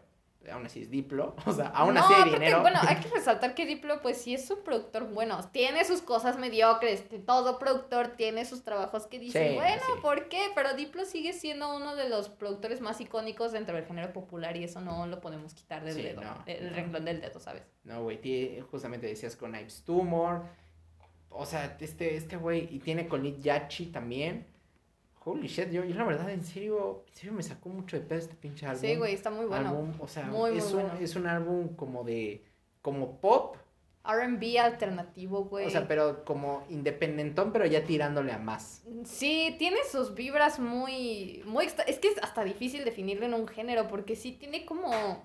aún 0.51 0.65
así 0.65 0.81
es 0.81 0.89
Diplo. 0.89 1.35
O 1.45 1.53
sea, 1.53 1.67
aún 1.67 1.93
no, 1.93 2.01
así 2.03 2.13
hay 2.13 2.31
dinero. 2.31 2.61
Bueno, 2.61 2.79
hay 2.87 2.97
que 2.97 3.09
resaltar 3.15 3.55
que 3.55 3.65
Diplo, 3.65 4.01
pues 4.01 4.21
sí 4.21 4.33
es 4.33 4.49
un 4.51 4.63
productor 4.63 5.05
bueno. 5.05 5.39
Tiene 5.51 5.85
sus 5.85 6.01
cosas 6.01 6.37
mediocres. 6.37 7.03
Todo 7.25 7.59
productor 7.59 8.09
tiene 8.17 8.45
sus 8.45 8.63
trabajos 8.63 9.07
que 9.07 9.19
dicen, 9.19 9.49
Sí, 9.49 9.55
bueno, 9.55 9.81
sí. 9.85 10.01
¿por 10.01 10.29
qué? 10.29 10.39
Pero 10.55 10.73
Diplo 10.75 11.05
sigue 11.05 11.33
siendo 11.33 11.75
uno 11.75 11.95
de 11.95 12.09
los 12.09 12.29
productores 12.29 12.81
más 12.81 12.99
icónicos 13.01 13.51
dentro 13.51 13.75
del 13.75 13.85
género 13.85 14.13
popular 14.13 14.55
y 14.57 14.63
eso 14.63 14.81
no 14.81 15.07
lo 15.07 15.21
podemos 15.21 15.53
quitar 15.53 15.83
del 15.83 15.95
Sí, 15.95 16.01
dedo. 16.03 16.21
no, 16.21 16.35
no. 16.35 16.43
renglón 16.75 17.05
del 17.05 17.21
dedo, 17.21 17.39
¿sabes? 17.39 17.63
No, 17.83 18.03
güey, 18.03 18.59
justamente 18.71 19.07
decías 19.07 19.35
con 19.35 19.55
Ives 19.55 19.83
Tumor. 19.83 20.43
O 21.29 21.45
sea, 21.45 21.77
este, 21.79 22.15
este 22.15 22.37
güey, 22.37 22.67
y 22.73 22.79
tiene 22.79 23.07
con 23.07 23.23
Lil 23.23 23.41
Yachi 23.41 23.87
también. 23.87 24.47
Holy 25.31 25.47
shit, 25.47 25.69
yo, 25.69 25.83
yo 25.83 25.95
la 25.95 26.03
verdad, 26.03 26.29
en 26.29 26.43
serio, 26.43 27.03
en 27.07 27.15
serio 27.15 27.33
me 27.33 27.43
sacó 27.43 27.69
mucho 27.69 27.97
de 27.97 28.03
pedo 28.03 28.19
este 28.19 28.35
pinche 28.35 28.65
álbum. 28.65 28.81
Sí, 28.81 28.95
güey, 28.95 29.13
está 29.13 29.29
muy 29.29 29.45
bueno. 29.45 29.69
Álbum, 29.69 29.93
o 29.99 30.07
sea, 30.07 30.25
Muy, 30.25 30.51
muy 30.51 30.59
es, 30.59 30.65
un, 30.71 30.81
bueno. 30.81 30.93
es 30.99 31.15
un 31.15 31.27
álbum 31.27 31.75
como 31.75 32.03
de, 32.03 32.43
como 32.81 33.19
pop, 33.19 33.55
RB 34.03 34.57
alternativo, 34.59 35.43
güey. 35.45 35.67
o 35.67 35.69
sea, 35.69 35.87
pero 35.87 36.23
como 36.25 36.63
independentón, 36.69 37.51
pero 37.51 37.65
ya 37.65 37.83
tirándole 37.83 38.31
a 38.31 38.37
más. 38.39 38.83
Sí, 39.05 39.55
tiene 39.59 39.77
sus 39.91 40.15
vibras 40.15 40.59
muy, 40.59 41.43
muy 41.45 41.65
Es 41.85 41.99
que 41.99 42.07
es 42.07 42.17
hasta 42.23 42.43
difícil 42.43 42.85
definirlo 42.85 43.25
en 43.25 43.33
un 43.33 43.47
género, 43.47 43.87
porque 43.87 44.15
sí 44.15 44.31
tiene 44.31 44.65
como 44.65 45.23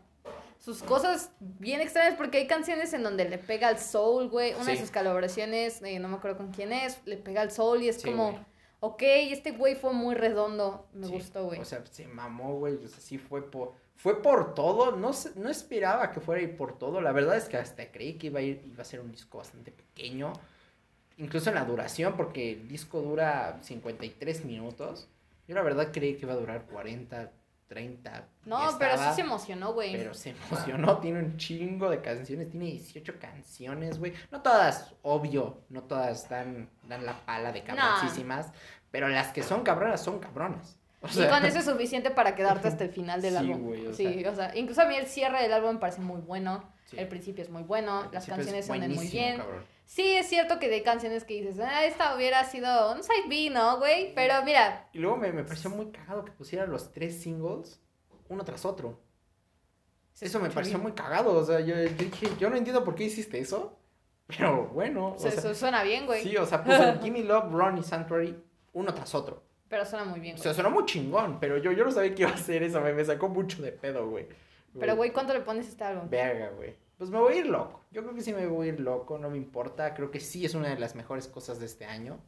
sus 0.58 0.82
cosas 0.82 1.30
bien 1.40 1.80
extrañas, 1.80 2.14
porque 2.16 2.38
hay 2.38 2.46
canciones 2.46 2.92
en 2.94 3.02
donde 3.02 3.28
le 3.28 3.38
pega 3.38 3.68
al 3.68 3.78
soul, 3.78 4.28
güey. 4.28 4.54
Una 4.54 4.73
de 4.73 4.78
sus 4.78 4.90
colaboraciones, 4.90 5.80
eh, 5.82 5.99
no 5.99 6.08
me 6.08 6.16
acuerdo 6.16 6.37
con 6.38 6.50
quién 6.52 6.73
es, 6.73 6.99
le 7.06 7.16
pega 7.16 7.42
al 7.42 7.52
soul 7.52 7.82
y 7.82 7.88
es 7.88 8.00
Sí, 8.00 8.11
como, 8.11 8.32
güey. 8.32 8.44
Ok, 8.87 9.03
este 9.03 9.53
güey 9.53 9.75
fue 9.75 9.93
muy 9.93 10.14
redondo, 10.14 10.87
me 10.93 11.07
Sí, 11.07 11.12
gustó, 11.12 11.45
güey. 11.47 11.61
O 11.61 11.64
sea, 11.64 11.85
se 11.87 12.07
mamó, 12.07 12.55
güey. 12.59 12.75
O 12.75 12.88
sea, 12.88 13.00
sí 13.00 13.19
fue 13.19 13.50
por, 13.50 13.73
fue 13.97 14.23
por 14.23 14.55
todo. 14.55 14.93
No, 14.97 15.11
no 15.37 15.49
esperaba 15.50 16.12
que 16.12 16.21
fuera 16.21 16.41
a 16.41 16.45
ir 16.45 16.57
por 16.57 16.79
todo. 16.79 17.00
La 17.00 17.12
verdad 17.12 17.37
es 17.37 17.49
que 17.49 17.57
hasta 17.57 17.91
creí 17.91 18.14
que 18.14 18.26
iba 18.29 18.41
a 18.41 18.43
ir, 18.43 18.62
iba 18.67 18.83
a 18.83 18.85
ser 18.85 19.00
un 19.00 19.11
disco 19.11 19.38
bastante 19.38 19.73
pequeño. 19.73 20.33
Incluso 21.17 21.49
en 21.49 21.55
la 21.55 21.64
duración, 21.64 22.17
porque 22.17 22.53
el 22.53 22.69
disco 22.69 23.00
dura 23.00 23.59
53 23.62 24.45
minutos. 24.45 25.09
Yo 25.47 25.55
la 25.55 25.62
verdad 25.62 25.91
creí 25.93 26.17
que 26.17 26.23
iba 26.26 26.33
a 26.33 26.37
durar 26.37 26.67
40, 26.67 27.31
30. 27.68 28.28
no, 28.44 28.59
y 28.71 28.75
pero 28.78 28.90
sí 28.92 28.94
estaba- 28.97 29.14
se 29.14 29.21
emocionó, 29.23 29.73
güey. 29.73 29.92
Pero 29.92 30.14
se 30.14 30.30
emocionó, 30.30 30.99
tiene 30.99 31.21
un 31.21 31.37
chingo 31.37 31.88
de 31.90 32.00
canciones, 32.00 32.50
tiene 32.50 32.66
18 32.66 33.18
canciones, 33.18 33.99
güey. 33.99 34.12
No 34.30 34.42
todas, 34.42 34.94
obvio, 35.02 35.62
no 35.70 35.83
todas 35.85 36.29
dan, 36.29 36.68
dan 36.88 37.05
la 37.07 37.24
pala 37.24 37.53
de 37.53 37.62
cabroncísimas, 37.64 38.53
pero 38.90 39.09
las 39.09 39.33
que 39.33 39.42
son 39.42 39.62
cabronas 39.62 40.03
son 40.03 40.18
cabronas. 40.20 40.79
O 41.05 41.23
Y 41.23 41.29
con 41.29 41.45
eso 41.45 41.59
es 41.59 41.64
suficiente 41.64 42.11
para 42.11 42.35
quedarte 42.35 42.69
hasta 42.69 42.85
el 42.85 42.90
final 42.90 43.21
del 43.23 43.33
Sí, 43.33 43.38
álbum. 43.38 43.62
güey, 43.62 43.87
o 43.87 43.93
sí, 43.95 44.21
sea. 44.23 44.31
o 44.31 44.35
sea, 44.35 44.57
incluso 44.57 44.83
a 44.83 44.87
mí 44.87 44.97
el 44.97 45.07
cierre 45.07 45.43
del 45.43 45.53
álbum 45.53 45.75
me 45.75 45.79
parece 45.81 46.01
muy 46.01 46.21
bueno. 46.21 46.64
sí, 46.87 46.97
El 46.99 47.09
principio 47.09 47.45
es 47.45 47.51
muy 47.51 47.62
bueno, 47.62 48.09
las 48.12 48.27
canciones 48.27 48.67
suenan 48.67 48.93
muy 48.95 49.07
bien. 49.09 49.37
cabrón. 49.38 49.64
Sí, 49.87 50.12
es 50.17 50.27
cierto 50.29 50.59
que 50.59 50.67
hay 50.73 50.83
canciones 50.83 51.25
que 51.25 51.35
dices, 51.35 51.61
ah, 51.61 51.85
esta 51.85 52.17
hubiera 52.17 52.43
sido 52.45 52.93
un 52.95 53.03
side 53.03 53.29
B, 53.29 53.51
¿no, 53.51 53.77
güey? 53.79 54.14
Pero 54.14 54.43
mira, 54.43 54.88
Y 54.95 54.99
luego 54.99 55.19
me, 55.19 55.31
me 55.31 55.45
pareció 55.45 55.69
muy 55.69 55.90
cagado 55.93 56.25
que 56.25 56.33
pusieran 56.33 56.71
los 56.71 56.90
tres 56.93 57.21
singles 57.23 57.81
uno 58.29 58.43
tras 58.45 58.64
otro. 58.64 58.99
Eso 60.21 60.40
me 60.40 60.49
pareció 60.49 60.75
bien. 60.79 60.83
muy 60.85 60.93
cagado, 60.93 61.35
o 61.35 61.45
sea, 61.45 61.61
yo, 61.61 61.75
yo 61.75 61.88
dije, 62.05 62.29
yo 62.38 62.49
no 62.49 62.57
entiendo 62.57 62.83
por 62.85 62.95
qué 62.95 63.05
hiciste 63.05 63.38
eso, 63.40 63.77
pero 64.27 64.69
bueno, 64.69 65.09
o 65.14 65.19
sea, 65.19 65.33
su- 65.33 65.55
suena 65.55 65.83
bien, 65.83 66.07
güey. 66.07 66.23
sí, 66.23 66.37
o 66.37 66.47
sea, 66.47 66.62
puso 66.64 66.99
Gimme 67.03 67.23
Love, 67.25 67.53
Run 67.53 67.79
y 67.79 67.83
Sanctuary 67.83 68.35
uno 68.73 68.95
tras 68.95 69.14
otro. 69.14 69.43
Pero 69.68 69.85
suena 69.85 70.05
muy 70.05 70.20
bien, 70.20 70.35
O 70.35 70.37
güey. 70.37 70.42
sea, 70.42 70.55
sonó 70.55 70.70
muy 70.70 70.85
chingón, 70.85 71.38
pero 71.40 71.59
yo, 71.59 71.72
yo 71.72 71.85
no 71.85 71.90
sabía 71.90 72.14
que 72.14 72.22
iba 72.22 72.31
a 72.31 72.35
hacer 72.35 72.62
eso, 72.62 72.81
me, 72.81 72.92
me 72.92 73.05
sacó 73.05 73.29
mucho 73.29 73.62
de 73.62 73.72
pedo, 73.72 74.09
güey. 74.09 74.27
Pero, 74.79 74.96
güey, 74.96 75.12
¿cuánto 75.12 75.33
le 75.33 75.40
pones 75.40 75.66
a 75.66 75.68
este 75.70 75.85
álbum? 75.85 76.09
Verga, 76.11 76.50
güey. 76.50 76.74
Pues 76.98 77.11
me 77.11 77.18
voy 77.18 77.35
a 77.35 77.37
ir 77.37 77.46
loco. 77.46 77.81
Yo 77.90 78.03
creo 78.03 78.14
que 78.14 78.22
sí 78.22 78.33
me 78.33 78.46
voy 78.46 78.68
a 78.68 78.72
ir 78.72 78.81
loco, 78.81 79.18
no 79.18 79.31
me 79.31 79.37
importa. 79.37 79.94
Creo 79.94 80.11
que 80.11 80.20
sí 80.20 80.44
es 80.44 80.55
una 80.55 80.68
de 80.68 80.79
las 80.79 80.94
mejores 80.94 81.29
cosas 81.29 81.59
de 81.61 81.66
este 81.66 81.85
año. 81.87 82.20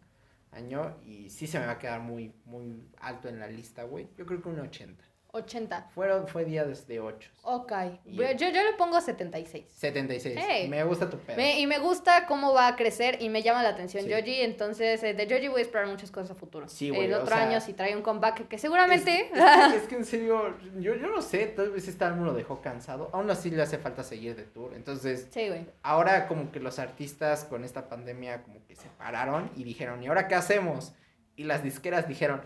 Año. 0.53 0.97
Y 1.05 1.31
sí 1.31 1.47
se 1.47 1.59
me 1.59 1.67
va 1.67 1.73
a 1.73 1.79
quedar 1.79 2.01
muy, 2.01 2.33
muy 2.45 2.89
alto 3.01 3.29
en 3.29 3.39
la 3.39 3.49
lista, 3.49 3.85
güey. 3.85 4.09
Yo 4.17 4.27
creo 4.27 4.41
que 4.43 4.49
un 4.49 4.61
80. 4.61 5.03
80. 5.37 5.89
Fueron, 5.95 6.27
fue 6.29 6.45
día 6.45 6.65
desde 6.65 7.01
8. 7.01 7.31
Ok. 7.43 7.73
Yo, 8.07 8.33
yo 8.33 8.49
le 8.51 8.73
pongo 8.77 9.01
76. 9.01 9.65
76. 9.73 10.37
Hey. 10.39 10.69
Me 10.69 10.83
gusta 10.85 11.09
tu 11.09 11.17
pedo. 11.19 11.37
Me- 11.37 11.61
y 11.61 11.67
me 11.67 11.79
gusta 11.79 12.27
cómo 12.27 12.53
va 12.53 12.67
a 12.69 12.77
crecer 12.77 13.19
y 13.23 13.29
me 13.29 13.43
llama 13.43 13.63
la 13.63 13.69
atención 13.71 14.05
Sí. 14.05 14.13
Joji. 14.13 14.41
Entonces, 14.43 15.03
eh, 15.03 15.15
de 15.15 15.25
Joji 15.29 15.49
voy 15.49 15.61
a 15.61 15.63
esperar 15.63 15.87
muchas 15.87 16.11
cosas 16.11 16.33
a 16.33 16.35
futuro. 16.35 16.69
Sí, 16.69 16.91
güey, 16.91 17.05
El 17.05 17.15
o 17.15 17.23
otro 17.23 17.37
sea- 17.37 17.49
año, 17.49 17.61
si 17.61 17.73
trae 17.73 17.95
un 17.95 18.03
comeback, 18.03 18.49
que 18.49 18.59
seguramente. 18.59 19.31
Es, 19.33 19.33
es 19.33 19.71
que, 19.73 19.77
es 19.77 19.83
que 19.89 19.95
en 19.97 20.05
serio, 20.05 20.57
yo, 20.79 20.95
yo 20.97 21.07
no 21.09 21.23
sé, 21.23 21.47
tal 21.47 21.71
vez 21.71 21.87
este 21.87 22.05
álbum 22.05 22.25
lo 22.25 22.35
dejó 22.35 22.61
cansado. 22.61 23.11
Aún 23.13 23.31
así 23.31 23.51
le 23.51 23.63
hace 23.63 23.79
falta 23.79 24.03
seguir 24.03 24.35
de 24.37 24.43
tour. 24.45 24.73
Entonces, 24.75 25.29
sí, 25.31 25.49
güey. 25.49 25.67
ahora 25.83 26.27
como 26.27 26.51
que 26.51 26.61
los 26.61 26.79
artistas 26.79 27.45
con 27.45 27.65
esta 27.65 27.89
pandemia 27.89 28.43
como 28.43 28.65
que 28.67 28.75
se 28.75 28.89
pararon 28.99 29.51
y 29.57 29.65
dijeron, 29.65 30.03
¿y 30.03 30.07
ahora 30.09 30.27
qué 30.29 30.35
hacemos? 30.35 30.93
Y 31.37 31.45
las 31.45 31.63
disqueras 31.63 32.09
dijeron, 32.09 32.43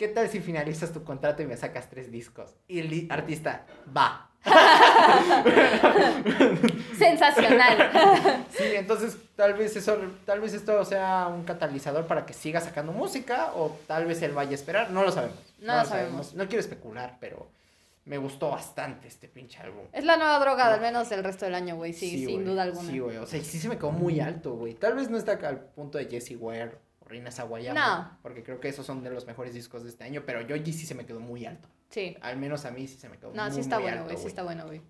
¿qué 0.00 0.08
tal 0.08 0.28
si 0.30 0.40
finalizas 0.40 0.92
tu 0.94 1.04
contrato 1.04 1.42
y 1.42 1.46
me 1.46 1.58
sacas 1.58 1.90
tres 1.90 2.10
discos? 2.10 2.54
Y 2.66 2.80
el 2.80 3.06
artista, 3.10 3.66
va. 3.94 4.30
Sensacional. 6.96 7.90
Sí, 8.50 8.64
entonces 8.74 9.18
tal 9.36 9.52
vez 9.54 9.76
eso, 9.76 9.98
tal 10.24 10.40
vez 10.40 10.54
esto 10.54 10.82
sea 10.86 11.28
un 11.28 11.44
catalizador 11.44 12.06
para 12.06 12.24
que 12.26 12.32
siga 12.32 12.62
sacando 12.62 12.92
música 12.92 13.52
o 13.54 13.78
tal 13.86 14.06
vez 14.06 14.22
él 14.22 14.32
vaya 14.32 14.52
a 14.52 14.54
esperar, 14.54 14.90
no 14.90 15.02
lo 15.02 15.12
sabemos. 15.12 15.36
No 15.60 15.76
lo 15.76 15.84
sabemos. 15.84 16.32
No 16.34 16.46
quiero 16.46 16.60
especular, 16.60 17.18
pero 17.20 17.50
me 18.06 18.16
gustó 18.16 18.48
bastante 18.50 19.06
este 19.06 19.28
pinche 19.28 19.60
álbum. 19.60 19.84
es 19.92 20.04
la 20.04 20.16
nueva 20.16 20.38
droga, 20.38 20.72
al 20.72 20.80
menos 20.80 21.12
el 21.12 21.22
resto 21.22 21.44
del 21.44 21.54
año, 21.54 21.76
güey. 21.76 21.92
Sí, 21.92 22.24
sin 22.24 22.46
duda 22.46 22.62
alguna. 22.62 22.90
Sí, 22.90 22.98
güey, 22.98 23.18
o 23.18 23.26
sea, 23.26 23.38
sí 23.42 23.58
se 23.58 23.68
me 23.68 23.76
quedó 23.76 23.92
muy 23.92 24.18
alto, 24.20 24.54
güey. 24.54 24.72
Tal 24.74 24.94
vez 24.94 25.10
no 25.10 25.18
está 25.18 25.32
al 25.46 25.60
punto 25.60 25.98
de 25.98 26.06
Jessie 26.06 26.36
Ware 26.36 26.78
o 27.10 27.12
Reina 27.12 27.30
Sawayama. 27.30 27.80
No. 27.80 28.18
Porque 28.22 28.42
creo 28.42 28.60
que 28.60 28.68
esos 28.68 28.86
son 28.86 29.02
de 29.02 29.10
los 29.10 29.26
mejores 29.26 29.54
discos 29.54 29.82
de 29.82 29.90
este 29.90 30.04
año, 30.04 30.22
pero 30.24 30.40
Yoji 30.40 30.72
sí 30.72 30.86
se 30.86 30.94
me 30.94 31.04
quedó 31.06 31.20
muy 31.20 31.44
alto. 31.46 31.68
Sí. 31.90 32.16
Al 32.20 32.36
menos 32.36 32.64
a 32.64 32.70
mí 32.70 32.86
sí 32.86 32.98
se 32.98 33.08
me 33.08 33.18
quedó 33.18 33.32
No, 33.34 33.44
muy, 33.44 33.52
sí 33.52 33.60
está 33.60 33.76
muy 33.76 33.84
bueno, 33.84 33.98
alto, 33.98 34.12
güey. 34.12 34.22
Sí 34.22 34.26
está 34.28 34.42
bueno, 34.42 34.66
güey. 34.66 34.82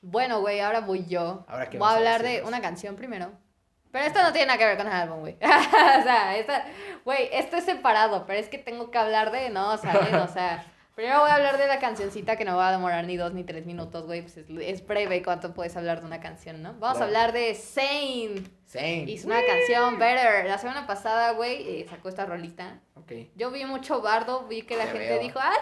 Bueno, 0.00 0.40
güey, 0.40 0.60
ahora 0.60 0.80
voy 0.80 1.06
yo. 1.06 1.44
Ahora, 1.48 1.68
¿qué 1.68 1.78
Voy 1.78 1.88
a 1.88 1.96
hablar 1.96 2.22
de 2.22 2.42
una 2.42 2.60
canción 2.60 2.96
primero. 2.96 3.32
Pero 3.90 4.04
esto 4.04 4.22
no 4.22 4.32
tiene 4.32 4.46
nada 4.46 4.58
que 4.58 4.66
ver 4.66 4.76
con 4.76 4.86
el 4.86 4.92
álbum, 4.92 5.20
güey. 5.20 5.34
o 5.42 6.02
sea, 6.02 6.36
esta, 6.36 6.64
güey, 7.04 7.28
esto 7.32 7.56
es 7.56 7.64
separado, 7.64 8.26
pero 8.26 8.38
es 8.38 8.48
que 8.48 8.58
tengo 8.58 8.90
que 8.90 8.98
hablar 8.98 9.32
de, 9.32 9.50
no, 9.50 9.76
¿saben? 9.78 10.14
O 10.16 10.28
sea, 10.28 10.64
primero 10.98 11.20
voy 11.20 11.30
a 11.30 11.36
hablar 11.36 11.58
de 11.58 11.68
la 11.68 11.78
cancioncita 11.78 12.34
que 12.36 12.44
no 12.44 12.56
va 12.56 12.70
a 12.70 12.72
demorar 12.72 13.04
ni 13.04 13.16
dos 13.16 13.32
ni 13.32 13.44
tres 13.44 13.64
minutos, 13.66 14.04
güey. 14.04 14.22
Pues 14.22 14.36
es, 14.36 14.46
es 14.50 14.84
breve 14.84 15.22
cuánto 15.22 15.54
puedes 15.54 15.76
hablar 15.76 16.00
de 16.00 16.06
una 16.06 16.18
canción, 16.18 16.60
¿no? 16.60 16.74
Vamos 16.80 17.00
a 17.00 17.04
hablar 17.04 17.32
de 17.32 17.54
Sane. 17.54 18.42
Same. 18.66 19.04
Hizo 19.06 19.28
una 19.28 19.40
canción, 19.46 19.96
Better. 20.00 20.46
La 20.46 20.58
semana 20.58 20.88
pasada, 20.88 21.30
güey, 21.34 21.82
eh, 21.82 21.86
sacó 21.88 22.08
esta 22.08 22.26
rolita. 22.26 22.80
Ok. 22.96 23.12
Yo 23.36 23.52
vi 23.52 23.64
mucho 23.64 24.02
bardo, 24.02 24.48
vi 24.48 24.62
que 24.62 24.76
la 24.76 24.86
Te 24.86 24.90
gente 24.90 25.08
veo. 25.08 25.20
dijo, 25.20 25.38
ah, 25.40 25.52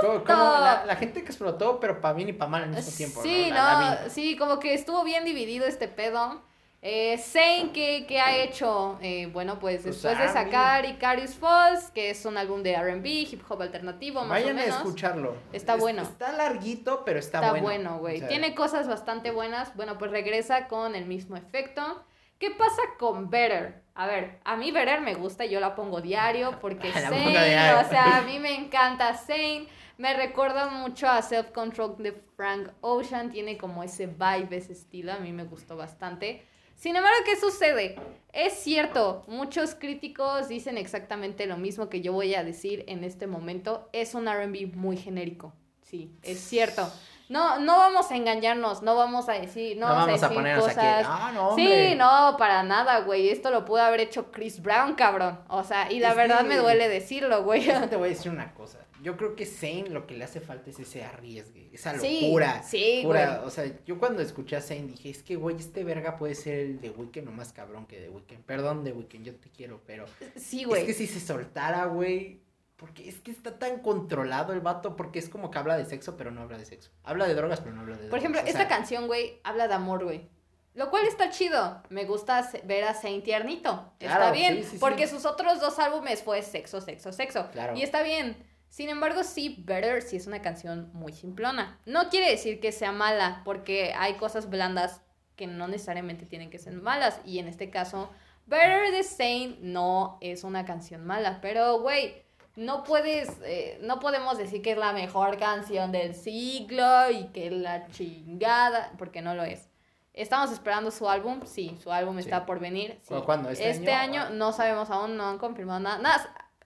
Como, 0.00 0.24
como 0.24 0.42
la, 0.42 0.84
la 0.86 0.96
gente 0.96 1.20
que 1.22 1.28
explotó, 1.28 1.78
pero 1.78 2.00
para 2.00 2.14
bien 2.14 2.30
y 2.30 2.32
para 2.32 2.50
mal 2.50 2.62
al 2.62 2.70
mismo 2.70 2.90
tiempo. 2.96 3.20
Sí, 3.22 3.48
¿no? 3.50 3.54
La- 3.56 3.62
la 3.78 4.00
no, 4.04 4.10
sí, 4.10 4.36
como 4.38 4.58
que 4.58 4.72
estuvo 4.72 5.04
bien 5.04 5.26
dividido 5.26 5.66
este 5.66 5.86
pedo. 5.86 6.40
Eh, 6.84 7.16
Zane, 7.18 7.70
¿qué, 7.72 8.06
qué 8.08 8.18
ha 8.20 8.36
hecho? 8.36 8.98
Eh, 9.00 9.26
bueno, 9.32 9.60
pues 9.60 9.82
Pues 9.82 10.02
después 10.02 10.18
de 10.18 10.28
sacar 10.28 10.84
Icarus 10.84 11.36
Falls, 11.36 11.92
que 11.92 12.10
es 12.10 12.24
un 12.26 12.36
álbum 12.36 12.64
de 12.64 12.72
R&B, 12.72 13.08
hip 13.08 13.40
hop 13.48 13.62
alternativo, 13.62 14.20
más 14.22 14.30
Vayan 14.30 14.56
o 14.56 14.60
a 14.60 14.64
menos. 14.64 14.76
escucharlo. 14.78 15.36
Está 15.52 15.74
Es- 15.74 15.80
bueno. 15.80 16.02
Está 16.02 16.32
larguito, 16.32 17.04
pero 17.04 17.20
está, 17.20 17.38
Está 17.38 17.50
bueno. 17.50 17.64
bueno, 17.64 17.98
güey. 17.98 18.16
O 18.16 18.18
sea, 18.18 18.28
Tiene 18.28 18.56
cosas 18.56 18.88
bastante 18.88 19.30
buenas. 19.30 19.76
Bueno, 19.76 19.96
pues 19.96 20.10
regresa 20.10 20.66
con 20.66 20.96
el 20.96 21.06
mismo 21.06 21.36
efecto. 21.36 22.04
¿Qué 22.40 22.50
pasa 22.50 22.82
con 22.98 23.30
Better? 23.30 23.84
A 23.94 24.08
ver, 24.08 24.40
a 24.42 24.56
mí 24.56 24.72
Better 24.72 25.02
me 25.02 25.14
gusta, 25.14 25.44
yo 25.44 25.60
la 25.60 25.76
pongo 25.76 26.00
diario 26.00 26.58
porque 26.60 26.90
Zane, 26.92 27.28
diario. 27.30 27.86
o 27.86 27.88
sea, 27.88 28.16
a 28.18 28.22
mí 28.22 28.38
me 28.40 28.56
encanta 28.56 29.14
Zane. 29.14 29.68
Me 29.98 30.14
recuerda 30.14 30.66
mucho 30.68 31.06
a 31.08 31.22
Self 31.22 31.50
Control 31.52 31.94
de 31.98 32.10
Frank 32.34 32.70
Ocean, 32.80 33.30
tiene 33.30 33.56
como 33.56 33.84
ese 33.84 34.08
vibe, 34.08 34.56
ese 34.56 34.72
estilo, 34.72 35.12
a 35.12 35.18
mí 35.18 35.30
me 35.32 35.44
gustó 35.44 35.76
bastante. 35.76 36.44
Sin 36.82 36.96
embargo, 36.96 37.16
¿qué 37.24 37.36
sucede? 37.38 37.94
Es 38.32 38.54
cierto, 38.54 39.22
muchos 39.28 39.76
críticos 39.76 40.48
dicen 40.48 40.76
exactamente 40.76 41.46
lo 41.46 41.56
mismo 41.56 41.88
que 41.88 42.00
yo 42.00 42.12
voy 42.12 42.34
a 42.34 42.42
decir 42.42 42.82
en 42.88 43.04
este 43.04 43.28
momento. 43.28 43.88
Es 43.92 44.16
un 44.16 44.26
RB 44.26 44.74
muy 44.74 44.96
genérico. 44.96 45.52
Sí, 45.82 46.10
es 46.24 46.40
cierto. 46.40 46.90
No, 47.28 47.60
no 47.60 47.76
vamos 47.78 48.10
a 48.10 48.16
engañarnos, 48.16 48.82
no 48.82 48.96
vamos 48.96 49.28
a 49.28 49.34
decir, 49.34 49.76
no, 49.76 49.86
No, 49.86 49.94
vamos, 49.94 50.06
vamos 50.06 50.22
a 50.22 50.26
a 50.26 50.28
decir 50.28 50.42
ponernos 50.42 50.64
cosas. 50.66 50.78
aquí. 50.78 51.06
Ah, 51.08 51.30
no. 51.32 51.54
Sí, 51.54 51.94
no, 51.96 52.34
para 52.36 52.64
nada, 52.64 52.98
güey. 53.02 53.28
Esto 53.28 53.50
lo 53.52 53.64
pudo 53.64 53.80
haber 53.82 54.00
hecho 54.00 54.32
Chris 54.32 54.60
Brown, 54.60 54.94
cabrón. 54.94 55.38
O 55.48 55.62
sea, 55.62 55.90
y 55.92 56.00
la 56.00 56.10
Es 56.10 56.16
verdad 56.16 56.38
que- 56.38 56.48
me 56.48 56.56
duele 56.56 56.88
decirlo, 56.88 57.44
güey. 57.44 57.64
Te 57.90 57.94
voy 57.96 58.08
a 58.08 58.10
decir 58.10 58.32
una 58.32 58.52
cosa. 58.54 58.78
Yo 59.02 59.16
creo 59.16 59.34
que 59.34 59.44
Zane 59.46 59.88
lo 59.90 60.06
que 60.06 60.14
le 60.16 60.24
hace 60.24 60.40
falta 60.40 60.70
es 60.70 60.78
ese 60.78 61.02
arriesgue, 61.04 61.68
esa 61.72 61.98
Sí, 61.98 62.20
locura. 62.22 62.62
sí, 62.62 63.00
Pura- 63.02 63.36
güey. 63.36 63.46
o 63.46 63.50
sea, 63.50 63.64
yo 63.84 63.98
cuando 63.98 64.22
escuché 64.22 64.56
a 64.56 64.60
Zane 64.60 64.82
dije, 64.86 65.10
es 65.10 65.22
que, 65.22 65.36
güey, 65.36 65.56
este 65.56 65.82
verga 65.84 66.16
puede 66.16 66.34
ser 66.36 66.58
el 66.60 66.80
de 66.80 66.90
Weekend 66.90 67.28
o 67.28 67.32
más 67.32 67.52
cabrón 67.52 67.86
que 67.86 68.00
de 68.00 68.08
Weekend. 68.08 68.44
Perdón, 68.44 68.84
de 68.84 68.92
Weekend, 68.92 69.24
yo 69.26 69.34
te 69.34 69.50
quiero, 69.50 69.80
pero 69.86 70.04
Sí, 70.36 70.60
es 70.62 70.66
güey. 70.68 70.86
que 70.86 70.94
si 70.94 71.06
se 71.08 71.18
soltara, 71.20 71.86
güey, 71.86 72.40
porque 72.76 73.08
es 73.08 73.18
que 73.20 73.30
está 73.30 73.58
tan 73.58 73.80
controlado 73.80 74.52
el 74.52 74.60
vato, 74.60 74.94
porque 74.96 75.18
es 75.18 75.28
como 75.28 75.50
que 75.50 75.58
habla 75.58 75.76
de 75.76 75.84
sexo, 75.84 76.16
pero 76.16 76.30
no 76.30 76.42
habla 76.42 76.58
de 76.58 76.64
sexo. 76.64 76.90
Habla 77.02 77.26
de 77.26 77.34
drogas, 77.34 77.60
pero 77.60 77.74
no 77.74 77.80
habla 77.82 77.96
de 77.96 78.02
drogas. 78.02 78.10
Por 78.10 78.18
ejemplo, 78.20 78.40
o 78.40 78.44
esta 78.44 78.58
sea, 78.60 78.68
canción, 78.68 79.06
güey, 79.08 79.40
habla 79.44 79.68
de 79.68 79.74
amor, 79.74 80.04
güey. 80.04 80.28
Lo 80.74 80.90
cual 80.90 81.06
está 81.06 81.28
chido. 81.28 81.82
Me 81.90 82.04
gusta 82.06 82.48
ver 82.64 82.84
a 82.84 82.94
Saint 82.94 83.22
tiernito. 83.24 83.92
Está 84.00 84.16
Claro, 84.16 84.32
bien. 84.32 84.56
sí, 84.58 84.62
sí, 84.62 84.70
sí. 84.70 84.76
porque 84.78 85.06
sus 85.06 85.26
otros 85.26 85.60
dos 85.60 85.78
álbumes 85.78 86.22
fue 86.22 86.40
sexo, 86.40 86.80
sexo, 86.80 87.12
sexo. 87.12 87.50
Claro. 87.52 87.76
Y 87.76 87.82
está 87.82 88.02
bien. 88.02 88.36
Sin 88.72 88.88
embargo, 88.88 89.22
sí, 89.22 89.62
Better 89.66 90.00
sí 90.00 90.16
es 90.16 90.26
una 90.26 90.40
canción 90.40 90.88
muy 90.94 91.12
simplona. 91.12 91.78
No 91.84 92.08
quiere 92.08 92.30
decir 92.30 92.58
que 92.58 92.72
sea 92.72 92.90
mala, 92.90 93.42
porque 93.44 93.92
hay 93.94 94.14
cosas 94.14 94.48
blandas 94.48 95.02
que 95.36 95.46
no 95.46 95.68
necesariamente 95.68 96.24
tienen 96.24 96.48
que 96.48 96.58
ser 96.58 96.72
malas. 96.72 97.20
Y 97.26 97.38
en 97.38 97.48
este 97.48 97.68
caso, 97.68 98.08
Better 98.46 98.90
de 98.90 99.02
Saint 99.02 99.58
no 99.60 100.16
es 100.22 100.42
una 100.42 100.64
canción 100.64 101.04
mala. 101.04 101.38
Pero, 101.42 101.80
güey, 101.80 102.22
no 102.56 102.82
puedes, 102.82 103.28
eh, 103.44 103.78
no 103.82 104.00
podemos 104.00 104.38
decir 104.38 104.62
que 104.62 104.70
es 104.72 104.78
la 104.78 104.94
mejor 104.94 105.36
canción 105.36 105.92
del 105.92 106.14
siglo 106.14 107.10
y 107.10 107.26
que 107.26 107.48
es 107.48 107.52
la 107.52 107.86
chingada, 107.88 108.92
porque 108.96 109.20
no 109.20 109.34
lo 109.34 109.42
es. 109.44 109.68
Estamos 110.14 110.50
esperando 110.50 110.90
su 110.90 111.10
álbum, 111.10 111.40
sí, 111.44 111.78
su 111.82 111.92
álbum 111.92 112.14
Sí. 112.16 112.20
está 112.24 112.46
por 112.46 112.58
venir. 112.58 112.98
sí. 113.02 113.12
¿Cu- 113.14 113.24
cuándo? 113.24 113.50
¿Este 113.50 113.68
Este, 113.68 113.92
año? 113.92 114.22
año? 114.22 114.34
no 114.34 114.52
sabemos 114.52 114.88
aún, 114.90 115.16
no 115.18 115.28
han 115.28 115.36
confirmado 115.38 115.80
nada. 115.80 115.98
Nada, 115.98 116.16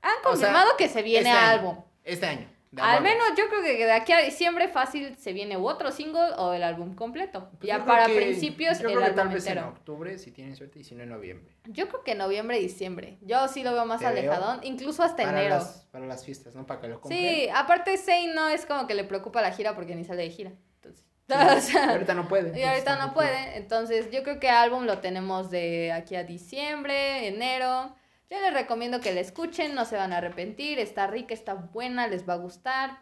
han 0.03 0.11
O 0.11 0.23
sea, 0.23 0.31
confirmado 0.31 0.77
que 0.77 0.89
se 0.89 1.03
viene 1.03 1.31
este 1.31 1.41
álbum. 1.43 1.77
Este 2.07 2.27
año. 2.27 2.49
Al 2.79 3.03
menos 3.03 3.25
yo 3.39 3.49
creo 3.49 3.63
que 3.63 3.73
de 3.87 3.93
aquí 3.93 4.13
a 4.13 4.19
diciembre 4.21 4.69
fácil 4.69 5.17
se 5.17 5.33
viene 5.33 5.57
u 5.57 5.67
otro 5.67 5.91
single 5.93 6.33
o 6.37 6.53
el 6.53 6.63
álbum 6.63 6.95
completo. 6.95 7.49
Pues 7.59 7.69
ya 7.69 7.85
para 7.87 8.05
que- 8.07 8.17
principios 8.17 8.79
yo 8.81 8.89
el 8.89 8.95
creo 8.95 8.99
que 8.99 9.05
álbum 9.07 9.17
tal 9.25 9.29
vez 9.35 9.47
en 9.47 9.59
octubre, 9.59 10.19
si 10.19 10.31
tienen 10.31 10.57
suerte, 10.57 10.81
y 10.81 10.85
si 10.85 10.95
no 10.95 11.03
en 11.05 11.09
noviembre. 11.09 11.55
Yo 11.65 11.89
creo 11.89 12.05
que 12.05 12.15
noviembre 12.15 12.59
y 12.59 12.63
diciembre. 12.63 13.17
Yo 13.23 13.49
sí 13.49 13.63
lo 13.63 13.73
veo 13.73 13.87
más 13.87 14.01
Te 14.01 14.05
veo. 14.07 14.13
alejadón, 14.19 14.61
incluso 14.63 15.03
hasta 15.03 15.23
Para 15.25 15.41
enero. 15.41 15.55
las, 15.57 15.87
para 15.91 16.07
las 16.07 16.25
fiestas, 16.25 16.55
¿no? 16.55 16.67
Para 16.67 16.81
que 16.81 16.89
lo 16.89 17.01
compren. 17.01 17.19
Sí, 17.19 17.49
aparte 17.55 17.97
Zayn 17.97 18.35
no 18.35 18.49
es 18.51 18.67
como 18.67 18.87
que 18.87 18.95
le 18.95 19.05
preocupa 19.05 19.41
la 19.41 19.53
gira 19.53 19.75
porque 19.75 19.95
ni 19.95 20.05
sale 20.05 20.25
de 20.25 20.31
gira. 20.31 20.53
Entonces, 20.83 21.05
Sí, 21.29 21.35
o 21.57 21.61
sea, 21.61 21.87
y 21.87 21.89
ahorita 21.93 22.15
no 22.15 22.29
puede. 22.29 22.59
y 22.59 22.63
ahorita 22.63 22.97
no 22.97 23.15
puede. 23.15 23.57
Entonces, 23.57 24.11
yo 24.11 24.23
creo 24.23 24.39
que 24.39 24.51
álbum 24.51 24.85
lo 24.85 24.99
tenemos 24.99 25.51
de 25.51 25.93
aquí 25.93 26.15
a 26.15 26.25
diciembre, 26.25 27.27
enero. 27.29 27.95
Yo 28.29 28.41
les 28.41 28.53
recomiendo 28.53 29.01
que 29.01 29.13
la 29.13 29.21
escuchen, 29.21 29.75
no 29.75 29.85
se 29.85 29.97
van 29.97 30.13
a 30.13 30.19
arrepentir. 30.19 30.79
Está 30.79 31.07
rica, 31.07 31.33
está 31.35 31.55
buena, 31.55 32.09
les 32.09 32.29
va 32.29 32.35
a 32.35 32.39
gustar. 32.39 32.99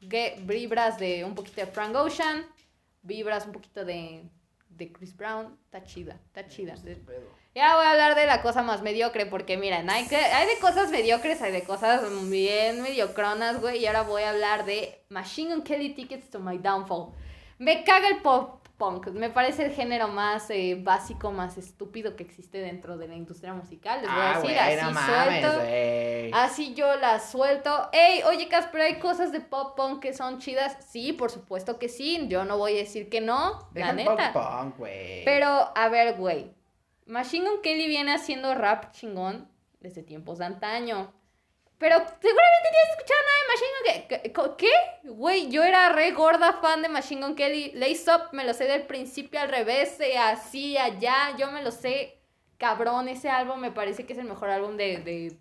Ge- 0.00 0.36
Vibras 0.40 0.98
de 0.98 1.24
un 1.24 1.34
poquito 1.34 1.60
de 1.60 1.66
Frank 1.66 1.94
Ocean. 1.94 2.46
Vibras 3.02 3.46
un 3.46 3.52
poquito 3.52 3.84
de, 3.84 4.24
de 4.70 4.92
Chris 4.92 5.16
Brown. 5.16 5.58
Está 5.64 5.84
chida, 5.84 6.18
está 6.26 6.46
chida. 6.48 6.74
Ya 7.54 7.76
voy 7.76 7.84
a 7.84 7.90
hablar 7.90 8.14
de 8.14 8.24
la 8.24 8.40
cosa 8.40 8.62
más 8.62 8.80
mediocre, 8.80 9.26
porque 9.26 9.58
miren, 9.58 9.90
hay, 9.90 10.06
que, 10.06 10.16
hay 10.16 10.46
de 10.48 10.58
cosas 10.58 10.90
mediocres, 10.90 11.42
hay 11.42 11.52
de 11.52 11.64
cosas 11.64 12.00
bien 12.30 12.80
mediocronas, 12.80 13.60
güey. 13.60 13.80
Y 13.80 13.86
ahora 13.86 14.02
voy 14.02 14.22
a 14.22 14.30
hablar 14.30 14.64
de 14.64 15.04
Machine 15.10 15.54
Gun 15.54 15.62
Kelly 15.62 15.90
Tickets 15.90 16.30
to 16.30 16.40
My 16.40 16.56
Downfall. 16.56 17.12
Me 17.58 17.84
caga 17.84 18.08
el 18.08 18.22
pop 18.22 18.61
punk, 18.82 19.08
me 19.12 19.30
parece 19.30 19.64
el 19.66 19.70
género 19.72 20.08
más 20.08 20.50
eh, 20.50 20.76
básico, 20.80 21.30
más 21.30 21.56
estúpido 21.56 22.16
que 22.16 22.24
existe 22.24 22.58
dentro 22.58 22.96
de 22.98 23.06
la 23.06 23.14
industria 23.14 23.52
musical. 23.54 24.00
Les 24.02 24.10
voy 24.10 24.20
a 24.20 24.30
Ah, 24.32 24.40
decir, 24.40 24.58
así 24.58 24.84
no 24.84 24.90
mames, 24.90 25.40
suelto. 25.40 26.36
Así 26.36 26.74
yo 26.74 26.96
la 26.96 27.20
suelto. 27.20 27.88
Ey, 27.92 28.22
oye, 28.24 28.48
Casper, 28.48 28.80
¿hay 28.80 28.98
cosas 28.98 29.30
de 29.30 29.40
pop 29.40 29.76
punk 29.76 30.00
que 30.02 30.12
son 30.12 30.38
chidas? 30.38 30.76
Sí, 30.90 31.12
por 31.12 31.30
supuesto 31.30 31.78
que 31.78 31.88
sí. 31.88 32.26
Yo 32.28 32.44
no 32.44 32.58
voy 32.58 32.74
a 32.74 32.78
decir 32.78 33.08
que 33.08 33.20
no, 33.20 33.68
Deja 33.70 33.92
la 33.92 34.00
el 34.02 34.06
pop 34.08 34.18
neta. 34.18 34.32
punk, 34.32 34.78
güey. 34.78 35.24
Pero, 35.24 35.46
a 35.76 35.88
ver, 35.88 36.16
güey. 36.16 36.52
Machine 37.06 37.48
Gun 37.48 37.62
Kelly 37.62 37.86
viene 37.86 38.12
haciendo 38.14 38.54
rap 38.54 38.90
chingón 38.92 39.48
desde 39.80 40.02
tiempos 40.02 40.38
de 40.38 40.46
antaño. 40.46 41.12
Pero 41.82 41.96
seguramente 41.96 42.68
tienes 42.70 42.90
escuchado 42.96 43.20
nada 43.26 43.38
de 43.40 43.48
Machine 43.50 43.72
Gun 43.74 44.08
Kelly. 44.08 44.56
¿Qué? 44.56 45.08
Güey, 45.08 45.50
yo 45.50 45.64
era 45.64 45.88
re 45.88 46.12
gorda 46.12 46.52
fan 46.62 46.80
de 46.80 46.88
Machine 46.88 47.22
Gun 47.22 47.34
Kelly. 47.34 47.72
Lace 47.72 48.04
Up 48.08 48.28
me 48.30 48.44
lo 48.44 48.54
sé 48.54 48.66
del 48.66 48.86
principio 48.86 49.40
al 49.40 49.48
revés, 49.48 49.98
eh, 49.98 50.16
así, 50.16 50.78
allá. 50.78 51.36
Yo 51.36 51.50
me 51.50 51.60
lo 51.60 51.72
sé. 51.72 52.20
Cabrón, 52.56 53.08
ese 53.08 53.30
álbum 53.30 53.58
me 53.58 53.72
parece 53.72 54.06
que 54.06 54.12
es 54.12 54.20
el 54.20 54.26
mejor 54.26 54.50
álbum 54.50 54.76
de, 54.76 54.98
de, 54.98 55.36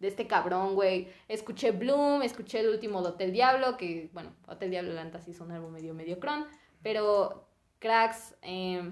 de 0.00 0.08
este 0.08 0.26
cabrón, 0.26 0.74
güey. 0.74 1.06
Escuché 1.28 1.70
Bloom, 1.70 2.22
escuché 2.22 2.58
el 2.58 2.68
último 2.68 3.00
de 3.00 3.10
Hotel 3.10 3.30
Diablo, 3.30 3.76
que, 3.76 4.10
bueno, 4.12 4.34
Hotel 4.48 4.72
Diablo 4.72 4.92
Lanta 4.92 5.20
sí 5.20 5.30
es 5.30 5.38
un 5.38 5.52
álbum 5.52 5.70
medio 5.70 5.94
mediocrón. 5.94 6.48
Pero 6.82 7.48
Cracks, 7.78 8.34
eh, 8.42 8.90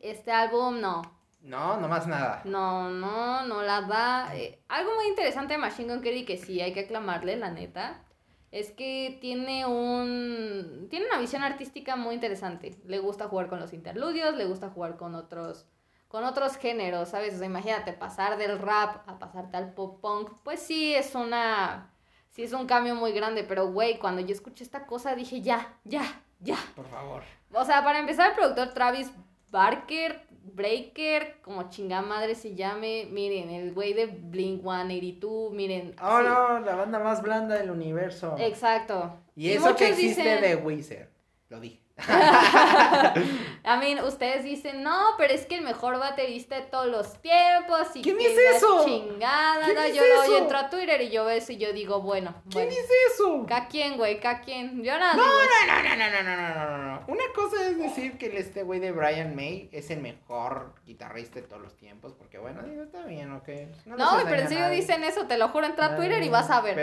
este 0.00 0.32
álbum 0.32 0.80
no. 0.80 1.19
No, 1.42 1.78
nomás 1.78 2.06
nada. 2.06 2.42
No, 2.44 2.90
no, 2.90 3.46
no 3.46 3.62
la 3.62 3.82
da. 3.82 4.36
Eh, 4.36 4.62
algo 4.68 4.94
muy 4.94 5.06
interesante 5.06 5.54
de 5.54 5.58
Machine 5.58 5.92
Gun 5.92 6.02
Kelly 6.02 6.24
que 6.24 6.36
sí 6.36 6.60
hay 6.60 6.72
que 6.72 6.80
aclamarle, 6.80 7.36
la 7.36 7.50
neta, 7.50 8.02
es 8.50 8.72
que 8.72 9.18
tiene 9.20 9.64
un 9.64 10.88
tiene 10.90 11.06
una 11.06 11.18
visión 11.18 11.42
artística 11.42 11.96
muy 11.96 12.14
interesante. 12.14 12.76
Le 12.84 12.98
gusta 12.98 13.28
jugar 13.28 13.48
con 13.48 13.60
los 13.60 13.72
interludios, 13.72 14.36
le 14.36 14.44
gusta 14.44 14.70
jugar 14.70 14.96
con 14.96 15.14
otros 15.14 15.66
con 16.08 16.24
otros 16.24 16.56
géneros, 16.56 17.10
¿sabes? 17.10 17.34
O 17.34 17.38
sea, 17.38 17.46
imagínate 17.46 17.92
pasar 17.92 18.36
del 18.36 18.58
rap 18.58 19.08
a 19.08 19.18
pasarte 19.18 19.56
al 19.56 19.72
pop 19.74 20.00
punk, 20.00 20.30
pues 20.42 20.60
sí 20.60 20.92
es 20.94 21.14
una 21.14 21.92
sí 22.30 22.42
es 22.42 22.52
un 22.52 22.66
cambio 22.66 22.94
muy 22.94 23.12
grande, 23.12 23.44
pero 23.44 23.70
güey, 23.70 23.98
cuando 23.98 24.20
yo 24.20 24.32
escuché 24.32 24.64
esta 24.64 24.86
cosa 24.86 25.14
dije, 25.14 25.40
ya, 25.40 25.78
ya, 25.84 26.02
ya. 26.40 26.56
Por 26.74 26.88
favor. 26.88 27.22
O 27.52 27.64
sea, 27.64 27.84
para 27.84 27.98
empezar, 27.98 28.30
el 28.30 28.36
productor 28.36 28.72
Travis 28.74 29.12
Barker, 29.50 30.20
Breaker, 30.52 31.36
como 31.42 31.68
chingada 31.70 32.02
madre 32.02 32.34
se 32.34 32.54
llame. 32.54 33.06
Miren, 33.10 33.50
el 33.50 33.72
güey 33.72 33.92
de 33.92 34.06
Blink 34.06 34.62
182, 34.62 35.52
miren. 35.52 35.94
Oh, 36.02 36.20
no, 36.22 36.60
la 36.60 36.74
banda 36.76 36.98
más 36.98 37.22
blanda 37.22 37.56
del 37.56 37.70
universo. 37.70 38.36
Exacto. 38.38 39.16
y 39.36 39.50
eso 39.50 39.74
que 39.76 39.88
existe 39.88 40.22
dicen- 40.22 40.40
de 40.40 40.56
Wizard. 40.56 41.08
Lo 41.48 41.60
dije. 41.60 41.80
I 42.08 43.78
mean, 43.78 44.04
ustedes 44.04 44.44
dicen, 44.44 44.82
no, 44.82 45.14
pero 45.18 45.34
es 45.34 45.46
que 45.46 45.56
el 45.56 45.62
mejor 45.62 45.98
baterista 45.98 46.56
de 46.56 46.62
todos 46.62 46.86
los 46.86 47.20
tiempos. 47.20 47.88
Y 47.94 48.02
¿Quién 48.02 48.16
dice 48.18 48.48
es 48.50 48.56
eso? 48.56 48.84
Chingada, 48.84 49.64
¿Quién 49.64 49.76
no, 49.76 49.82
es 49.82 49.94
yo, 49.94 50.02
eso? 50.02 50.26
yo 50.26 50.38
entro 50.38 50.58
a 50.58 50.70
Twitter 50.70 51.00
y 51.02 51.10
yo 51.10 51.24
veo 51.24 51.36
eso 51.36 51.52
y 51.52 51.58
yo 51.58 51.72
digo, 51.72 52.00
bueno. 52.00 52.34
¿Quién 52.50 52.66
bueno, 52.66 52.70
dice 52.70 52.92
eso? 53.12 53.44
¿Ca 53.46 53.68
quién, 53.68 53.96
güey? 53.96 54.18
¿Ca 54.18 54.40
quién? 54.40 54.82
Yo 54.82 54.98
nada. 54.98 55.14
No, 55.14 55.22
digo 55.22 55.34
no, 55.66 55.82
no, 55.82 55.96
no, 55.96 56.10
no, 56.10 56.22
no, 56.22 56.54
no, 56.54 56.78
no, 56.78 56.84
no. 56.84 57.04
Una 57.08 57.24
cosa 57.34 57.68
es 57.68 57.78
decir 57.78 58.18
que 58.18 58.38
este 58.38 58.62
güey 58.62 58.80
de 58.80 58.92
Brian 58.92 59.36
May 59.36 59.68
es 59.72 59.90
el 59.90 60.00
mejor 60.00 60.74
guitarrista 60.86 61.40
de 61.40 61.46
todos 61.46 61.60
los 61.62 61.76
tiempos, 61.76 62.14
porque 62.14 62.38
bueno, 62.38 62.62
digo, 62.62 62.82
está 62.82 63.04
bien, 63.04 63.32
ok. 63.32 63.48
No, 63.86 63.96
no 63.96 64.10
pero 64.24 64.42
en 64.42 64.48
serio 64.48 64.68
dicen 64.70 65.04
eso, 65.04 65.26
te 65.26 65.36
lo 65.36 65.48
juro, 65.48 65.66
entra 65.66 65.86
a 65.86 65.96
Twitter 65.96 66.22
y 66.22 66.28
vas 66.28 66.50
a 66.50 66.60
ver. 66.60 66.78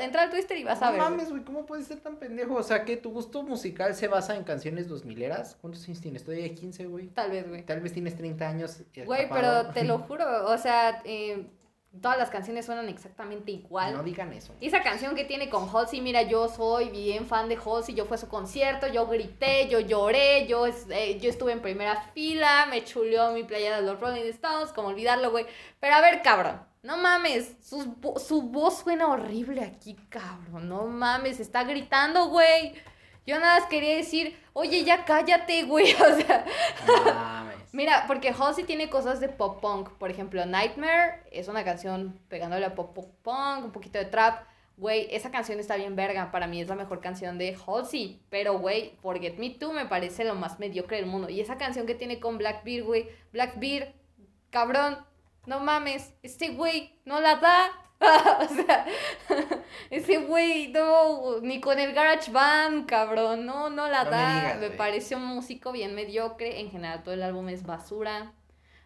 Entra 0.00 0.22
a 0.24 0.30
Twitter 0.30 0.56
y 0.56 0.64
vas 0.64 0.80
a 0.82 0.90
ver. 0.90 1.00
No 1.00 1.10
mames, 1.10 1.30
güey, 1.30 1.44
¿cómo 1.44 1.66
puedes 1.66 1.86
ser 1.86 2.00
tan 2.00 2.16
pendejo? 2.16 2.54
O 2.54 2.62
sea, 2.62 2.84
que 2.84 2.96
tu 2.96 3.10
gusto 3.10 3.42
musical 3.42 3.94
se 3.94 4.08
basa 4.08 4.34
en 4.34 4.44
canciones 4.44 4.61
dos 4.70 5.04
mileras. 5.04 5.56
¿Cuántos 5.60 5.84
años 5.86 6.00
tienes? 6.00 6.24
Todavía 6.24 6.44
hay 6.44 6.54
15, 6.54 6.86
güey. 6.86 7.08
Tal 7.08 7.30
vez, 7.30 7.48
güey. 7.48 7.64
Tal 7.64 7.80
vez 7.80 7.92
tienes 7.92 8.16
30 8.16 8.48
años. 8.48 8.82
Güey, 9.04 9.28
pero 9.28 9.66
te 9.74 9.84
lo 9.84 9.98
juro, 9.98 10.46
o 10.46 10.58
sea, 10.58 11.02
eh, 11.04 11.46
Todas 12.00 12.16
las 12.16 12.30
canciones 12.30 12.64
suenan 12.64 12.88
exactamente 12.88 13.50
igual. 13.52 13.92
No 13.92 14.02
digan 14.02 14.32
eso. 14.32 14.54
Y 14.60 14.68
esa 14.68 14.82
canción 14.82 15.14
que 15.14 15.26
tiene 15.26 15.50
con 15.50 15.68
Halsey, 15.68 16.00
mira, 16.00 16.22
yo 16.22 16.48
soy 16.48 16.88
bien 16.88 17.26
fan 17.26 17.50
de 17.50 17.58
Halsey, 17.62 17.94
yo 17.94 18.06
fui 18.06 18.14
a 18.14 18.18
su 18.18 18.28
concierto, 18.28 18.86
yo 18.86 19.06
grité, 19.06 19.68
yo 19.68 19.78
lloré, 19.78 20.46
yo, 20.46 20.66
eh, 20.66 21.18
yo 21.20 21.28
estuve 21.28 21.52
en 21.52 21.60
primera 21.60 22.00
fila, 22.14 22.64
me 22.70 22.82
chuleó 22.82 23.32
mi 23.32 23.44
playa 23.44 23.76
de 23.78 23.82
los 23.86 24.00
Rolling 24.00 24.22
Stones, 24.30 24.72
como 24.72 24.88
olvidarlo, 24.88 25.32
güey. 25.32 25.44
Pero 25.80 25.94
a 25.96 26.00
ver, 26.00 26.22
cabrón, 26.22 26.62
no 26.82 26.96
mames, 26.96 27.60
vo- 28.00 28.18
su 28.18 28.40
voz 28.40 28.78
suena 28.78 29.08
horrible 29.08 29.60
aquí, 29.62 29.94
cabrón, 30.08 30.70
no 30.70 30.86
mames, 30.86 31.40
está 31.40 31.64
gritando, 31.64 32.28
güey. 32.30 32.72
Yo 33.26 33.38
nada 33.38 33.60
más 33.60 33.68
quería 33.68 33.96
decir, 33.96 34.36
oye, 34.52 34.84
ya 34.84 35.04
cállate, 35.04 35.62
güey, 35.64 35.92
o 35.94 36.16
sea... 36.16 36.44
No 36.86 37.04
mames. 37.14 37.56
Mira, 37.72 38.04
porque 38.06 38.34
Halsey 38.38 38.64
tiene 38.64 38.90
cosas 38.90 39.18
de 39.18 39.30
pop 39.30 39.60
punk. 39.60 39.88
Por 39.92 40.10
ejemplo, 40.10 40.44
Nightmare 40.44 41.22
es 41.30 41.48
una 41.48 41.64
canción 41.64 42.20
pegándole 42.28 42.66
a 42.66 42.74
pop, 42.74 42.94
pop 42.94 43.10
punk, 43.22 43.64
un 43.64 43.72
poquito 43.72 43.98
de 43.98 44.04
trap. 44.04 44.44
Güey, 44.76 45.08
esa 45.10 45.30
canción 45.30 45.58
está 45.58 45.76
bien 45.76 45.96
verga. 45.96 46.30
Para 46.30 46.46
mí 46.46 46.60
es 46.60 46.68
la 46.68 46.74
mejor 46.74 47.00
canción 47.00 47.38
de 47.38 47.56
Halsey. 47.66 48.20
Pero, 48.28 48.58
güey, 48.58 48.94
Forget 49.00 49.38
Me 49.38 49.50
Too 49.50 49.72
me 49.72 49.86
parece 49.86 50.24
lo 50.24 50.34
más 50.34 50.58
mediocre 50.58 50.98
del 50.98 51.06
mundo. 51.06 51.30
Y 51.30 51.40
esa 51.40 51.56
canción 51.56 51.86
que 51.86 51.94
tiene 51.94 52.20
con 52.20 52.36
Blackbeard, 52.36 52.84
güey. 52.84 53.08
Blackbeard, 53.32 53.94
cabrón, 54.50 54.98
no 55.46 55.60
mames. 55.60 56.12
Este 56.22 56.50
güey 56.50 56.98
no 57.06 57.20
la 57.20 57.36
da. 57.36 57.70
o 58.40 58.48
sea, 58.54 58.86
ese 59.90 60.18
güey, 60.18 60.68
no, 60.68 61.40
ni 61.40 61.60
con 61.60 61.78
el 61.78 61.92
Garage 61.92 62.30
Band, 62.30 62.86
cabrón, 62.86 63.46
no, 63.46 63.70
no 63.70 63.88
la 63.88 64.04
No 64.04 64.10
me 64.10 64.16
da. 64.16 64.34
digas, 64.40 64.58
me 64.60 64.66
güey. 64.68 64.76
parece 64.78 65.16
un 65.16 65.24
músico 65.24 65.72
bien 65.72 65.94
mediocre. 65.94 66.60
En 66.60 66.70
general, 66.70 67.02
todo 67.02 67.14
el 67.14 67.22
álbum 67.22 67.48
es 67.48 67.64
basura. 67.64 68.32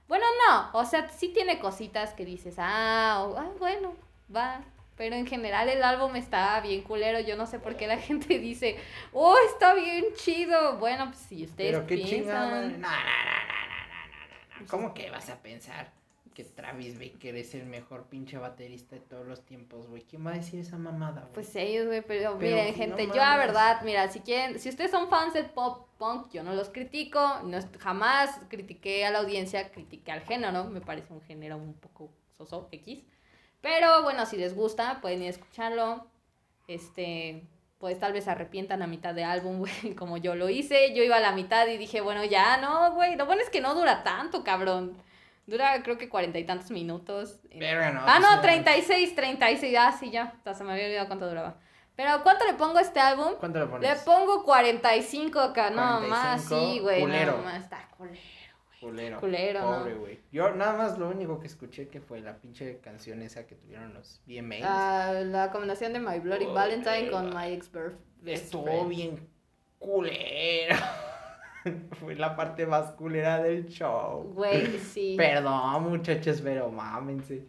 Bueno, 0.09 0.25
no, 0.49 0.71
o 0.79 0.85
sea, 0.85 1.09
sí 1.09 1.29
tiene 1.29 1.59
cositas 1.59 2.13
que 2.13 2.25
dices, 2.25 2.57
ah, 2.59 3.25
o- 3.27 3.37
ah, 3.39 3.51
bueno, 3.59 3.95
va. 4.35 4.61
Pero 4.97 5.15
en 5.15 5.27
general 5.27 5.69
el 5.69 5.83
álbum 5.83 6.17
está 6.17 6.59
bien 6.61 6.81
culero. 6.83 7.21
Yo 7.21 7.37
no 7.37 7.47
sé 7.47 7.59
por 7.59 7.77
qué 7.77 7.87
la 7.87 7.99
gente 8.09 8.39
dice, 8.39 8.79
oh, 9.13 9.37
está 9.51 9.75
bien 9.75 10.05
chido. 10.15 10.79
Bueno, 10.79 11.07
pues 11.07 11.19
si 11.19 11.45
ustedes 11.45 11.73
Pero 11.73 11.87
qué 11.87 12.03
chingada. 12.03 12.63
piensan. 12.63 12.81
No, 12.81 12.89
no, 12.89 12.97
no, 12.97 12.97
no, 12.97 12.97
no, 12.97 12.97
no, 12.97 14.57
no, 14.57 14.61
no. 14.61 14.67
¿Cómo 14.71 14.95
que 14.95 15.11
vas 15.11 15.29
a 15.29 15.37
pensar 15.43 15.91
que 16.37 16.45
Travis 16.45 16.99
Baker 16.99 17.35
es 17.35 17.55
el 17.55 17.65
mejor 17.65 18.09
pinche 18.11 18.37
baterista 18.37 18.95
de 18.95 19.01
todos 19.01 19.27
los 19.27 19.47
tiempos, 19.47 19.89
güey? 19.89 20.03
¿Quién 20.03 20.27
va 20.27 20.33
a 20.33 20.35
decir 20.35 20.61
esa 20.61 20.77
mamada, 20.77 21.23
güey? 21.23 21.33
Pues 21.33 21.57
ellos, 21.57 21.87
güey, 21.87 22.03
pero, 22.03 22.37
Pero, 22.39 22.57
miren, 22.57 22.73
no 22.73 22.75
gente, 22.75 23.07
yo 23.07 23.15
la 23.15 23.39
verdad, 23.39 23.81
mira, 23.85 24.11
si 24.11 24.21
quieren, 24.21 24.61
si 24.61 24.69
ustedes 24.69 24.91
son 24.91 25.09
fans 25.09 25.33
del 25.33 25.47
pop 25.47 25.89
punk, 25.97 26.31
yo 26.31 26.43
no 26.43 26.53
los 26.53 26.69
critico, 26.69 27.41
no 27.45 27.59
jamás 27.79 28.39
critiqué 28.51 29.07
a 29.07 29.11
la 29.11 29.21
audiencia, 29.21 29.73
critiqué 29.73 30.13
al 30.13 30.21
género, 30.21 30.65
me 30.65 30.83
parece 30.83 31.11
un 31.15 31.23
género 31.23 31.57
un 31.57 31.73
poco 31.73 32.11
soso, 32.37 32.69
X, 32.71 33.03
pero 33.63 34.03
bueno, 34.03 34.27
si 34.27 34.37
les 34.37 34.55
gusta, 34.55 35.01
pueden 35.01 35.23
ir 35.23 35.29
a 35.29 35.31
escucharlo, 35.31 36.07
este, 36.69 37.45
pues 37.79 37.99
tal 37.99 38.13
vez 38.13 38.29
arrepientan 38.29 38.83
a 38.83 38.87
mitad 38.87 39.15
de 39.15 39.25
álbum, 39.25 39.59
güey, 39.61 39.95
como 39.95 40.19
yo 40.19 40.35
lo 40.35 40.51
hice, 40.51 40.95
yo 40.95 41.03
iba 41.03 41.17
a 41.17 41.21
la 41.21 41.33
mitad 41.33 41.67
y 41.67 41.79
dije, 41.79 42.03
bueno, 42.03 42.27
ya, 42.27 42.59
no, 42.59 42.93
güey, 42.93 43.17
lo 43.17 43.25
bueno 43.25 43.41
es 43.41 43.49
que 43.49 43.63
no 43.63 43.75
dura 43.75 44.03
tanto, 44.03 44.45
cabrón, 44.45 44.99
dura 45.47 45.83
creo 45.83 45.97
que 45.99 46.09
cuarenta 46.09 46.39
y 46.39 46.45
tantos 46.45 46.71
minutos. 46.71 47.41
Verga, 47.55 47.93
no, 47.93 48.01
Ah, 48.05 48.19
no, 48.21 48.41
36, 48.41 49.15
36. 49.15 49.77
Ah, 49.79 49.97
sí, 49.99 50.11
ya. 50.11 50.25
Hasta 50.37 50.55
se 50.55 50.65
me 50.65 50.73
había 50.73 50.87
olvidado 50.87 51.07
cuánto 51.07 51.29
duraba. 51.29 51.57
Pero, 51.95 52.23
¿cuánto 52.23 52.45
le 52.45 52.53
pongo 52.55 52.77
a 52.79 52.83
este 52.83 53.01
álbum? 53.01 53.35
¿Cuánto 53.39 53.59
le 53.59 53.67
pones? 53.67 53.89
Le 53.89 53.97
pongo 54.05 54.45
45 54.45 55.41
acá. 55.41 55.71
No, 55.71 56.01
más, 56.03 56.43
45, 56.47 56.73
sí, 56.73 56.79
güey. 56.81 57.01
culero. 57.01 57.37
No, 57.39 57.43
más, 57.45 57.63
está 57.63 57.89
culero. 57.97 58.17
Culero. 58.79 59.21
Culero, 59.21 59.61
¿no? 59.63 59.79
Pobre, 59.79 59.95
güey. 59.95 60.21
Yo 60.31 60.51
nada 60.51 60.75
más 60.75 60.99
lo 60.99 61.09
único 61.09 61.41
que 61.41 61.47
escuché 61.47 61.89
que 61.89 62.03
fue 62.03 62.21
la 62.21 62.37
pinche 62.37 62.79
canción 62.81 63.23
esa 63.23 63.47
que 63.47 63.55
tuvieron 63.55 63.95
los 63.95 64.21
VMAs. 64.27 64.61
Ah, 64.65 65.13
la 65.25 65.51
combinación 65.51 65.95
de 65.95 66.01
My 66.01 66.19
Bloody 66.19 66.45
Oh, 66.45 66.53
Valentine 66.53 67.11
con. 67.11 67.35
My 67.35 67.53
Ex 67.53 67.73
Birth. 67.73 67.97
Estuvo 68.27 68.85
bien 68.85 69.27
culero. 69.79 70.77
fue 72.01 72.15
la 72.15 72.37
parte 72.37 72.67
más 72.67 72.93
culera 72.93 73.43
del 73.43 73.67
show. 73.67 74.33
Güey, 74.35 74.79
sí. 74.79 75.15
Perdón, 75.19 75.91
muchachos, 75.91 76.41
pero 76.43 76.71
mámense. 76.71 77.45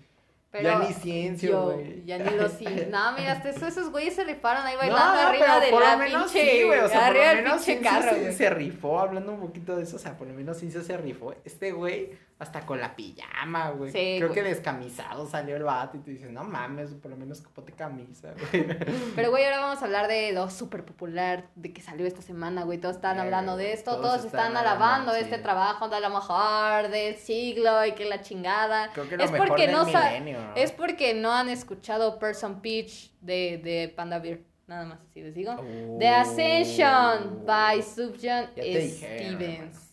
Pero 0.49 0.63
ya 0.63 0.79
ni 0.79 0.93
ciencio, 0.93 1.63
güey. 1.73 2.05
Ya 2.05 2.17
ni 2.17 2.35
lo 2.35 2.47
sí. 2.47 2.65
No, 2.89 3.11
mira, 3.13 3.33
hasta 3.33 3.49
eso, 3.49 3.67
esos 3.67 3.91
güeyes 3.91 4.15
se 4.15 4.23
rifaron 4.23 4.65
ahí 4.65 4.75
bailando 4.77 5.13
No, 5.13 5.27
arriba 5.27 5.59
de 5.59 5.71
por 5.71 5.81
la 5.81 5.93
lo 5.93 5.97
menos 5.99 6.31
pinche. 6.31 6.51
sí, 6.51 6.63
güey. 6.63 6.79
O 6.79 6.87
sea, 6.87 7.07
por 7.07 7.15
lo 7.17 7.21
menos 7.21 7.65
pinche 7.65 7.81
carro, 7.81 8.31
se, 8.31 8.49
rifó, 8.49 8.99
hablando 8.99 9.33
un 9.33 9.41
poquito 9.41 9.75
de 9.75 9.83
eso, 9.83 9.97
o 9.97 9.99
sea, 9.99 10.17
por 10.17 10.27
lo 10.27 10.33
menos 10.33 10.57
sí 10.57 10.71
se 10.71 10.97
rifó. 10.97 11.35
Este 11.43 11.71
güey, 11.73 12.11
hasta 12.39 12.61
con 12.67 12.79
la 12.79 12.95
pijama, 12.95 13.71
güey. 13.71 13.91
Sí, 13.91 14.15
Creo 14.17 14.29
güey. 14.29 14.33
que 14.35 14.43
descamisado 14.43 15.27
salió 15.27 15.55
el 15.55 15.63
vato 15.63 15.97
y 15.97 16.01
te 16.01 16.11
dices, 16.11 16.29
no 16.29 16.43
mames, 16.43 16.91
por 16.93 17.09
lo 17.09 17.17
menos 17.17 17.41
ponte 17.41 17.73
camisa, 17.73 18.33
güey. 18.33 18.67
Pero, 19.15 19.31
güey, 19.31 19.43
ahora 19.45 19.59
vamos 19.59 19.81
a 19.81 19.85
hablar 19.85 20.07
de 20.07 20.31
lo 20.33 20.49
súper 20.49 20.85
popular 20.85 21.49
de 21.55 21.73
que 21.73 21.81
salió 21.81 22.05
esta 22.05 22.21
semana, 22.21 22.63
güey. 22.63 22.77
Todos 22.77 22.97
están 22.97 23.17
Verga, 23.17 23.23
hablando 23.23 23.57
de 23.57 23.73
esto, 23.73 23.91
todos 23.95 24.01
todos, 24.05 24.25
están 24.25 24.47
están 24.51 24.57
alabando 24.57 25.13
sí. 25.13 25.19
este 25.21 25.39
trabajo 25.39 25.89
de 25.89 25.99
la 25.99 26.09
mejor 26.09 26.89
del 26.89 27.15
siglo 27.15 27.85
y 27.85 27.93
que 27.93 28.05
la 28.05 28.21
chingada. 28.21 28.91
Creo 28.93 29.09
que 29.09 29.17
lo 29.17 29.23
es 29.23 29.31
mejor 29.31 29.47
porque 29.47 29.67
del 29.67 29.75
no. 29.75 30.53
Es 30.55 30.71
porque 30.71 31.13
no 31.15 31.33
han 31.33 31.49
escuchado 31.49 32.19
Person 32.19 32.61
Peach 32.61 33.11
de, 33.21 33.59
de 33.63 33.91
Panda 33.95 34.19
Beer. 34.19 34.43
Nada 34.67 34.85
más, 34.85 34.99
así 35.09 35.21
les 35.21 35.33
digo. 35.33 35.55
The 35.97 36.07
Ascension 36.07 37.45
by 37.45 37.81
Subjan 37.81 38.49
Oh. 38.57 38.61
Stevens. 38.61 39.86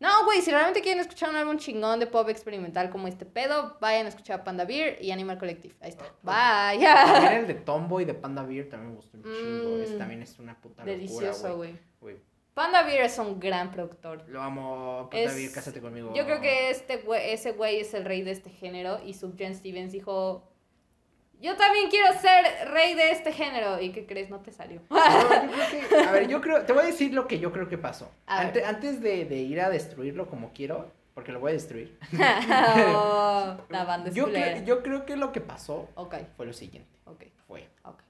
No, 0.00 0.24
güey, 0.24 0.40
si 0.40 0.50
realmente 0.50 0.80
quieren 0.80 1.00
escuchar 1.00 1.28
un 1.28 1.36
álbum 1.36 1.58
chingón 1.58 2.00
de 2.00 2.06
pop 2.06 2.26
experimental 2.30 2.88
como 2.88 3.06
este 3.06 3.26
pedo, 3.26 3.76
vayan 3.80 4.06
a 4.06 4.08
escuchar 4.08 4.42
Panda 4.42 4.64
Beer 4.64 4.96
y 5.00 5.10
Animal 5.10 5.38
Collective. 5.38 5.74
Ahí 5.80 5.90
está. 5.90 6.04
Bye. 6.22 6.82
También 6.82 7.32
el 7.42 7.46
de 7.46 7.54
Tomboy 7.54 8.06
de 8.06 8.14
Panda 8.14 8.42
Beer 8.42 8.68
también 8.70 8.92
me 8.92 8.96
gustó 8.96 9.18
un 9.18 9.24
chingo. 9.24 9.76
Mm. 9.76 9.82
Ese 9.82 9.94
también 9.98 10.22
es 10.22 10.38
una 10.38 10.58
puta 10.58 10.82
locura, 10.82 10.92
Delicioso, 10.96 11.56
güey. 11.56 11.78
Güey, 12.00 12.16
Panda 12.54 12.82
Beer 12.82 13.02
es 13.04 13.18
un 13.18 13.38
gran 13.38 13.70
productor. 13.70 14.24
Lo 14.28 14.40
amo, 14.40 15.08
Panda 15.10 15.26
Es- 15.26 15.34
Beer, 15.36 15.52
cásate 15.52 15.80
conmigo. 15.82 16.14
Yo 16.14 16.24
creo 16.24 16.40
que 16.40 16.70
este 16.70 16.96
güey, 16.98 17.32
ese 17.32 17.52
güey 17.52 17.80
es 17.80 17.92
el 17.92 18.06
rey 18.06 18.22
de 18.22 18.30
este 18.30 18.48
género 18.48 19.00
y 19.04 19.12
Subjan 19.12 19.54
Stevens 19.54 19.92
dijo, 19.92 20.49
yo 21.40 21.56
también 21.56 21.88
quiero 21.90 22.12
ser 22.20 22.68
rey 22.70 22.94
de 22.94 23.10
este 23.12 23.32
género. 23.32 23.80
¿Y 23.80 23.92
qué 23.92 24.06
crees? 24.06 24.30
No 24.30 24.40
te 24.40 24.52
salió. 24.52 24.82
No, 24.90 24.96
yo 24.98 25.50
creo 25.68 25.88
que, 25.88 25.96
a 25.96 26.12
ver, 26.12 26.28
yo 26.28 26.40
creo, 26.40 26.62
te 26.64 26.72
voy 26.72 26.82
a 26.82 26.86
decir 26.86 27.12
lo 27.14 27.26
que 27.26 27.38
yo 27.38 27.52
creo 27.52 27.68
que 27.68 27.78
pasó. 27.78 28.10
Ante- 28.26 28.64
antes 28.64 29.00
de, 29.00 29.24
de 29.24 29.36
ir 29.36 29.60
a 29.60 29.70
destruirlo 29.70 30.26
como 30.28 30.52
quiero, 30.52 30.90
porque 31.14 31.32
lo 31.32 31.40
voy 31.40 31.50
a 31.50 31.54
destruir. 31.54 31.98
Oh, 32.94 33.56
la 33.68 33.84
banda 33.84 34.10
yo, 34.10 34.24
culera. 34.24 34.58
cre- 34.58 34.64
yo 34.64 34.82
creo 34.82 35.04
que 35.06 35.16
lo 35.16 35.32
que 35.32 35.40
pasó 35.40 35.88
fue 36.36 36.46
lo 36.46 36.52
siguiente. 36.52 36.90
ok, 37.06 37.24
Fue, 37.46 37.68
ok. 37.84 38.00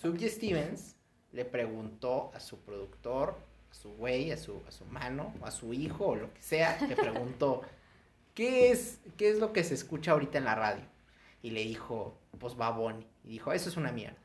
Subje 0.00 0.28
Stevens 0.28 0.96
le 1.32 1.44
preguntó 1.44 2.30
a 2.34 2.40
su 2.40 2.60
productor, 2.60 3.36
a 3.70 3.74
su 3.74 3.92
güey, 3.94 4.30
a 4.30 4.36
su, 4.36 4.62
a 4.68 4.70
su 4.70 4.84
mano, 4.84 5.32
a 5.42 5.50
su 5.50 5.72
hijo, 5.72 6.06
o 6.08 6.14
lo 6.16 6.32
que 6.32 6.42
sea, 6.42 6.78
le 6.88 6.94
preguntó, 6.94 7.62
¿qué 8.34 8.70
es, 8.70 9.00
¿qué 9.16 9.30
es 9.30 9.38
lo 9.38 9.52
que 9.52 9.64
se 9.64 9.74
escucha 9.74 10.12
ahorita 10.12 10.38
en 10.38 10.44
la 10.44 10.54
radio? 10.54 10.84
Y 11.44 11.50
le 11.50 11.60
dijo, 11.62 12.18
pues 12.38 12.56
Bad 12.56 12.74
Bunny. 12.76 13.06
Y 13.22 13.28
dijo, 13.28 13.52
eso 13.52 13.68
es 13.68 13.76
una 13.76 13.92
mierda. 13.92 14.16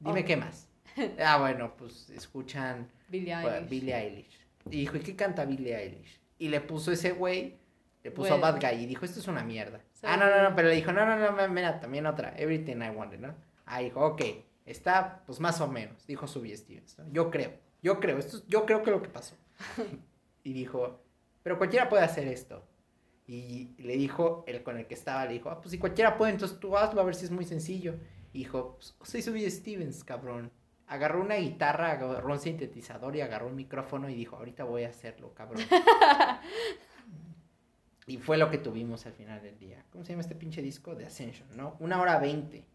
Dime 0.00 0.20
Ok. 0.22 0.26
qué 0.26 0.36
más. 0.36 0.68
Ah, 1.24 1.38
bueno, 1.38 1.76
pues 1.76 2.10
escuchan 2.10 2.88
Billie 3.08 3.32
pues, 3.42 3.54
Eilish. 3.54 3.70
Billie 3.70 3.96
Eilish. 3.96 4.40
Y 4.66 4.80
dijo, 4.80 4.96
¿y 4.96 5.00
qué 5.00 5.14
canta 5.14 5.44
Billie 5.44 5.76
Eilish? 5.76 6.20
Y 6.38 6.48
le 6.48 6.60
puso 6.60 6.90
ese 6.90 7.12
güey, 7.12 7.58
le 8.02 8.10
puso 8.10 8.30
Bueno. 8.38 8.42
Bad 8.42 8.60
Guy 8.60 8.82
y 8.82 8.86
dijo, 8.86 9.04
esto 9.04 9.20
es 9.20 9.28
una 9.28 9.44
mierda. 9.44 9.80
Sí. 9.92 10.00
Ah, 10.02 10.16
no, 10.16 10.28
no, 10.28 10.42
no, 10.42 10.56
pero 10.56 10.66
le 10.68 10.74
dijo, 10.74 10.90
no, 10.92 11.06
no, 11.06 11.30
no, 11.30 11.48
mira, 11.48 11.78
también 11.80 12.06
otra, 12.06 12.34
Everything 12.36 12.76
I 12.82 12.90
Wanted, 12.90 13.20
¿no? 13.20 13.34
Ah, 13.66 13.78
dijo, 13.80 14.04
ok, 14.04 14.22
está 14.66 15.22
pues 15.26 15.38
más 15.38 15.60
o 15.60 15.68
menos, 15.68 16.04
dijo 16.08 16.26
Subie 16.26 16.56
Stevens, 16.56 16.98
¿no? 16.98 17.04
Yo 17.12 17.30
creo, 17.30 17.52
yo 17.82 18.00
creo, 18.00 18.18
esto 18.18 18.38
es- 18.38 18.46
yo 18.48 18.66
creo 18.66 18.82
que 18.82 18.90
lo 18.90 19.00
que 19.00 19.08
pasó. 19.10 19.36
y 20.44 20.52
dijo, 20.52 21.00
pero 21.44 21.56
cualquiera 21.56 21.88
puede 21.88 22.02
hacer 22.02 22.26
esto. 22.28 22.66
Y 23.26 23.74
le 23.78 23.96
dijo, 23.96 24.44
el 24.46 24.62
con 24.62 24.78
el 24.78 24.86
que 24.86 24.94
estaba, 24.94 25.24
le 25.24 25.34
dijo, 25.34 25.48
ah, 25.48 25.60
pues 25.60 25.70
si 25.70 25.78
cualquiera 25.78 26.16
puede, 26.16 26.32
entonces 26.32 26.60
tú 26.60 26.76
hazlo 26.76 27.00
a 27.00 27.04
ver 27.04 27.14
si 27.14 27.24
es 27.24 27.30
muy 27.30 27.44
sencillo. 27.44 27.94
Y 28.32 28.38
dijo, 28.38 28.76
pues, 28.76 28.94
soy 29.02 29.22
Subie 29.22 29.50
Stevens, 29.50 30.04
cabrón. 30.04 30.50
Agarró 30.86 31.22
una 31.22 31.36
guitarra, 31.36 31.92
agarró 31.92 32.32
un 32.32 32.38
sintetizador 32.38 33.16
y 33.16 33.22
agarró 33.22 33.46
un 33.46 33.56
micrófono 33.56 34.10
y 34.10 34.14
dijo, 34.14 34.36
ahorita 34.36 34.64
voy 34.64 34.84
a 34.84 34.90
hacerlo, 34.90 35.32
cabrón. 35.32 35.62
y 38.06 38.18
fue 38.18 38.36
lo 38.36 38.50
que 38.50 38.58
tuvimos 38.58 39.06
al 39.06 39.14
final 39.14 39.40
del 39.40 39.58
día. 39.58 39.82
¿Cómo 39.90 40.04
se 40.04 40.12
llama 40.12 40.20
este 40.20 40.34
pinche 40.34 40.60
disco? 40.60 40.94
The 40.94 41.06
Ascension, 41.06 41.48
¿no? 41.56 41.76
Una 41.80 42.02
hora 42.02 42.18
veinte. 42.18 42.66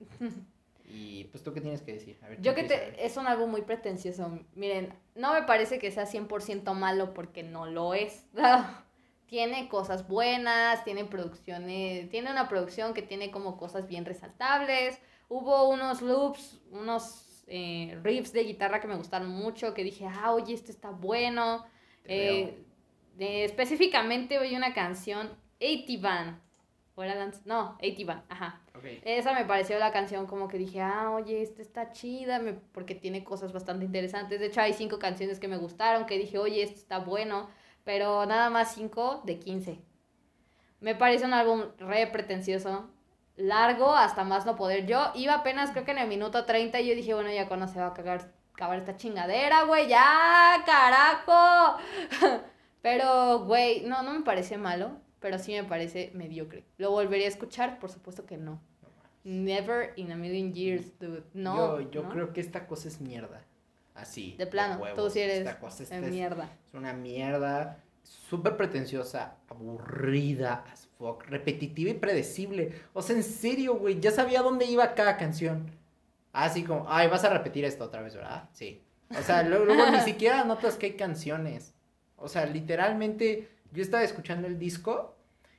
y 0.84 1.24
pues 1.24 1.42
tú 1.42 1.54
qué 1.54 1.62
tienes 1.62 1.80
que 1.80 1.94
decir. 1.94 2.18
A 2.22 2.28
ver, 2.28 2.42
Yo 2.42 2.54
que 2.54 2.64
te, 2.64 3.04
es 3.04 3.16
un 3.16 3.26
álbum 3.26 3.50
muy 3.50 3.62
pretencioso. 3.62 4.38
Miren, 4.54 4.92
no 5.14 5.32
me 5.32 5.44
parece 5.44 5.78
que 5.78 5.90
sea 5.90 6.04
100% 6.04 6.74
malo 6.74 7.14
porque 7.14 7.42
no 7.42 7.64
lo 7.64 7.94
es. 7.94 8.26
tiene 9.26 9.68
cosas 9.68 10.06
buenas, 10.08 10.84
tiene 10.84 11.04
producciones, 11.04 12.08
tiene 12.10 12.30
una 12.30 12.48
producción 12.48 12.94
que 12.94 13.02
tiene 13.02 13.30
como 13.30 13.56
cosas 13.56 13.86
bien 13.86 14.04
resaltables. 14.04 15.00
Hubo 15.28 15.68
unos 15.68 16.02
loops, 16.02 16.60
unos 16.70 17.42
eh, 17.46 17.98
riffs 18.02 18.32
de 18.32 18.44
guitarra 18.44 18.80
que 18.80 18.88
me 18.88 18.96
gustaron 18.96 19.28
mucho, 19.28 19.74
que 19.74 19.82
dije, 19.84 20.06
ah, 20.06 20.32
oye, 20.32 20.54
esto 20.54 20.70
está 20.70 20.90
bueno. 20.90 21.64
Eh, 22.04 22.58
específicamente 23.18 24.38
hay 24.38 24.56
una 24.56 24.74
canción, 24.74 25.30
80 25.60 26.02
Van, 26.02 26.40
¿O 26.96 27.02
era 27.02 27.16
Dance? 27.16 27.40
No, 27.44 27.76
Ativan, 27.82 28.22
ajá. 28.28 28.60
Ok. 28.76 28.84
Esa 29.04 29.34
me 29.34 29.44
pareció 29.44 29.78
la 29.80 29.90
canción 29.90 30.26
como 30.26 30.46
que 30.46 30.58
dije, 30.58 30.80
ah, 30.80 31.10
oye, 31.10 31.42
esta 31.42 31.60
está 31.60 31.90
chida, 31.90 32.38
me- 32.38 32.52
porque 32.52 32.94
tiene 32.94 33.24
cosas 33.24 33.52
bastante 33.52 33.84
interesantes. 33.84 34.38
De 34.38 34.46
hecho, 34.46 34.60
hay 34.60 34.72
cinco 34.74 35.00
canciones 35.00 35.40
que 35.40 35.48
me 35.48 35.56
gustaron, 35.56 36.06
que 36.06 36.18
dije, 36.18 36.38
oye, 36.38 36.62
esto 36.62 36.78
está 36.78 36.98
bueno, 37.00 37.50
pero 37.84 38.26
nada 38.26 38.50
más 38.50 38.74
cinco 38.74 39.22
de 39.24 39.38
15. 39.38 39.78
Me 40.80 40.94
parece 40.94 41.24
un 41.24 41.34
álbum 41.34 41.62
re 41.78 42.06
pretencioso, 42.06 42.90
largo 43.36 43.94
hasta 43.94 44.24
más 44.24 44.46
no 44.46 44.56
poder. 44.56 44.86
Yo 44.86 45.12
iba 45.14 45.34
apenas, 45.34 45.70
creo 45.70 45.84
que 45.84 45.92
en 45.92 45.98
el 45.98 46.08
minuto 46.08 46.44
30, 46.44 46.80
y 46.80 46.88
yo 46.88 46.94
dije, 46.94 47.14
bueno, 47.14 47.32
ya 47.32 47.48
cuando 47.48 47.68
se 47.68 47.78
va 47.78 47.88
a 47.88 47.94
cagar, 47.94 48.32
acabar 48.54 48.78
esta 48.78 48.96
chingadera, 48.96 49.64
güey, 49.64 49.88
ya, 49.88 50.62
carajo. 50.66 51.78
pero, 52.82 53.40
güey, 53.44 53.82
no, 53.84 54.02
no 54.02 54.12
me 54.12 54.24
parece 54.24 54.58
malo, 54.58 54.98
pero 55.20 55.38
sí 55.38 55.52
me 55.52 55.64
parece 55.64 56.10
mediocre. 56.14 56.64
¿Lo 56.78 56.90
volvería 56.90 57.26
a 57.26 57.30
escuchar? 57.30 57.78
Por 57.78 57.90
supuesto 57.90 58.26
que 58.26 58.36
no. 58.36 58.60
Never 59.24 59.94
in 59.96 60.12
a 60.12 60.16
million 60.16 60.52
years, 60.52 60.98
dude. 60.98 61.24
No. 61.32 61.80
Yo, 61.80 61.90
yo 61.90 62.02
¿no? 62.02 62.08
creo 62.10 62.32
que 62.34 62.42
esta 62.42 62.66
cosa 62.66 62.88
es 62.88 63.00
mierda. 63.00 63.42
Así. 63.94 64.34
De 64.36 64.46
plano, 64.46 64.76
huevos. 64.82 64.98
tú 64.98 65.10
sí 65.10 65.20
eres 65.20 65.38
Esta 65.38 65.58
cosa 65.58 65.82
esta 65.84 66.00
de 66.00 66.06
es, 66.06 66.12
mierda. 66.12 66.50
es 66.66 66.74
una 66.74 66.92
mierda. 66.92 67.78
Súper 68.02 68.56
pretenciosa, 68.56 69.36
aburrida 69.48 70.64
as 70.70 70.88
fuck, 70.98 71.22
repetitiva 71.24 71.90
y 71.90 71.94
predecible. 71.94 72.82
O 72.92 73.00
sea, 73.02 73.16
en 73.16 73.22
serio, 73.22 73.76
güey, 73.76 74.00
ya 74.00 74.10
sabía 74.10 74.42
dónde 74.42 74.66
iba 74.66 74.94
cada 74.94 75.16
canción. 75.16 75.70
Así 76.32 76.64
como, 76.64 76.84
ay, 76.88 77.08
vas 77.08 77.24
a 77.24 77.30
repetir 77.30 77.64
esto 77.64 77.84
otra 77.84 78.02
vez, 78.02 78.14
¿verdad? 78.14 78.48
Sí. 78.52 78.82
O 79.16 79.22
sea, 79.22 79.42
luego, 79.44 79.64
luego 79.64 79.90
ni 79.90 80.00
siquiera 80.04 80.44
notas 80.44 80.76
que 80.76 80.86
hay 80.86 80.96
canciones. 80.96 81.74
O 82.16 82.28
sea, 82.28 82.44
literalmente, 82.46 83.48
yo 83.72 83.82
estaba 83.82 84.02
escuchando 84.02 84.46
el 84.48 84.58
disco 84.58 85.16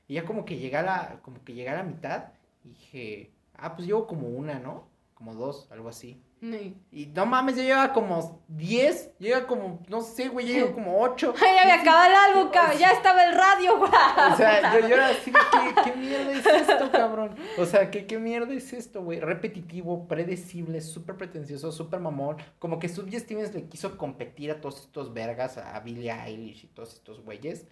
y 0.08 0.16
ya 0.16 0.26
como 0.26 0.46
que 0.46 0.58
llega 0.58 0.82
a 0.82 0.84
la, 0.84 1.20
como 1.22 1.44
que 1.44 1.54
llega 1.54 1.72
a 1.72 1.76
la 1.78 1.84
mitad 1.84 2.26
y 2.64 2.70
dije, 2.70 3.32
ah, 3.56 3.76
pues 3.76 3.88
llevo 3.88 4.06
como 4.06 4.28
una, 4.28 4.60
¿no? 4.60 4.88
Como 5.14 5.34
dos, 5.34 5.68
algo 5.72 5.90
así. 5.90 6.22
Ay, 6.54 6.76
Y 6.92 7.08
no 7.08 7.26
mames, 7.26 7.56
yo 7.56 7.64
llevaba 7.64 7.92
como 7.94 8.42
10, 8.50 9.18
llega 9.20 9.48
como, 9.48 9.82
no 9.90 10.02
sé, 10.02 10.28
güey, 10.28 10.46
llevo 10.46 10.74
como 10.74 11.02
8. 11.02 11.34
ya 11.40 11.62
había 11.62 11.82
acabado 11.82 12.06
el 12.10 12.16
álbum, 12.38 12.52
cabrón. 12.52 12.78
Ya 12.78 12.92
estaba 12.92 13.24
el 13.26 13.34
radio, 13.36 13.78
güey. 13.78 13.92
O 13.92 14.38
sea, 14.38 14.74
yo, 14.74 14.88
yo 14.88 14.96
era 14.96 15.08
así 15.10 15.32
¿qué, 15.32 15.82
¿qué 15.84 15.98
mierda 15.98 16.32
es 16.32 16.46
esto, 16.46 16.92
cabrón? 16.92 17.36
O 17.58 17.66
sea, 17.66 17.90
¿qué, 17.92 18.06
qué 18.06 18.20
mierda 18.20 18.54
es 18.54 18.74
esto, 18.74 19.02
güey? 19.04 19.20
Repetitivo, 19.20 20.08
predecible, 20.08 20.82
súper 20.82 21.16
pretencioso, 21.18 21.72
súper 21.72 22.00
mamón. 22.00 22.38
Como 22.60 22.80
que 22.80 22.90
Subie 22.90 23.20
Stevens 23.20 23.54
le 23.54 23.68
quiso 23.68 23.98
competir 23.98 24.52
a 24.52 24.62
todos 24.62 24.82
estos 24.82 25.14
vergas, 25.14 25.58
a 25.58 25.80
Billie 25.80 26.12
Eilish 26.12 26.66
y 26.66 26.68
todos 26.68 26.94
estos 26.94 27.22
güeyes. 27.24 27.66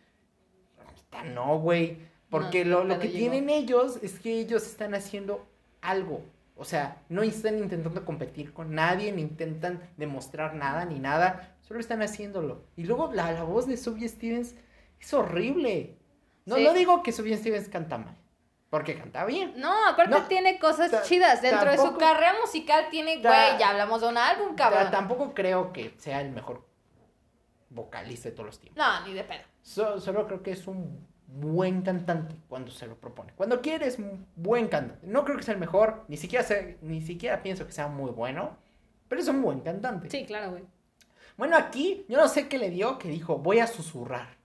Ahorita 0.85 1.23
no, 1.33 1.59
güey. 1.59 1.97
Porque 2.29 2.65
No, 2.65 2.79
lo, 2.79 2.83
lo 2.85 2.99
que 2.99 3.07
llegó. 3.09 3.19
tienen 3.19 3.49
ellos 3.49 3.99
es 4.01 4.19
que 4.19 4.39
ellos 4.39 4.65
están 4.65 4.95
haciendo 4.95 5.45
algo. 5.81 6.21
O 6.55 6.65
sea, 6.65 7.01
no 7.09 7.23
están 7.23 7.57
intentando 7.57 8.05
competir 8.05 8.53
con 8.53 8.75
nadie, 8.75 9.11
ni 9.11 9.21
intentan 9.23 9.81
demostrar 9.97 10.53
nada, 10.53 10.85
ni 10.85 10.99
nada. 10.99 11.55
Solo 11.61 11.79
están 11.79 12.01
haciéndolo. 12.01 12.65
Y 12.75 12.83
luego 12.83 13.11
la, 13.11 13.31
la 13.31 13.43
voz 13.43 13.65
de 13.67 13.75
Subie 13.77 14.07
Stevens 14.07 14.55
es 14.99 15.13
horrible. 15.13 15.97
No, 16.45 16.55
Sí. 16.57 16.63
no 16.63 16.73
digo 16.73 17.01
que 17.03 17.11
Subie 17.11 17.37
Stevens 17.37 17.69
canta 17.69 17.97
mal. 17.97 18.15
Porque 18.69 18.97
canta 18.97 19.23
bien. 19.25 19.53
No, 19.57 19.71
aparte 19.87 20.11
No, 20.11 20.23
tiene 20.27 20.57
cosas 20.59 21.07
chidas. 21.07 21.41
Dentro 21.41 21.69
de 21.71 21.77
su 21.77 21.95
carrera 21.97 22.33
musical 22.41 22.85
tiene, 22.91 23.17
güey, 23.21 23.57
ya 23.59 23.69
hablamos 23.69 24.01
de 24.01 24.07
un 24.09 24.17
álbum, 24.17 24.55
cabrón. 24.55 24.85
Ta- 24.85 24.91
Tampoco 24.91 25.33
creo 25.33 25.71
que 25.73 25.93
sea 25.97 26.21
el 26.21 26.31
mejor 26.31 26.67
vocalista 27.69 28.29
de 28.29 28.35
todos 28.35 28.47
los 28.47 28.59
tiempos. 28.59 28.77
No, 28.83 29.05
ni 29.07 29.13
de 29.13 29.23
pedo. 29.23 29.43
So- 29.61 29.99
solo 29.99 30.25
creo 30.27 30.43
que 30.43 30.51
es 30.51 30.67
un 30.67 31.07
buen 31.27 31.81
cantante 31.81 32.35
cuando 32.47 32.71
se 32.71 32.87
lo 32.87 32.95
propone. 32.95 33.33
Cuando 33.35 33.61
quiere 33.61 33.87
es 33.87 33.97
buen 34.35 34.67
cantante. 34.67 35.07
No 35.07 35.23
creo 35.25 35.37
que 35.37 35.43
sea 35.43 35.53
el 35.53 35.59
mejor, 35.59 36.03
ni 36.07 36.17
siquiera, 36.17 36.43
sé- 36.45 36.77
ni 36.81 37.01
siquiera 37.01 37.41
pienso 37.41 37.65
que 37.65 37.71
sea 37.71 37.87
muy 37.87 38.11
bueno, 38.11 38.57
pero 39.07 39.21
es 39.21 39.27
un 39.27 39.41
buen 39.41 39.61
cantante. 39.61 40.09
Sí, 40.09 40.25
claro, 40.25 40.51
güey. 40.51 40.63
Bueno, 41.37 41.57
aquí 41.57 42.05
yo 42.07 42.17
no 42.17 42.27
sé 42.27 42.47
qué 42.47 42.57
le 42.59 42.69
dio 42.69 42.99
que 42.99 43.09
dijo, 43.09 43.37
voy 43.39 43.59
a 43.59 43.67
susurrar. 43.67 44.37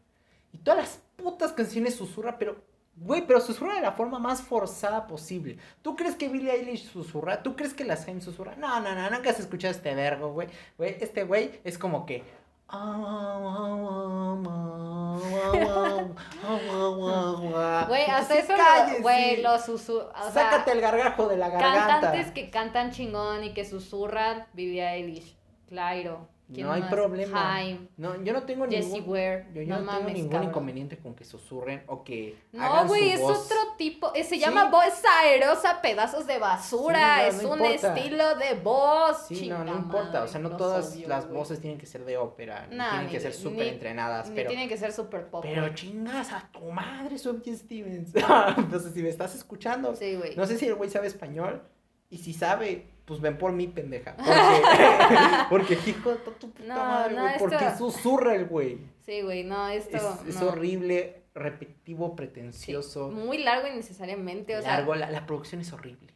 Y 0.52 0.58
todas 0.58 0.80
las 0.80 1.00
putas 1.16 1.52
canciones 1.52 1.94
susurra, 1.94 2.38
pero, 2.38 2.56
güey, 2.96 3.26
pero 3.26 3.40
susurra 3.42 3.74
de 3.74 3.82
la 3.82 3.92
forma 3.92 4.18
más 4.18 4.40
forzada 4.40 5.06
posible. 5.06 5.58
¿Tú 5.82 5.94
crees 5.96 6.16
que 6.16 6.28
Billie 6.30 6.50
Eilish 6.52 6.90
susurra? 6.90 7.42
¿Tú 7.42 7.54
crees 7.56 7.74
que 7.74 7.84
la 7.84 7.96
Zayn 7.96 8.22
susurra? 8.22 8.56
No, 8.56 8.80
no, 8.80 8.94
no, 8.94 9.10
nunca 9.10 9.28
has 9.30 9.38
escuchado 9.40 9.72
este 9.72 9.94
vergo, 9.94 10.32
güey. 10.32 10.48
Güey, 10.78 10.96
este 11.00 11.24
güey 11.24 11.60
es 11.64 11.76
como 11.76 12.06
que... 12.06 12.22
Güey, 17.88 18.04
hasta 18.04 18.34
eso, 18.34 18.52
güey, 19.00 19.42
lo 19.42 19.58
susurra. 19.58 20.06
O 20.26 20.30
sea, 20.30 20.50
Sácate 20.50 20.72
el 20.72 20.80
gargajo 20.80 21.28
de 21.28 21.36
la 21.36 21.48
garganta. 21.48 22.00
cantantes 22.00 22.30
que 22.32 22.50
cantan 22.50 22.90
chingón 22.90 23.44
y 23.44 23.54
que 23.54 23.64
susurran, 23.64 24.46
Billie 24.52 24.86
Eilish, 24.86 25.36
Clairo. 25.66 26.28
¿Quién 26.52 26.66
No 26.66 26.72
hay 26.72 26.80
más? 26.80 26.90
problema. 26.90 27.54
Haim, 27.56 27.88
No, 27.96 28.22
yo 28.22 28.32
no 28.32 28.42
tengo 28.44 28.66
Jessie 28.66 28.92
ningún... 28.94 29.10
Ware. 29.12 29.46
Yo, 29.54 29.62
yo 29.62 29.68
no, 29.74 29.80
no, 29.80 29.84
mames, 29.86 29.98
tengo 30.06 30.12
ningún 30.16 30.30
cabrón. 30.32 30.48
inconveniente 30.50 30.98
con 30.98 31.14
que 31.14 31.24
susurren 31.24 31.82
o 31.86 32.02
que 32.04 32.36
No, 32.52 32.86
güey, 32.86 33.10
es 33.10 33.20
voz. 33.20 33.44
otro 33.46 33.56
tipo. 33.76 34.12
eh, 34.14 34.24
Se 34.24 34.36
Sí. 34.36 34.40
llama 34.40 34.70
voz 34.70 35.02
aerosa, 35.22 35.80
pedazos 35.82 36.26
de 36.26 36.38
basura. 36.38 37.30
Sí, 37.30 37.36
no, 37.36 37.38
es 37.38 37.44
un 37.44 37.64
importa. 37.64 37.96
estilo 37.96 38.34
de 38.36 38.54
voz. 38.54 39.26
Sí, 39.28 39.48
no, 39.48 39.64
no 39.64 39.76
importa, 39.76 40.22
o 40.22 40.28
sea, 40.28 40.40
no 40.40 40.56
todas 40.56 40.96
las 41.06 41.26
güey. 41.26 41.36
voces 41.38 41.60
tienen 41.60 41.78
que 41.78 41.86
ser 41.86 42.04
de 42.04 42.16
ópera, 42.16 42.66
Nah, 42.70 42.90
tienen 42.90 43.06
ni 43.06 43.12
que 43.12 43.20
ser 43.20 43.32
súper 43.34 43.66
entrenadas, 43.68 44.28
Ni 44.30 44.36
pero... 44.36 44.48
tiene 44.50 44.68
que 44.68 44.76
ser 44.76 44.92
super 44.92 45.28
pop. 45.30 45.42
Pero 45.42 45.68
chingas 45.74 46.32
a 46.32 46.48
tu 46.52 46.70
madre, 46.70 47.18
Sophie 47.18 47.54
Stevens. 47.56 48.12
sé 48.82 48.90
si 48.92 49.02
me 49.02 49.08
estás 49.08 49.34
escuchando. 49.34 49.94
Sí, 49.96 50.16
güey. 50.16 50.34
No 50.36 50.46
sé 50.46 50.56
si 50.58 50.66
el 50.66 50.74
güey 50.74 50.88
sabe 50.90 51.06
español. 51.08 51.62
Y 52.10 52.18
si 52.18 52.32
sabe, 52.32 52.88
pues 53.08 53.20
ven 53.20 53.36
por 53.38 53.50
mí, 53.52 53.66
pendeja. 53.66 54.14
Porque, 54.16 55.74
porque 55.74 55.90
hijo 55.90 56.10
de 56.12 56.16
tu 56.18 56.32
puta 56.50 56.62
No, 56.64 56.74
madre, 56.76 57.14
no, 57.14 57.22
güey. 57.22 57.32
esto- 57.34 57.44
Porque 57.48 57.70
susurra 57.76 58.34
el 58.34 58.44
güey. 58.44 58.78
Sí, 59.04 59.22
güey, 59.22 59.42
no, 59.44 59.66
esto. 59.68 59.96
Es, 59.96 60.34
es 60.36 60.40
no. 60.40 60.48
horrible, 60.48 61.22
repetitivo, 61.34 62.10
Sí, 62.10 62.14
pretencioso. 62.16 63.08
Muy 63.10 63.38
largo 63.38 63.66
innecesariamente, 63.66 64.56
o 64.56 64.62
sea. 64.62 64.74
largo. 64.74 64.94
La, 64.94 65.10
la 65.10 65.24
producción 65.26 65.60
es 65.62 65.72
horrible. 65.72 66.14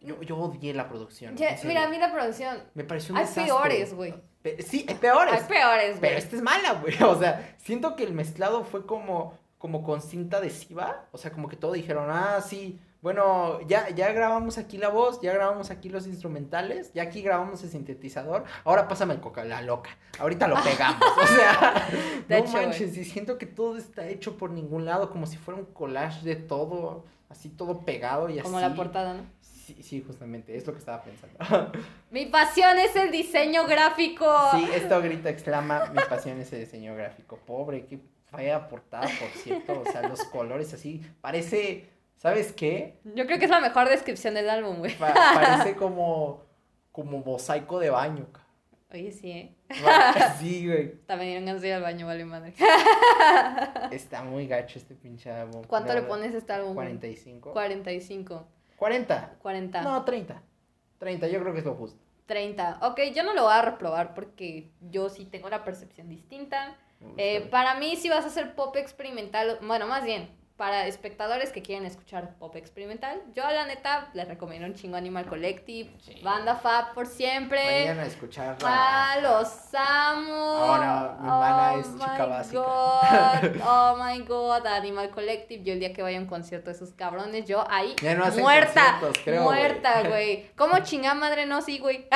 Yo, 0.00 0.20
yo 0.22 0.36
odié 0.36 0.74
la 0.74 0.88
producción. 0.88 1.34
ya- 1.36 1.56
mira, 1.64 1.84
a 1.84 1.88
mí 1.88 1.96
la 1.98 2.12
producción. 2.12 2.58
Me 2.74 2.84
pareció 2.84 3.12
un 3.14 3.18
Hay 3.18 3.24
desastre. 3.24 3.44
peores, 3.46 3.94
güey. 3.94 4.14
Pe- 4.42 4.60
Sí, 4.62 4.84
hay 4.88 4.96
peores. 4.96 5.32
Hay 5.34 5.48
peores, 5.48 5.96
Pero 6.00 6.12
güey. 6.12 6.16
esta 6.16 6.36
es 6.36 6.42
mala, 6.42 6.72
güey. 6.74 6.94
O 7.04 7.18
sea, 7.18 7.54
siento 7.58 7.96
que 7.96 8.02
el 8.04 8.12
mezclado 8.12 8.64
fue 8.64 8.84
como, 8.84 9.38
como 9.58 9.82
con 9.82 10.02
cinta 10.02 10.38
adhesiva. 10.38 11.06
O 11.12 11.18
sea, 11.18 11.30
como 11.32 11.48
que 11.48 11.56
todo 11.56 11.72
dijeron, 11.72 12.08
ah, 12.10 12.40
sí. 12.46 12.78
Bueno, 13.02 13.60
ya, 13.66 13.88
ya 13.90 14.12
grabamos 14.12 14.58
aquí 14.58 14.78
la 14.78 14.88
voz, 14.88 15.20
ya 15.20 15.32
grabamos 15.32 15.72
aquí 15.72 15.88
los 15.88 16.06
instrumentales, 16.06 16.92
ya 16.92 17.02
aquí 17.02 17.20
grabamos 17.20 17.60
el 17.64 17.70
sintetizador. 17.70 18.44
Ahora 18.62 18.86
pásame 18.86 19.12
el 19.14 19.20
coca, 19.20 19.44
la 19.44 19.60
loca. 19.60 19.90
Ahorita 20.20 20.46
lo 20.46 20.54
pegamos. 20.62 21.02
o 21.22 21.26
sea, 21.26 21.88
De 22.28 22.38
no 22.38 22.44
hecho, 22.44 22.52
manches. 22.52 22.96
Y 22.96 23.04
siento 23.04 23.38
que 23.38 23.46
todo 23.46 23.76
está 23.76 24.06
hecho 24.06 24.36
por 24.38 24.50
ningún 24.50 24.84
lado, 24.84 25.10
como 25.10 25.26
si 25.26 25.36
fuera 25.36 25.58
un 25.58 25.66
collage 25.66 26.24
de 26.24 26.36
todo, 26.36 27.04
así 27.28 27.48
todo 27.48 27.80
pegado 27.80 28.30
y 28.30 28.38
Como 28.38 28.58
así. 28.58 28.68
la 28.68 28.74
portada, 28.76 29.14
¿no? 29.14 29.24
Sí, 29.40 29.82
sí, 29.82 30.00
justamente, 30.06 30.56
es 30.56 30.64
lo 30.64 30.72
que 30.72 30.78
estaba 30.78 31.02
pensando. 31.02 31.72
Mi 32.12 32.26
pasión 32.26 32.78
es 32.78 32.94
el 32.94 33.10
diseño 33.10 33.66
gráfico. 33.66 34.26
Sí, 34.52 34.68
esto 34.74 35.00
grita, 35.02 35.28
exclama, 35.28 35.86
mi 35.92 36.00
pasión 36.08 36.38
es 36.40 36.52
el 36.52 36.60
diseño 36.60 36.94
gráfico. 36.94 37.36
Pobre, 37.46 37.86
qué 37.86 37.98
fea 38.30 38.68
portada, 38.68 39.06
por 39.06 39.28
cierto. 39.42 39.80
O 39.80 39.90
sea, 39.90 40.08
los 40.08 40.22
colores 40.24 40.72
así, 40.74 41.00
parece, 41.20 41.88
¿sabes 42.22 42.52
qué? 42.52 43.00
Yo 43.04 43.26
creo 43.26 43.38
que 43.38 43.46
es 43.46 43.50
la 43.50 43.60
mejor 43.60 43.88
descripción 43.88 44.34
del 44.34 44.48
álbum, 44.48 44.78
güey. 44.78 44.96
Pa- 44.96 45.12
parece 45.12 45.74
como, 45.76 46.42
como 46.92 47.18
mosaico 47.18 47.80
de 47.80 47.90
baño. 47.90 48.26
Oye, 48.92 49.10
sí, 49.10 49.30
¿eh? 49.32 49.54
Sí, 50.38 50.66
güey. 50.68 50.92
También 51.06 51.30
dieron 51.30 51.46
ganas 51.46 51.62
de 51.62 51.68
ir 51.68 51.74
al 51.74 51.82
baño, 51.82 52.06
vale 52.06 52.24
madre. 52.24 52.54
Está 53.90 54.22
muy 54.22 54.46
gacho 54.46 54.78
este 54.78 54.94
pinche 54.94 55.30
álbum. 55.30 55.62
¿Cuánto 55.66 55.94
le 55.94 56.02
pones 56.02 56.34
a 56.34 56.38
este 56.38 56.52
álbum? 56.52 56.74
güey? 56.74 56.86
45. 56.88 57.52
45. 57.52 58.46
40. 58.76 59.34
40. 59.40 59.82
No, 59.82 60.04
30. 60.04 60.42
30, 60.98 61.26
yo 61.28 61.40
creo 61.40 61.52
que 61.52 61.58
es 61.60 61.64
lo 61.64 61.74
justo. 61.74 61.98
30. 62.26 62.78
Ok, 62.82 63.00
yo 63.14 63.24
no 63.24 63.34
lo 63.34 63.42
voy 63.44 63.52
a 63.52 63.62
reprobar 63.62 64.14
porque 64.14 64.70
yo 64.80 65.08
sí 65.08 65.24
tengo 65.24 65.48
la 65.48 65.64
percepción 65.64 66.08
distinta. 66.08 66.76
Eh, 67.16 67.48
para 67.50 67.74
mí, 67.74 67.96
si 67.96 68.08
vas 68.08 68.24
a 68.24 68.28
hacer 68.28 68.54
pop 68.54 68.76
experimental, 68.76 69.58
bueno, 69.62 69.88
más 69.88 70.04
bien, 70.04 70.28
para 70.62 70.86
espectadores 70.86 71.50
que 71.50 71.60
quieren 71.60 71.84
escuchar 71.86 72.36
pop 72.38 72.54
experimental, 72.54 73.20
yo 73.34 73.42
la 73.50 73.66
neta 73.66 74.06
les 74.14 74.28
recomiendo 74.28 74.64
un 74.68 74.74
chingo 74.74 74.96
Animal 74.96 75.26
Collective, 75.26 75.90
Sí. 75.98 76.20
Banda 76.22 76.54
Fab 76.54 76.94
por 76.94 77.08
siempre. 77.08 77.58
Vayan 77.64 77.98
a 77.98 78.06
escucharla. 78.06 78.58
Ah, 78.62 79.16
los 79.20 79.48
amo. 79.74 80.32
Ahora, 80.32 81.16
mi 81.20 81.26
hermana 81.26 81.74
es 81.80 81.86
Oh 81.88 81.98
chica 81.98 82.24
my 82.26 82.30
básica. 82.30 82.60
God. 82.60 83.62
Oh 83.66 83.96
my 84.04 84.20
god, 84.20 84.64
Animal 84.68 85.10
Collective. 85.10 85.64
Yo 85.64 85.72
el 85.72 85.80
día 85.80 85.92
que 85.92 86.00
vaya 86.00 86.18
a 86.18 86.20
un 86.20 86.28
concierto 86.28 86.70
de 86.70 86.76
esos 86.76 86.92
cabrones, 86.92 87.44
yo 87.46 87.64
ahí 87.68 87.96
Ya 88.00 88.14
no 88.14 88.24
hacen 88.24 88.42
muerta. 88.44 88.98
conciertos, 89.00 89.22
creo, 89.24 89.42
muerta, 89.42 89.94
güey. 90.02 90.10
güey. 90.12 90.50
¿Cómo 90.54 90.78
chingada 90.84 91.14
madre 91.16 91.44
no? 91.44 91.60
Sí, 91.60 91.80
güey. 91.80 92.06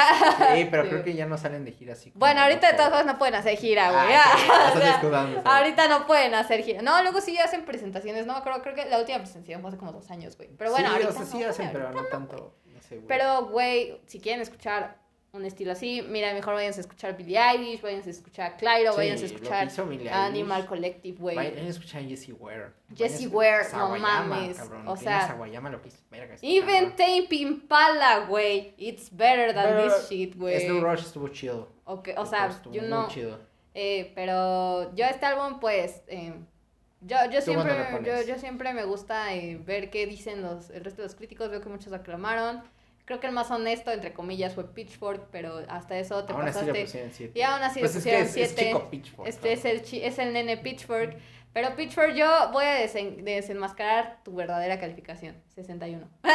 Sí, 0.54 0.68
pero 0.70 0.84
Sí. 0.84 0.90
creo 0.90 1.02
que 1.02 1.14
ya 1.14 1.26
no 1.26 1.36
salen 1.36 1.64
de 1.64 1.72
gira 1.72 1.94
así. 1.94 2.12
como 2.12 2.20
Bueno, 2.20 2.42
ahorita 2.42 2.68
de 2.68 2.74
todas 2.74 2.90
formas 2.90 3.06
no 3.06 3.18
pueden 3.18 3.34
hacer 3.34 3.56
gira, 3.58 3.90
güey. 3.90 4.14
Ah, 4.14 4.22
sí, 4.36 4.48
O 4.48 4.54
estás 4.68 4.82
sea, 4.82 4.90
excusando, 4.92 5.36
sí. 5.40 5.44
ahorita 5.44 5.88
no 5.88 6.06
pueden 6.06 6.32
hacer 6.36 6.62
gira. 6.62 6.82
No, 6.82 7.02
luego 7.02 7.20
sí 7.20 7.36
hacen 7.38 7.64
presentaciones, 7.64 8.24
¿no? 8.26 8.35
Me 8.36 8.40
acuerdo, 8.40 8.62
creo 8.62 8.74
que 8.74 8.84
la 8.86 8.98
última 8.98 9.18
presentación 9.18 9.60
fue 9.60 9.68
hace 9.68 9.78
como 9.78 9.92
dos 9.92 10.10
años, 10.10 10.36
güey. 10.36 10.48
Pero 10.56 10.70
bueno, 10.70 10.88
sí, 10.88 10.92
ahorita 10.92 11.10
o 11.10 11.12
sea, 11.12 11.24
sí 11.26 11.38
no, 11.38 11.48
hacen, 11.50 11.70
güey, 11.70 11.82
pero 11.82 11.92
no 11.92 12.04
tanto. 12.08 12.54
No 12.74 12.80
sé, 12.82 12.96
güey. 12.96 13.06
Pero, 13.08 13.46
güey, 13.46 14.00
si 14.06 14.20
quieren 14.20 14.42
escuchar 14.42 14.98
un 15.32 15.44
estilo 15.44 15.72
así, 15.72 16.02
mira, 16.08 16.32
mejor 16.32 16.54
váyanse 16.54 16.80
a 16.80 16.82
escuchar 16.82 17.16
Billie 17.16 17.38
Eilish, 17.38 17.82
váyanse 17.82 18.08
a 18.08 18.12
escuchar 18.12 18.56
Clyro, 18.56 18.92
Sí, 18.92 18.96
váyanse 18.96 19.24
a 19.24 19.26
escuchar 19.26 19.68
Animal 20.10 20.56
Eilish. 20.60 20.68
Collective, 20.68 21.18
güey. 21.18 21.36
Vayan 21.36 21.58
a 21.58 21.68
escuchar 21.68 22.02
Jessie 22.04 22.32
Ware. 22.32 22.72
Jessie 22.94 23.26
Ware, 23.26 23.66
no 23.72 23.96
mames, 23.98 24.56
cabrón. 24.56 24.88
o 24.88 24.96
sea, 24.96 25.26
Sawayama 25.26 25.70
lo 25.70 25.82
que 25.82 25.88
hizo. 25.88 25.98
Verga, 26.10 26.36
Even. 26.40 26.96
Tame 26.96 27.26
Impala, 27.30 28.26
güey. 28.26 28.74
It's 28.78 29.14
better 29.14 29.52
than 29.54 29.64
Pero 29.64 29.84
this 29.84 30.08
shit, 30.08 30.36
güey. 30.36 30.66
Slow 30.66 30.80
Rush 30.80 31.00
estuvo 31.00 31.28
chido. 31.28 31.68
Ok, 31.84 32.10
o 32.16 32.24
sea, 32.24 32.48
you 32.64 32.80
muy 32.80 32.88
know. 32.88 33.08
chido. 33.08 33.38
Eh, 33.74 34.12
pero 34.14 34.94
yo 34.94 35.04
este 35.04 35.26
álbum, 35.26 35.60
pues, 35.60 36.00
eh, 36.06 36.32
yo, 37.06 37.16
yo, 37.30 37.38
¿Tú 37.40 37.44
siempre, 37.52 37.74
yo, 38.04 38.22
yo 38.22 38.38
siempre 38.38 38.72
me 38.74 38.84
gusta 38.84 39.34
eh, 39.34 39.58
ver 39.64 39.90
qué 39.90 40.06
dicen 40.06 40.42
los, 40.42 40.70
el 40.70 40.84
resto 40.84 41.02
de 41.02 41.08
los 41.08 41.14
críticos. 41.14 41.50
Veo 41.50 41.60
que 41.60 41.68
muchos 41.68 41.92
aclamaron. 41.92 42.62
Creo 43.04 43.20
que 43.20 43.28
el 43.28 43.32
más 43.32 43.50
honesto, 43.52 43.92
entre 43.92 44.12
comillas, 44.12 44.54
fue 44.54 44.74
Pitchfork, 44.74 45.28
pero 45.30 45.62
hasta 45.68 45.96
eso 45.96 46.24
te 46.24 46.32
Aún 46.32 46.44
pasaste. 46.46 47.30
Y 47.34 47.40
aún 47.42 47.62
así 47.62 47.78
Pues 47.78 47.92
le 47.94 47.98
es 48.00 48.04
que 48.04 48.10
pusieron 48.10 48.22
es, 48.22 48.36
es 48.36 48.48
7. 48.56 48.64
chico 48.66 48.90
Pitchfork. 48.90 49.28
Este 49.28 49.52
es 49.52 49.64
el, 49.64 49.82
chi- 49.82 50.02
es 50.02 50.18
el 50.18 50.32
nene 50.32 50.56
Pitchfork. 50.56 51.16
Pero 51.52 51.74
Pitchfork, 51.76 52.14
yo 52.14 52.26
voy 52.52 52.64
a 52.64 52.82
desen- 52.84 53.22
desenmascarar 53.22 54.18
tu 54.24 54.34
verdadera 54.34 54.78
calificación. 54.80 55.36
61. 55.54 56.06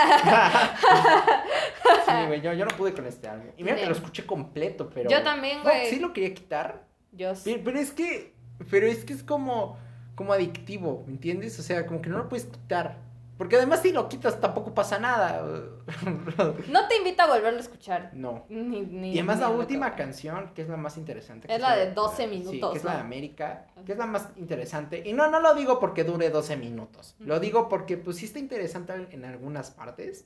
Sí, 2.06 2.28
güey, 2.28 2.42
yo, 2.42 2.54
yo 2.54 2.66
no 2.66 2.76
pude 2.78 2.94
con 2.94 3.06
este 3.06 3.28
álbum. 3.28 3.48
Y 3.58 3.64
mira 3.64 3.76
que 3.76 3.82
Tiene- 3.82 3.90
lo 3.94 3.96
escuché 3.96 4.26
completo, 4.26 4.90
pero... 4.94 5.10
Yo 5.10 5.22
también, 5.24 5.58
No, 5.60 5.64
güey. 5.64 5.90
sí 5.90 6.00
lo 6.00 6.14
quería 6.14 6.34
quitar, 6.34 6.84
Yo 7.12 7.36
sí. 7.36 7.52
pero, 7.54 7.64
pero 7.66 7.80
es 7.80 7.92
que... 7.92 8.34
Pero 8.70 8.88
es 8.88 9.06
que 9.06 9.14
es 9.14 9.24
como... 9.24 9.78
Como 10.22 10.34
adictivo, 10.34 11.04
¿me 11.08 11.14
entiendes? 11.14 11.58
O 11.58 11.64
sea, 11.64 11.88
como 11.88 12.00
que 12.00 12.10
no 12.12 12.20
lo 12.20 12.30
puedes 12.30 12.46
quitar. 12.46 12.98
Porque 13.40 13.56
además 13.56 13.82
si 13.82 13.92
lo 13.92 14.08
quitas 14.08 14.40
tampoco 14.40 14.76
pasa 14.76 15.00
nada. 15.00 15.44
No 16.70 16.88
te 16.88 16.98
invito 16.98 17.24
a 17.24 17.28
volverlo 17.28 17.58
a 17.58 17.62
escuchar. 17.62 18.12
no. 18.14 18.46
Ni, 18.50 18.82
ni, 18.82 19.14
Y 19.14 19.18
además 19.18 19.38
ni 19.38 19.42
la 19.42 19.48
loco. 19.50 19.62
última 19.62 19.96
canción, 19.96 20.52
que 20.54 20.62
es 20.62 20.70
la 20.70 20.78
más 20.78 20.96
interesante. 20.98 21.52
Es 21.52 21.60
la 21.60 21.76
de 21.76 21.88
de 21.88 21.94
12 21.94 22.24
Sí, 22.24 22.28
minutos, 22.30 22.72
que 22.74 22.78
es 22.78 22.84
la 22.84 22.94
de 22.94 23.00
América, 23.00 23.66
que 23.84 23.94
es 23.94 23.98
la 23.98 24.06
más 24.06 24.30
interesante. 24.38 25.02
Y 25.04 25.14
no, 25.14 25.28
no 25.32 25.40
lo 25.40 25.56
digo 25.56 25.80
porque 25.80 26.04
dure 26.04 26.30
12 26.30 26.56
minutos. 26.58 27.16
Lo 27.18 27.40
digo 27.40 27.68
porque 27.68 27.98
pues 27.98 28.18
sí 28.18 28.26
está 28.26 28.38
interesante 28.38 28.94
en 29.10 29.26
algunas 29.26 29.72
partes. 29.72 30.26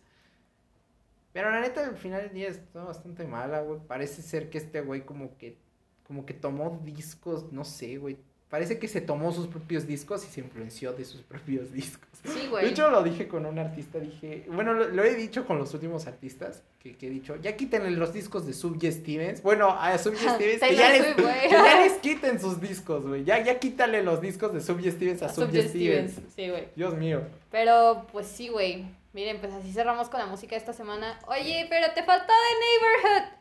Pero 1.32 1.52
la 1.52 1.62
neta, 1.62 1.86
al 1.86 1.96
final 1.96 2.22
del 2.24 2.34
día 2.34 2.50
está 2.50 2.84
bastante 2.84 3.26
mala, 3.26 3.62
güey. 3.62 3.80
Parece 3.88 4.22
ser 4.24 4.50
que 4.50 4.58
este 4.58 4.82
güey 4.82 5.06
como 5.06 5.38
que, 5.38 5.58
como 6.06 6.26
que 6.26 6.34
tomó 6.34 6.82
discos, 6.84 7.54
no 7.54 7.64
sé, 7.64 7.98
güey. 7.98 8.18
Parece 8.56 8.80
que 8.80 8.88
se 8.88 9.02
tomó 9.02 9.34
sus 9.34 9.48
propios 9.48 9.86
discos 9.86 10.26
y 10.26 10.32
se 10.32 10.40
influenció 10.40 10.94
de 10.94 11.04
sus 11.04 11.22
propios 11.34 11.74
discos. 11.74 12.08
Sí, 12.24 12.48
güey. 12.50 12.64
De 12.64 12.72
hecho, 12.72 12.90
lo 12.90 13.04
dije 13.04 13.28
con 13.28 13.46
un 13.46 13.60
artista, 13.60 14.00
dije, 14.00 14.46
bueno, 14.48 14.74
lo, 14.74 14.88
lo 14.88 15.04
he 15.04 15.14
dicho 15.14 15.46
con 15.46 15.58
los 15.58 15.74
últimos 15.74 16.08
artistas, 16.08 16.64
que, 16.80 16.96
que 16.96 17.08
he 17.08 17.10
dicho, 17.10 17.36
ya 17.36 17.58
quítenle 17.58 17.92
los 17.92 18.14
discos 18.14 18.48
de 18.48 18.54
Subje 18.54 18.94
Stevens. 18.94 19.44
Bueno, 19.44 19.72
a 19.72 19.98
Subje 19.98 20.30
Stevens, 20.36 20.62
que 20.62 20.74
ya, 20.74 20.90
les, 20.90 21.16
que 21.16 21.50
ya 21.52 21.82
les 21.82 21.94
quiten 22.02 22.40
sus 22.40 22.62
discos, 22.62 23.06
güey. 23.06 23.26
Ya, 23.26 23.44
ya 23.44 23.60
quítale 23.60 24.02
los 24.04 24.22
discos 24.22 24.54
de 24.54 24.62
Subje 24.62 24.90
Stevens 24.90 25.22
a 25.22 25.28
Subject 25.28 25.72
Stevens. 25.72 26.12
Stevens. 26.14 26.34
Sí, 26.34 26.50
güey. 26.50 26.70
Dios 26.78 26.94
mío. 26.94 27.24
Pero, 27.52 28.08
pues 28.14 28.26
sí, 28.26 28.48
güey. 28.48 28.86
Miren, 29.12 29.42
pues 29.42 29.52
así 29.52 29.74
cerramos 29.74 30.08
con 30.08 30.22
la 30.22 30.28
música 30.28 30.56
esta 30.56 30.72
semana. 30.72 31.20
Oye, 31.28 31.68
pero 31.70 31.88
te 31.94 32.04
faltó 32.04 32.32
The 32.32 33.12
Neighborhood. 33.12 33.34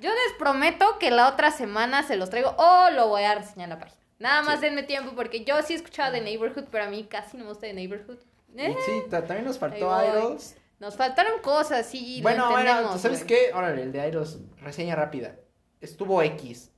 Yo 0.00 0.08
les 0.08 0.38
prometo 0.38 0.98
que 0.98 1.10
la 1.10 1.28
otra 1.28 1.50
semana 1.50 2.04
se 2.04 2.16
los 2.16 2.30
traigo 2.30 2.54
o 2.56 2.88
lo 2.92 3.08
voy 3.08 3.24
a 3.24 3.34
reseñar 3.34 3.66
en 3.66 3.70
la 3.70 3.78
página. 3.78 4.05
Nada 4.18 4.42
más 4.42 4.56
Sí. 4.60 4.66
denme 4.66 4.82
tiempo 4.82 5.12
porque 5.14 5.44
yo 5.44 5.62
sí 5.62 5.74
he 5.74 5.76
escuchado 5.76 6.12
The 6.12 6.20
Neighborhood, 6.20 6.64
pero 6.70 6.84
a 6.84 6.88
mí 6.88 7.04
casi 7.04 7.36
no 7.36 7.44
me 7.44 7.50
gusta 7.50 7.66
The 7.66 7.74
Neighborhood. 7.74 8.18
Eh, 8.56 8.74
sí, 8.86 9.02
ta- 9.10 9.24
también 9.24 9.44
nos 9.44 9.58
faltó. 9.58 9.76
Idols. 10.04 10.56
Nos 10.78 10.96
faltaron 10.96 11.40
cosas, 11.40 11.86
sí. 11.86 12.20
bueno, 12.22 12.50
bueno, 12.50 12.92
¿tú 12.92 12.98
¿sabes 12.98 13.24
qué? 13.24 13.50
Órale, 13.54 13.82
el 13.82 13.92
de 13.92 14.08
Idols, 14.08 14.38
reseña 14.60 14.94
rápida. 14.94 15.34
Estuvo 15.80 16.22
X, 16.22 16.70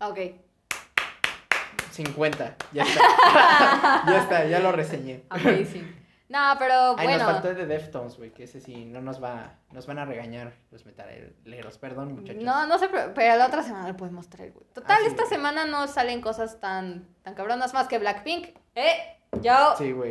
Ok. 0.00 0.18
50, 1.92 2.56
ya 2.72 2.82
está. 2.84 3.00
ya 4.06 4.18
está, 4.22 4.44
ya 4.46 4.58
lo 4.60 4.72
reseñé. 4.72 5.22
Amazing. 5.28 5.99
No, 6.30 6.54
pero 6.58 6.94
Ay, 6.96 7.06
bueno. 7.08 7.24
nos 7.24 7.32
faltó 7.32 7.52
de 7.54 7.66
Deftones, 7.66 8.16
güey, 8.16 8.30
que 8.30 8.44
ese 8.44 8.60
sí, 8.60 8.84
no 8.84 9.00
nos 9.00 9.20
va, 9.22 9.54
nos 9.72 9.86
van 9.86 9.98
a 9.98 10.04
regañar 10.04 10.52
los 10.70 10.86
metaleros, 10.86 11.76
perdón, 11.76 12.14
muchachos. 12.14 12.42
No, 12.42 12.66
no 12.66 12.78
sé, 12.78 12.88
pero 12.88 13.36
la 13.36 13.46
otra 13.46 13.62
semana 13.64 13.88
lo 13.88 13.96
podemos 13.96 14.28
traer, 14.30 14.52
güey. 14.52 14.64
Total, 14.72 14.96
Ah, 14.96 15.00
sí, 15.02 15.08
esta 15.08 15.26
semana 15.26 15.64
no 15.66 15.86
salen 15.88 16.20
cosas 16.20 16.60
tan, 16.60 17.06
tan 17.22 17.34
cabronas 17.34 17.74
más 17.74 17.88
que 17.88 17.98
Blackpink. 17.98 18.48
Eh, 18.76 19.18
yo, 19.42 19.74
Sí, 19.76 19.90
güey. 19.92 20.08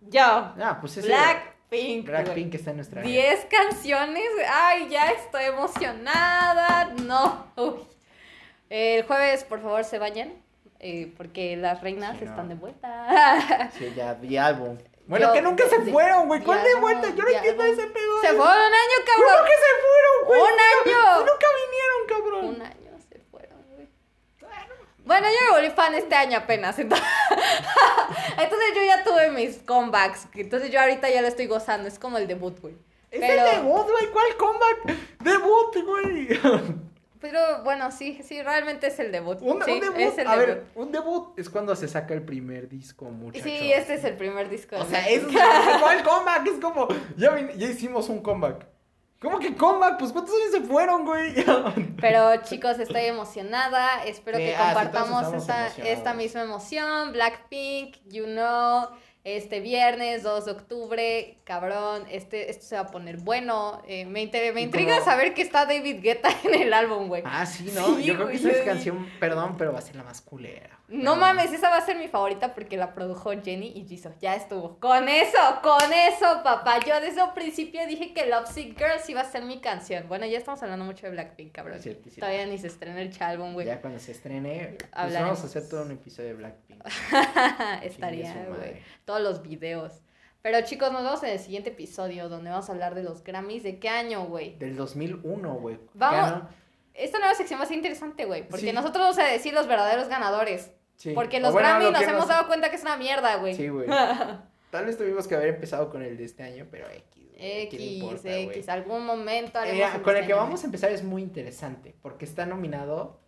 yo. 0.00 0.22
Ah, 0.24 0.78
pues 0.80 0.96
ese 0.96 1.08
Blackpink. 1.08 2.06
Blackpink 2.06 2.54
está 2.54 2.70
en 2.70 2.76
nuestra... 2.76 3.02
10 3.02 3.46
canciones. 3.50 4.24
Ay, 4.50 4.88
ya 4.88 5.10
estoy 5.10 5.44
emocionada. 5.44 6.94
No. 7.04 7.46
Uy. 7.56 7.74
El 8.70 9.04
jueves, 9.04 9.44
por 9.44 9.60
favor, 9.60 9.84
se 9.84 9.98
vayan. 9.98 10.32
eh, 10.82 11.12
porque 11.18 11.58
las 11.58 11.82
reinas 11.82 12.16
Sí, 12.18 12.24
no. 12.24 12.30
están 12.30 12.48
de 12.48 12.54
vuelta. 12.54 13.70
Sí, 13.76 13.92
ya, 13.94 14.18
The 14.18 14.38
Album. 14.38 14.78
Bueno, 15.10 15.26
Yo- 15.26 15.32
que 15.32 15.42
nunca 15.42 15.68
se 15.68 15.80
fueron, 15.90 16.28
güey. 16.28 16.40
¿Cuál 16.40 16.62
de 16.62 16.74
vuelta? 16.76 17.08
Yo 17.10 17.24
no 17.24 17.28
entiendo 17.28 17.64
ese 17.64 17.86
pedo. 17.88 18.20
se 18.22 18.28
de- 18.28 18.34
fue 18.34 18.46
un 18.46 18.50
año, 18.52 18.96
¿Cómo 19.16 19.26
cabrón. 19.26 19.44
que 19.44 19.52
se 19.66 19.72
fueron, 19.82 20.26
güey? 20.26 20.40
Un 20.40 20.60
año. 20.92 21.18
Nunca 21.18 21.46
vinieron, 21.66 22.00
cabrón. 22.08 22.44
Un 22.54 22.62
año 22.62 22.98
se 23.08 23.18
fueron, 23.30 23.58
güey. 23.74 23.88
Bueno, 25.04 25.26
yo 25.28 25.44
me 25.46 25.50
volví 25.60 25.70
fan 25.74 25.94
este 25.96 26.14
año 26.14 26.38
apenas. 26.38 26.78
Entonces, 26.78 27.06
entonces 28.38 28.68
yo 28.76 28.82
ya 28.84 29.02
tuve 29.02 29.30
mis 29.30 29.58
comebacks. 29.58 30.28
Entonces 30.34 30.70
yo 30.70 30.80
ahorita 30.80 31.10
ya 31.10 31.22
lo 31.22 31.28
estoy 31.28 31.46
gozando. 31.48 31.88
Es 31.88 31.98
como 31.98 32.16
el 32.18 32.28
debut, 32.28 32.60
güey. 32.60 32.76
Es 33.10 33.18
Pero- 33.20 33.44
el 33.46 33.56
debut, 33.56 33.90
güey. 33.90 34.06
¿Cuál 34.12 34.36
comeback? 34.36 34.96
Debut, 35.18 35.76
güey. 35.84 36.40
Pero 37.20 37.62
bueno, 37.64 37.90
sí, 37.92 38.20
sí, 38.24 38.40
realmente 38.42 38.86
es 38.86 38.98
el 38.98 39.12
debut. 39.12 39.38
Un, 39.42 39.62
sí, 39.62 39.72
un 39.72 39.80
debut. 39.80 39.98
es 39.98 40.18
el 40.18 40.26
a 40.26 40.36
debut. 40.36 40.46
ver, 40.46 40.64
un 40.74 40.90
debut 40.92 41.38
es 41.38 41.50
cuando 41.50 41.76
se 41.76 41.86
saca 41.86 42.14
el 42.14 42.22
primer 42.22 42.68
disco, 42.68 43.04
muchachos. 43.06 43.44
Sí, 43.46 43.72
este 43.72 43.94
es 43.94 44.04
el 44.04 44.16
primer 44.16 44.48
disco. 44.48 44.76
O 44.76 44.84
sea, 44.86 45.06
es 45.08 45.22
¿cuál 45.80 46.02
comeback? 46.02 46.46
Es 46.46 46.60
como, 46.60 46.88
ya, 47.16 47.38
ya 47.56 47.66
hicimos 47.66 48.08
un 48.08 48.20
comeback. 48.22 48.66
¿Cómo 49.20 49.38
que 49.38 49.54
comeback? 49.54 49.98
Pues 49.98 50.12
¿cuántos 50.12 50.34
años 50.34 50.50
se 50.52 50.60
fueron, 50.62 51.04
güey? 51.04 51.34
Pero 52.00 52.36
chicos, 52.42 52.78
estoy 52.78 53.02
emocionada. 53.04 54.02
Espero 54.06 54.38
Sí, 54.38 54.44
que 54.44 54.56
ah, 54.56 54.72
compartamos 54.72 55.28
emocionados. 55.28 55.74
esta 55.84 56.14
misma 56.14 56.40
emoción. 56.40 57.12
Blackpink, 57.12 57.96
you 58.08 58.24
know. 58.24 58.88
Este 59.22 59.60
viernes 59.60 60.22
2 60.22 60.46
de 60.46 60.50
octubre, 60.52 61.38
cabrón, 61.44 62.04
este, 62.10 62.50
esto 62.50 62.64
se 62.64 62.74
va 62.76 62.82
a 62.82 62.86
poner 62.86 63.18
bueno. 63.18 63.82
Eh, 63.86 64.06
me, 64.06 64.22
inter- 64.22 64.54
me 64.54 64.62
intriga 64.62 64.94
como- 64.94 65.04
saber 65.04 65.34
que 65.34 65.42
está 65.42 65.66
David 65.66 66.00
Guetta 66.02 66.30
en 66.44 66.54
el 66.54 66.72
álbum, 66.72 67.08
güey. 67.08 67.22
Ah, 67.26 67.44
sí, 67.44 67.70
¿no? 67.74 67.96
Sí, 67.96 68.04
Yo 68.04 68.14
creo 68.14 68.28
que 68.28 68.38
yo 68.38 68.48
es 68.48 68.62
canción, 68.62 69.06
perdón, 69.20 69.56
pero 69.58 69.72
va 69.74 69.78
a 69.78 69.82
ser 69.82 69.96
la 69.96 70.04
más 70.04 70.22
culera. 70.22 70.79
No 70.90 71.14
mames, 71.16 71.52
esa 71.52 71.70
va 71.70 71.76
a 71.76 71.80
ser 71.86 71.96
mi 71.96 72.08
favorita 72.08 72.52
porque 72.54 72.76
la 72.76 72.92
produjo 72.92 73.30
Jenny 73.42 73.72
y 73.76 73.86
Jisoo. 73.86 74.12
Ya 74.20 74.34
estuvo. 74.34 74.78
Con 74.80 75.08
eso, 75.08 75.38
con 75.62 75.92
eso, 75.92 76.42
papá. 76.42 76.80
Yo 76.86 77.00
desde 77.00 77.22
un 77.22 77.32
principio 77.32 77.86
dije 77.86 78.12
que 78.12 78.26
Love 78.26 78.48
Sick 78.50 78.76
Girls 78.76 79.08
iba 79.08 79.20
a 79.20 79.24
ser 79.24 79.44
mi 79.44 79.60
canción. 79.60 80.08
Bueno, 80.08 80.26
ya 80.26 80.36
estamos 80.38 80.62
hablando 80.62 80.84
mucho 80.84 81.06
de 81.06 81.12
Blackpink, 81.12 81.52
cabrón. 81.52 81.78
Todavía 82.20 82.46
ni 82.46 82.58
se 82.58 82.66
estrena 82.66 83.00
el 83.00 83.12
álbum, 83.20 83.52
güey. 83.54 83.66
Ya 83.66 83.80
cuando 83.80 83.98
se 84.00 84.12
estrene, 84.12 84.76
pues 84.78 84.90
vamos 85.22 85.40
a 85.42 85.46
hacer 85.46 85.68
todo 85.68 85.82
un 85.82 85.92
episodio 85.92 86.28
de 86.30 86.34
Blackpink. 86.34 86.80
Estaría, 87.82 88.46
güey. 88.48 88.82
Todos 89.04 89.20
los 89.20 89.42
videos. 89.42 90.02
Pero 90.42 90.60
chicos, 90.62 90.90
nos 90.90 91.02
vemos 91.04 91.22
en 91.22 91.30
el 91.30 91.38
siguiente 91.38 91.70
episodio 91.70 92.28
donde 92.28 92.50
vamos 92.50 92.68
a 92.68 92.72
hablar 92.72 92.94
de 92.94 93.02
los 93.02 93.22
Grammys. 93.22 93.62
¿De 93.62 93.78
qué 93.78 93.88
año, 93.90 94.24
güey? 94.24 94.56
Del 94.56 94.74
2001, 94.76 95.54
güey. 95.54 95.78
Vamos- 95.94 96.42
Esta 96.94 97.18
nueva 97.18 97.34
sección 97.34 97.60
va 97.60 97.64
a 97.64 97.66
ser 97.66 97.76
interesante, 97.76 98.24
güey. 98.24 98.48
Porque 98.48 98.72
nosotros 98.72 99.02
vamos 99.04 99.18
a 99.18 99.24
decir 99.24 99.52
los 99.54 99.66
verdaderos 99.66 100.08
ganadores. 100.08 100.72
Sí. 101.00 101.12
Porque 101.14 101.40
los 101.40 101.52
bueno, 101.52 101.66
Grammy 101.68 101.90
nos 101.92 101.98
que 102.02 102.10
hemos 102.10 102.28
dado 102.28 102.46
cuenta 102.46 102.68
que 102.68 102.76
es 102.76 102.82
una 102.82 102.98
mierda, 102.98 103.36
güey. 103.36 103.54
Sí, 103.54 103.68
güey. 103.68 103.86
Tal 104.70 104.84
vez 104.84 104.98
tuvimos 104.98 105.26
que 105.26 105.34
haber 105.34 105.48
empezado 105.48 105.88
con 105.88 106.02
el 106.02 106.18
de 106.18 106.24
este 106.26 106.42
año, 106.42 106.66
pero 106.70 106.90
X. 106.90 107.26
güey, 107.38 107.68
¿qué 107.70 107.78
le 107.78 107.84
X, 107.84 108.02
importa, 108.02 108.36
X, 108.38 108.68
algún 108.68 109.06
momento 109.06 109.58
Eh, 109.64 109.80
con 110.02 110.10
el 110.14 110.20
que 110.20 110.26
diseño 110.26 110.36
vamos 110.36 110.62
a 110.62 110.66
empezar 110.66 110.92
es 110.92 111.02
muy 111.02 111.22
interesante, 111.22 111.96
porque 112.02 112.26
está 112.26 112.44
nominado 112.44 113.18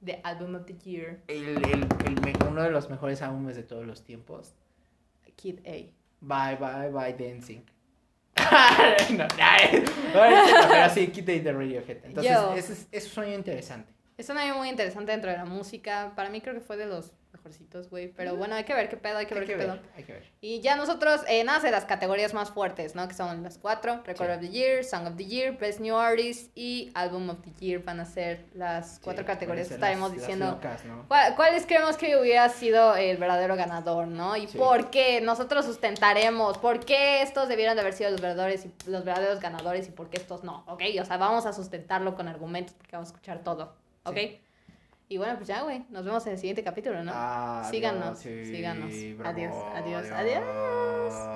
De 0.00 0.20
Album 0.22 0.56
of 0.56 0.66
the 0.66 0.74
Year, 0.84 1.22
el, 1.28 1.56
el- 1.64 1.86
el 2.04 2.46
uno 2.46 2.62
de 2.62 2.70
los 2.70 2.90
mejores 2.90 3.22
álbumes 3.22 3.56
de 3.56 3.62
todos 3.62 3.86
los 3.86 4.04
tiempos. 4.04 4.54
Kid 5.34 5.60
A. 5.66 5.70
Bye, 6.20 6.56
bye, 6.56 6.90
bye, 6.90 7.14
Dancing. 7.14 7.64
no, 9.16 9.16
no, 9.16 9.24
no, 9.26 10.68
pero 10.70 10.90
sí, 10.90 11.08
Quita 11.08 11.32
de 11.32 11.52
Radiohead. 11.52 12.04
Entonces, 12.04 12.36
ese 12.56 12.72
es, 12.74 12.88
es 12.92 13.04
un 13.06 13.10
sueño 13.12 13.34
interesante. 13.34 13.92
Es 14.22 14.28
un 14.28 14.38
año 14.38 14.54
muy 14.54 14.68
interesante 14.68 15.10
dentro 15.10 15.32
de 15.32 15.36
la 15.36 15.44
música. 15.44 16.12
Para 16.14 16.28
mí 16.30 16.40
creo 16.40 16.54
que 16.54 16.60
fue 16.60 16.76
de 16.76 16.86
los 16.86 17.10
mejorcitos, 17.32 17.90
güey. 17.90 18.06
Pero 18.06 18.36
bueno, 18.36 18.54
hay 18.54 18.62
que 18.62 18.72
ver 18.72 18.88
qué 18.88 18.96
pedo, 18.96 19.16
hay 19.18 19.26
que 19.26 19.34
ver 19.34 19.42
Hay 19.42 19.46
que 19.48 19.54
qué 19.54 19.58
pedo. 19.58 19.72
ver, 19.72 19.82
hay 19.96 20.04
que 20.04 20.12
ver. 20.12 20.30
Y 20.40 20.60
ya 20.60 20.76
nosotros, 20.76 21.22
eh, 21.26 21.42
nada, 21.42 21.58
de 21.58 21.72
las 21.72 21.86
categorías 21.86 22.32
más 22.32 22.50
fuertes, 22.52 22.94
¿no? 22.94 23.08
Que 23.08 23.14
son 23.14 23.42
las 23.42 23.58
cuatro: 23.58 24.00
Record 24.04 24.28
Sí. 24.28 24.32
of 24.34 24.40
the 24.42 24.48
Year, 24.50 24.84
Song 24.84 25.06
of 25.08 25.16
the 25.16 25.24
Year, 25.24 25.58
Best 25.58 25.80
New 25.80 25.96
Artist 25.96 26.52
y 26.56 26.92
Album 26.94 27.30
of 27.30 27.38
the 27.42 27.50
Year. 27.58 27.82
Van 27.82 27.98
a 27.98 28.04
ser 28.04 28.44
las 28.54 29.00
cuatro 29.02 29.24
Sí, 29.24 29.26
categorías 29.26 29.68
estaremos 29.72 30.10
las- 30.10 30.18
las 30.18 30.28
diciendo. 30.28 30.50
locas, 30.52 30.84
¿no? 30.84 31.04
¿Cuál- 31.08 31.34
¿Cuáles 31.34 31.66
creemos 31.66 31.96
que 31.96 32.16
hubiera 32.16 32.48
sido 32.48 32.94
el 32.94 33.16
verdadero 33.16 33.56
ganador, 33.56 34.06
no? 34.06 34.36
Y 34.36 34.46
Sí. 34.46 34.56
por 34.56 34.90
qué 34.90 35.20
nosotros 35.20 35.64
sustentaremos, 35.64 36.58
por 36.58 36.84
qué 36.84 37.22
estos 37.22 37.48
debieran 37.48 37.74
de 37.74 37.80
haber 37.80 37.94
sido 37.94 38.10
los 38.10 38.20
verdaderos, 38.20 38.66
los 38.86 39.04
verdaderos 39.04 39.40
ganadores 39.40 39.88
y 39.88 39.90
por 39.90 40.10
qué 40.10 40.18
estos 40.18 40.44
no, 40.44 40.62
¿ok? 40.68 40.82
O 41.00 41.04
sea, 41.06 41.16
vamos 41.16 41.44
a 41.46 41.52
sustentarlo 41.52 42.14
con 42.14 42.28
argumentos 42.28 42.74
porque 42.76 42.92
vamos 42.94 43.08
a 43.08 43.12
escuchar 43.14 43.42
todo, 43.42 43.74
¿ok? 44.04 44.16
Sí. 44.16 44.38
Y 45.08 45.18
bueno, 45.18 45.36
pues 45.36 45.48
ya, 45.48 45.62
güey, 45.62 45.84
nos 45.90 46.04
vemos 46.04 46.24
en 46.26 46.32
el 46.32 46.38
siguiente 46.38 46.64
capítulo, 46.64 47.04
¿no? 47.04 47.12
Adiós, 47.14 47.70
Síganos, 47.70 48.18
sí, 48.18 48.46
síganos. 48.46 48.90
bravo, 49.18 49.36
Adiós, 49.36 49.54
adiós, 49.74 50.10
adiós. 50.10 51.28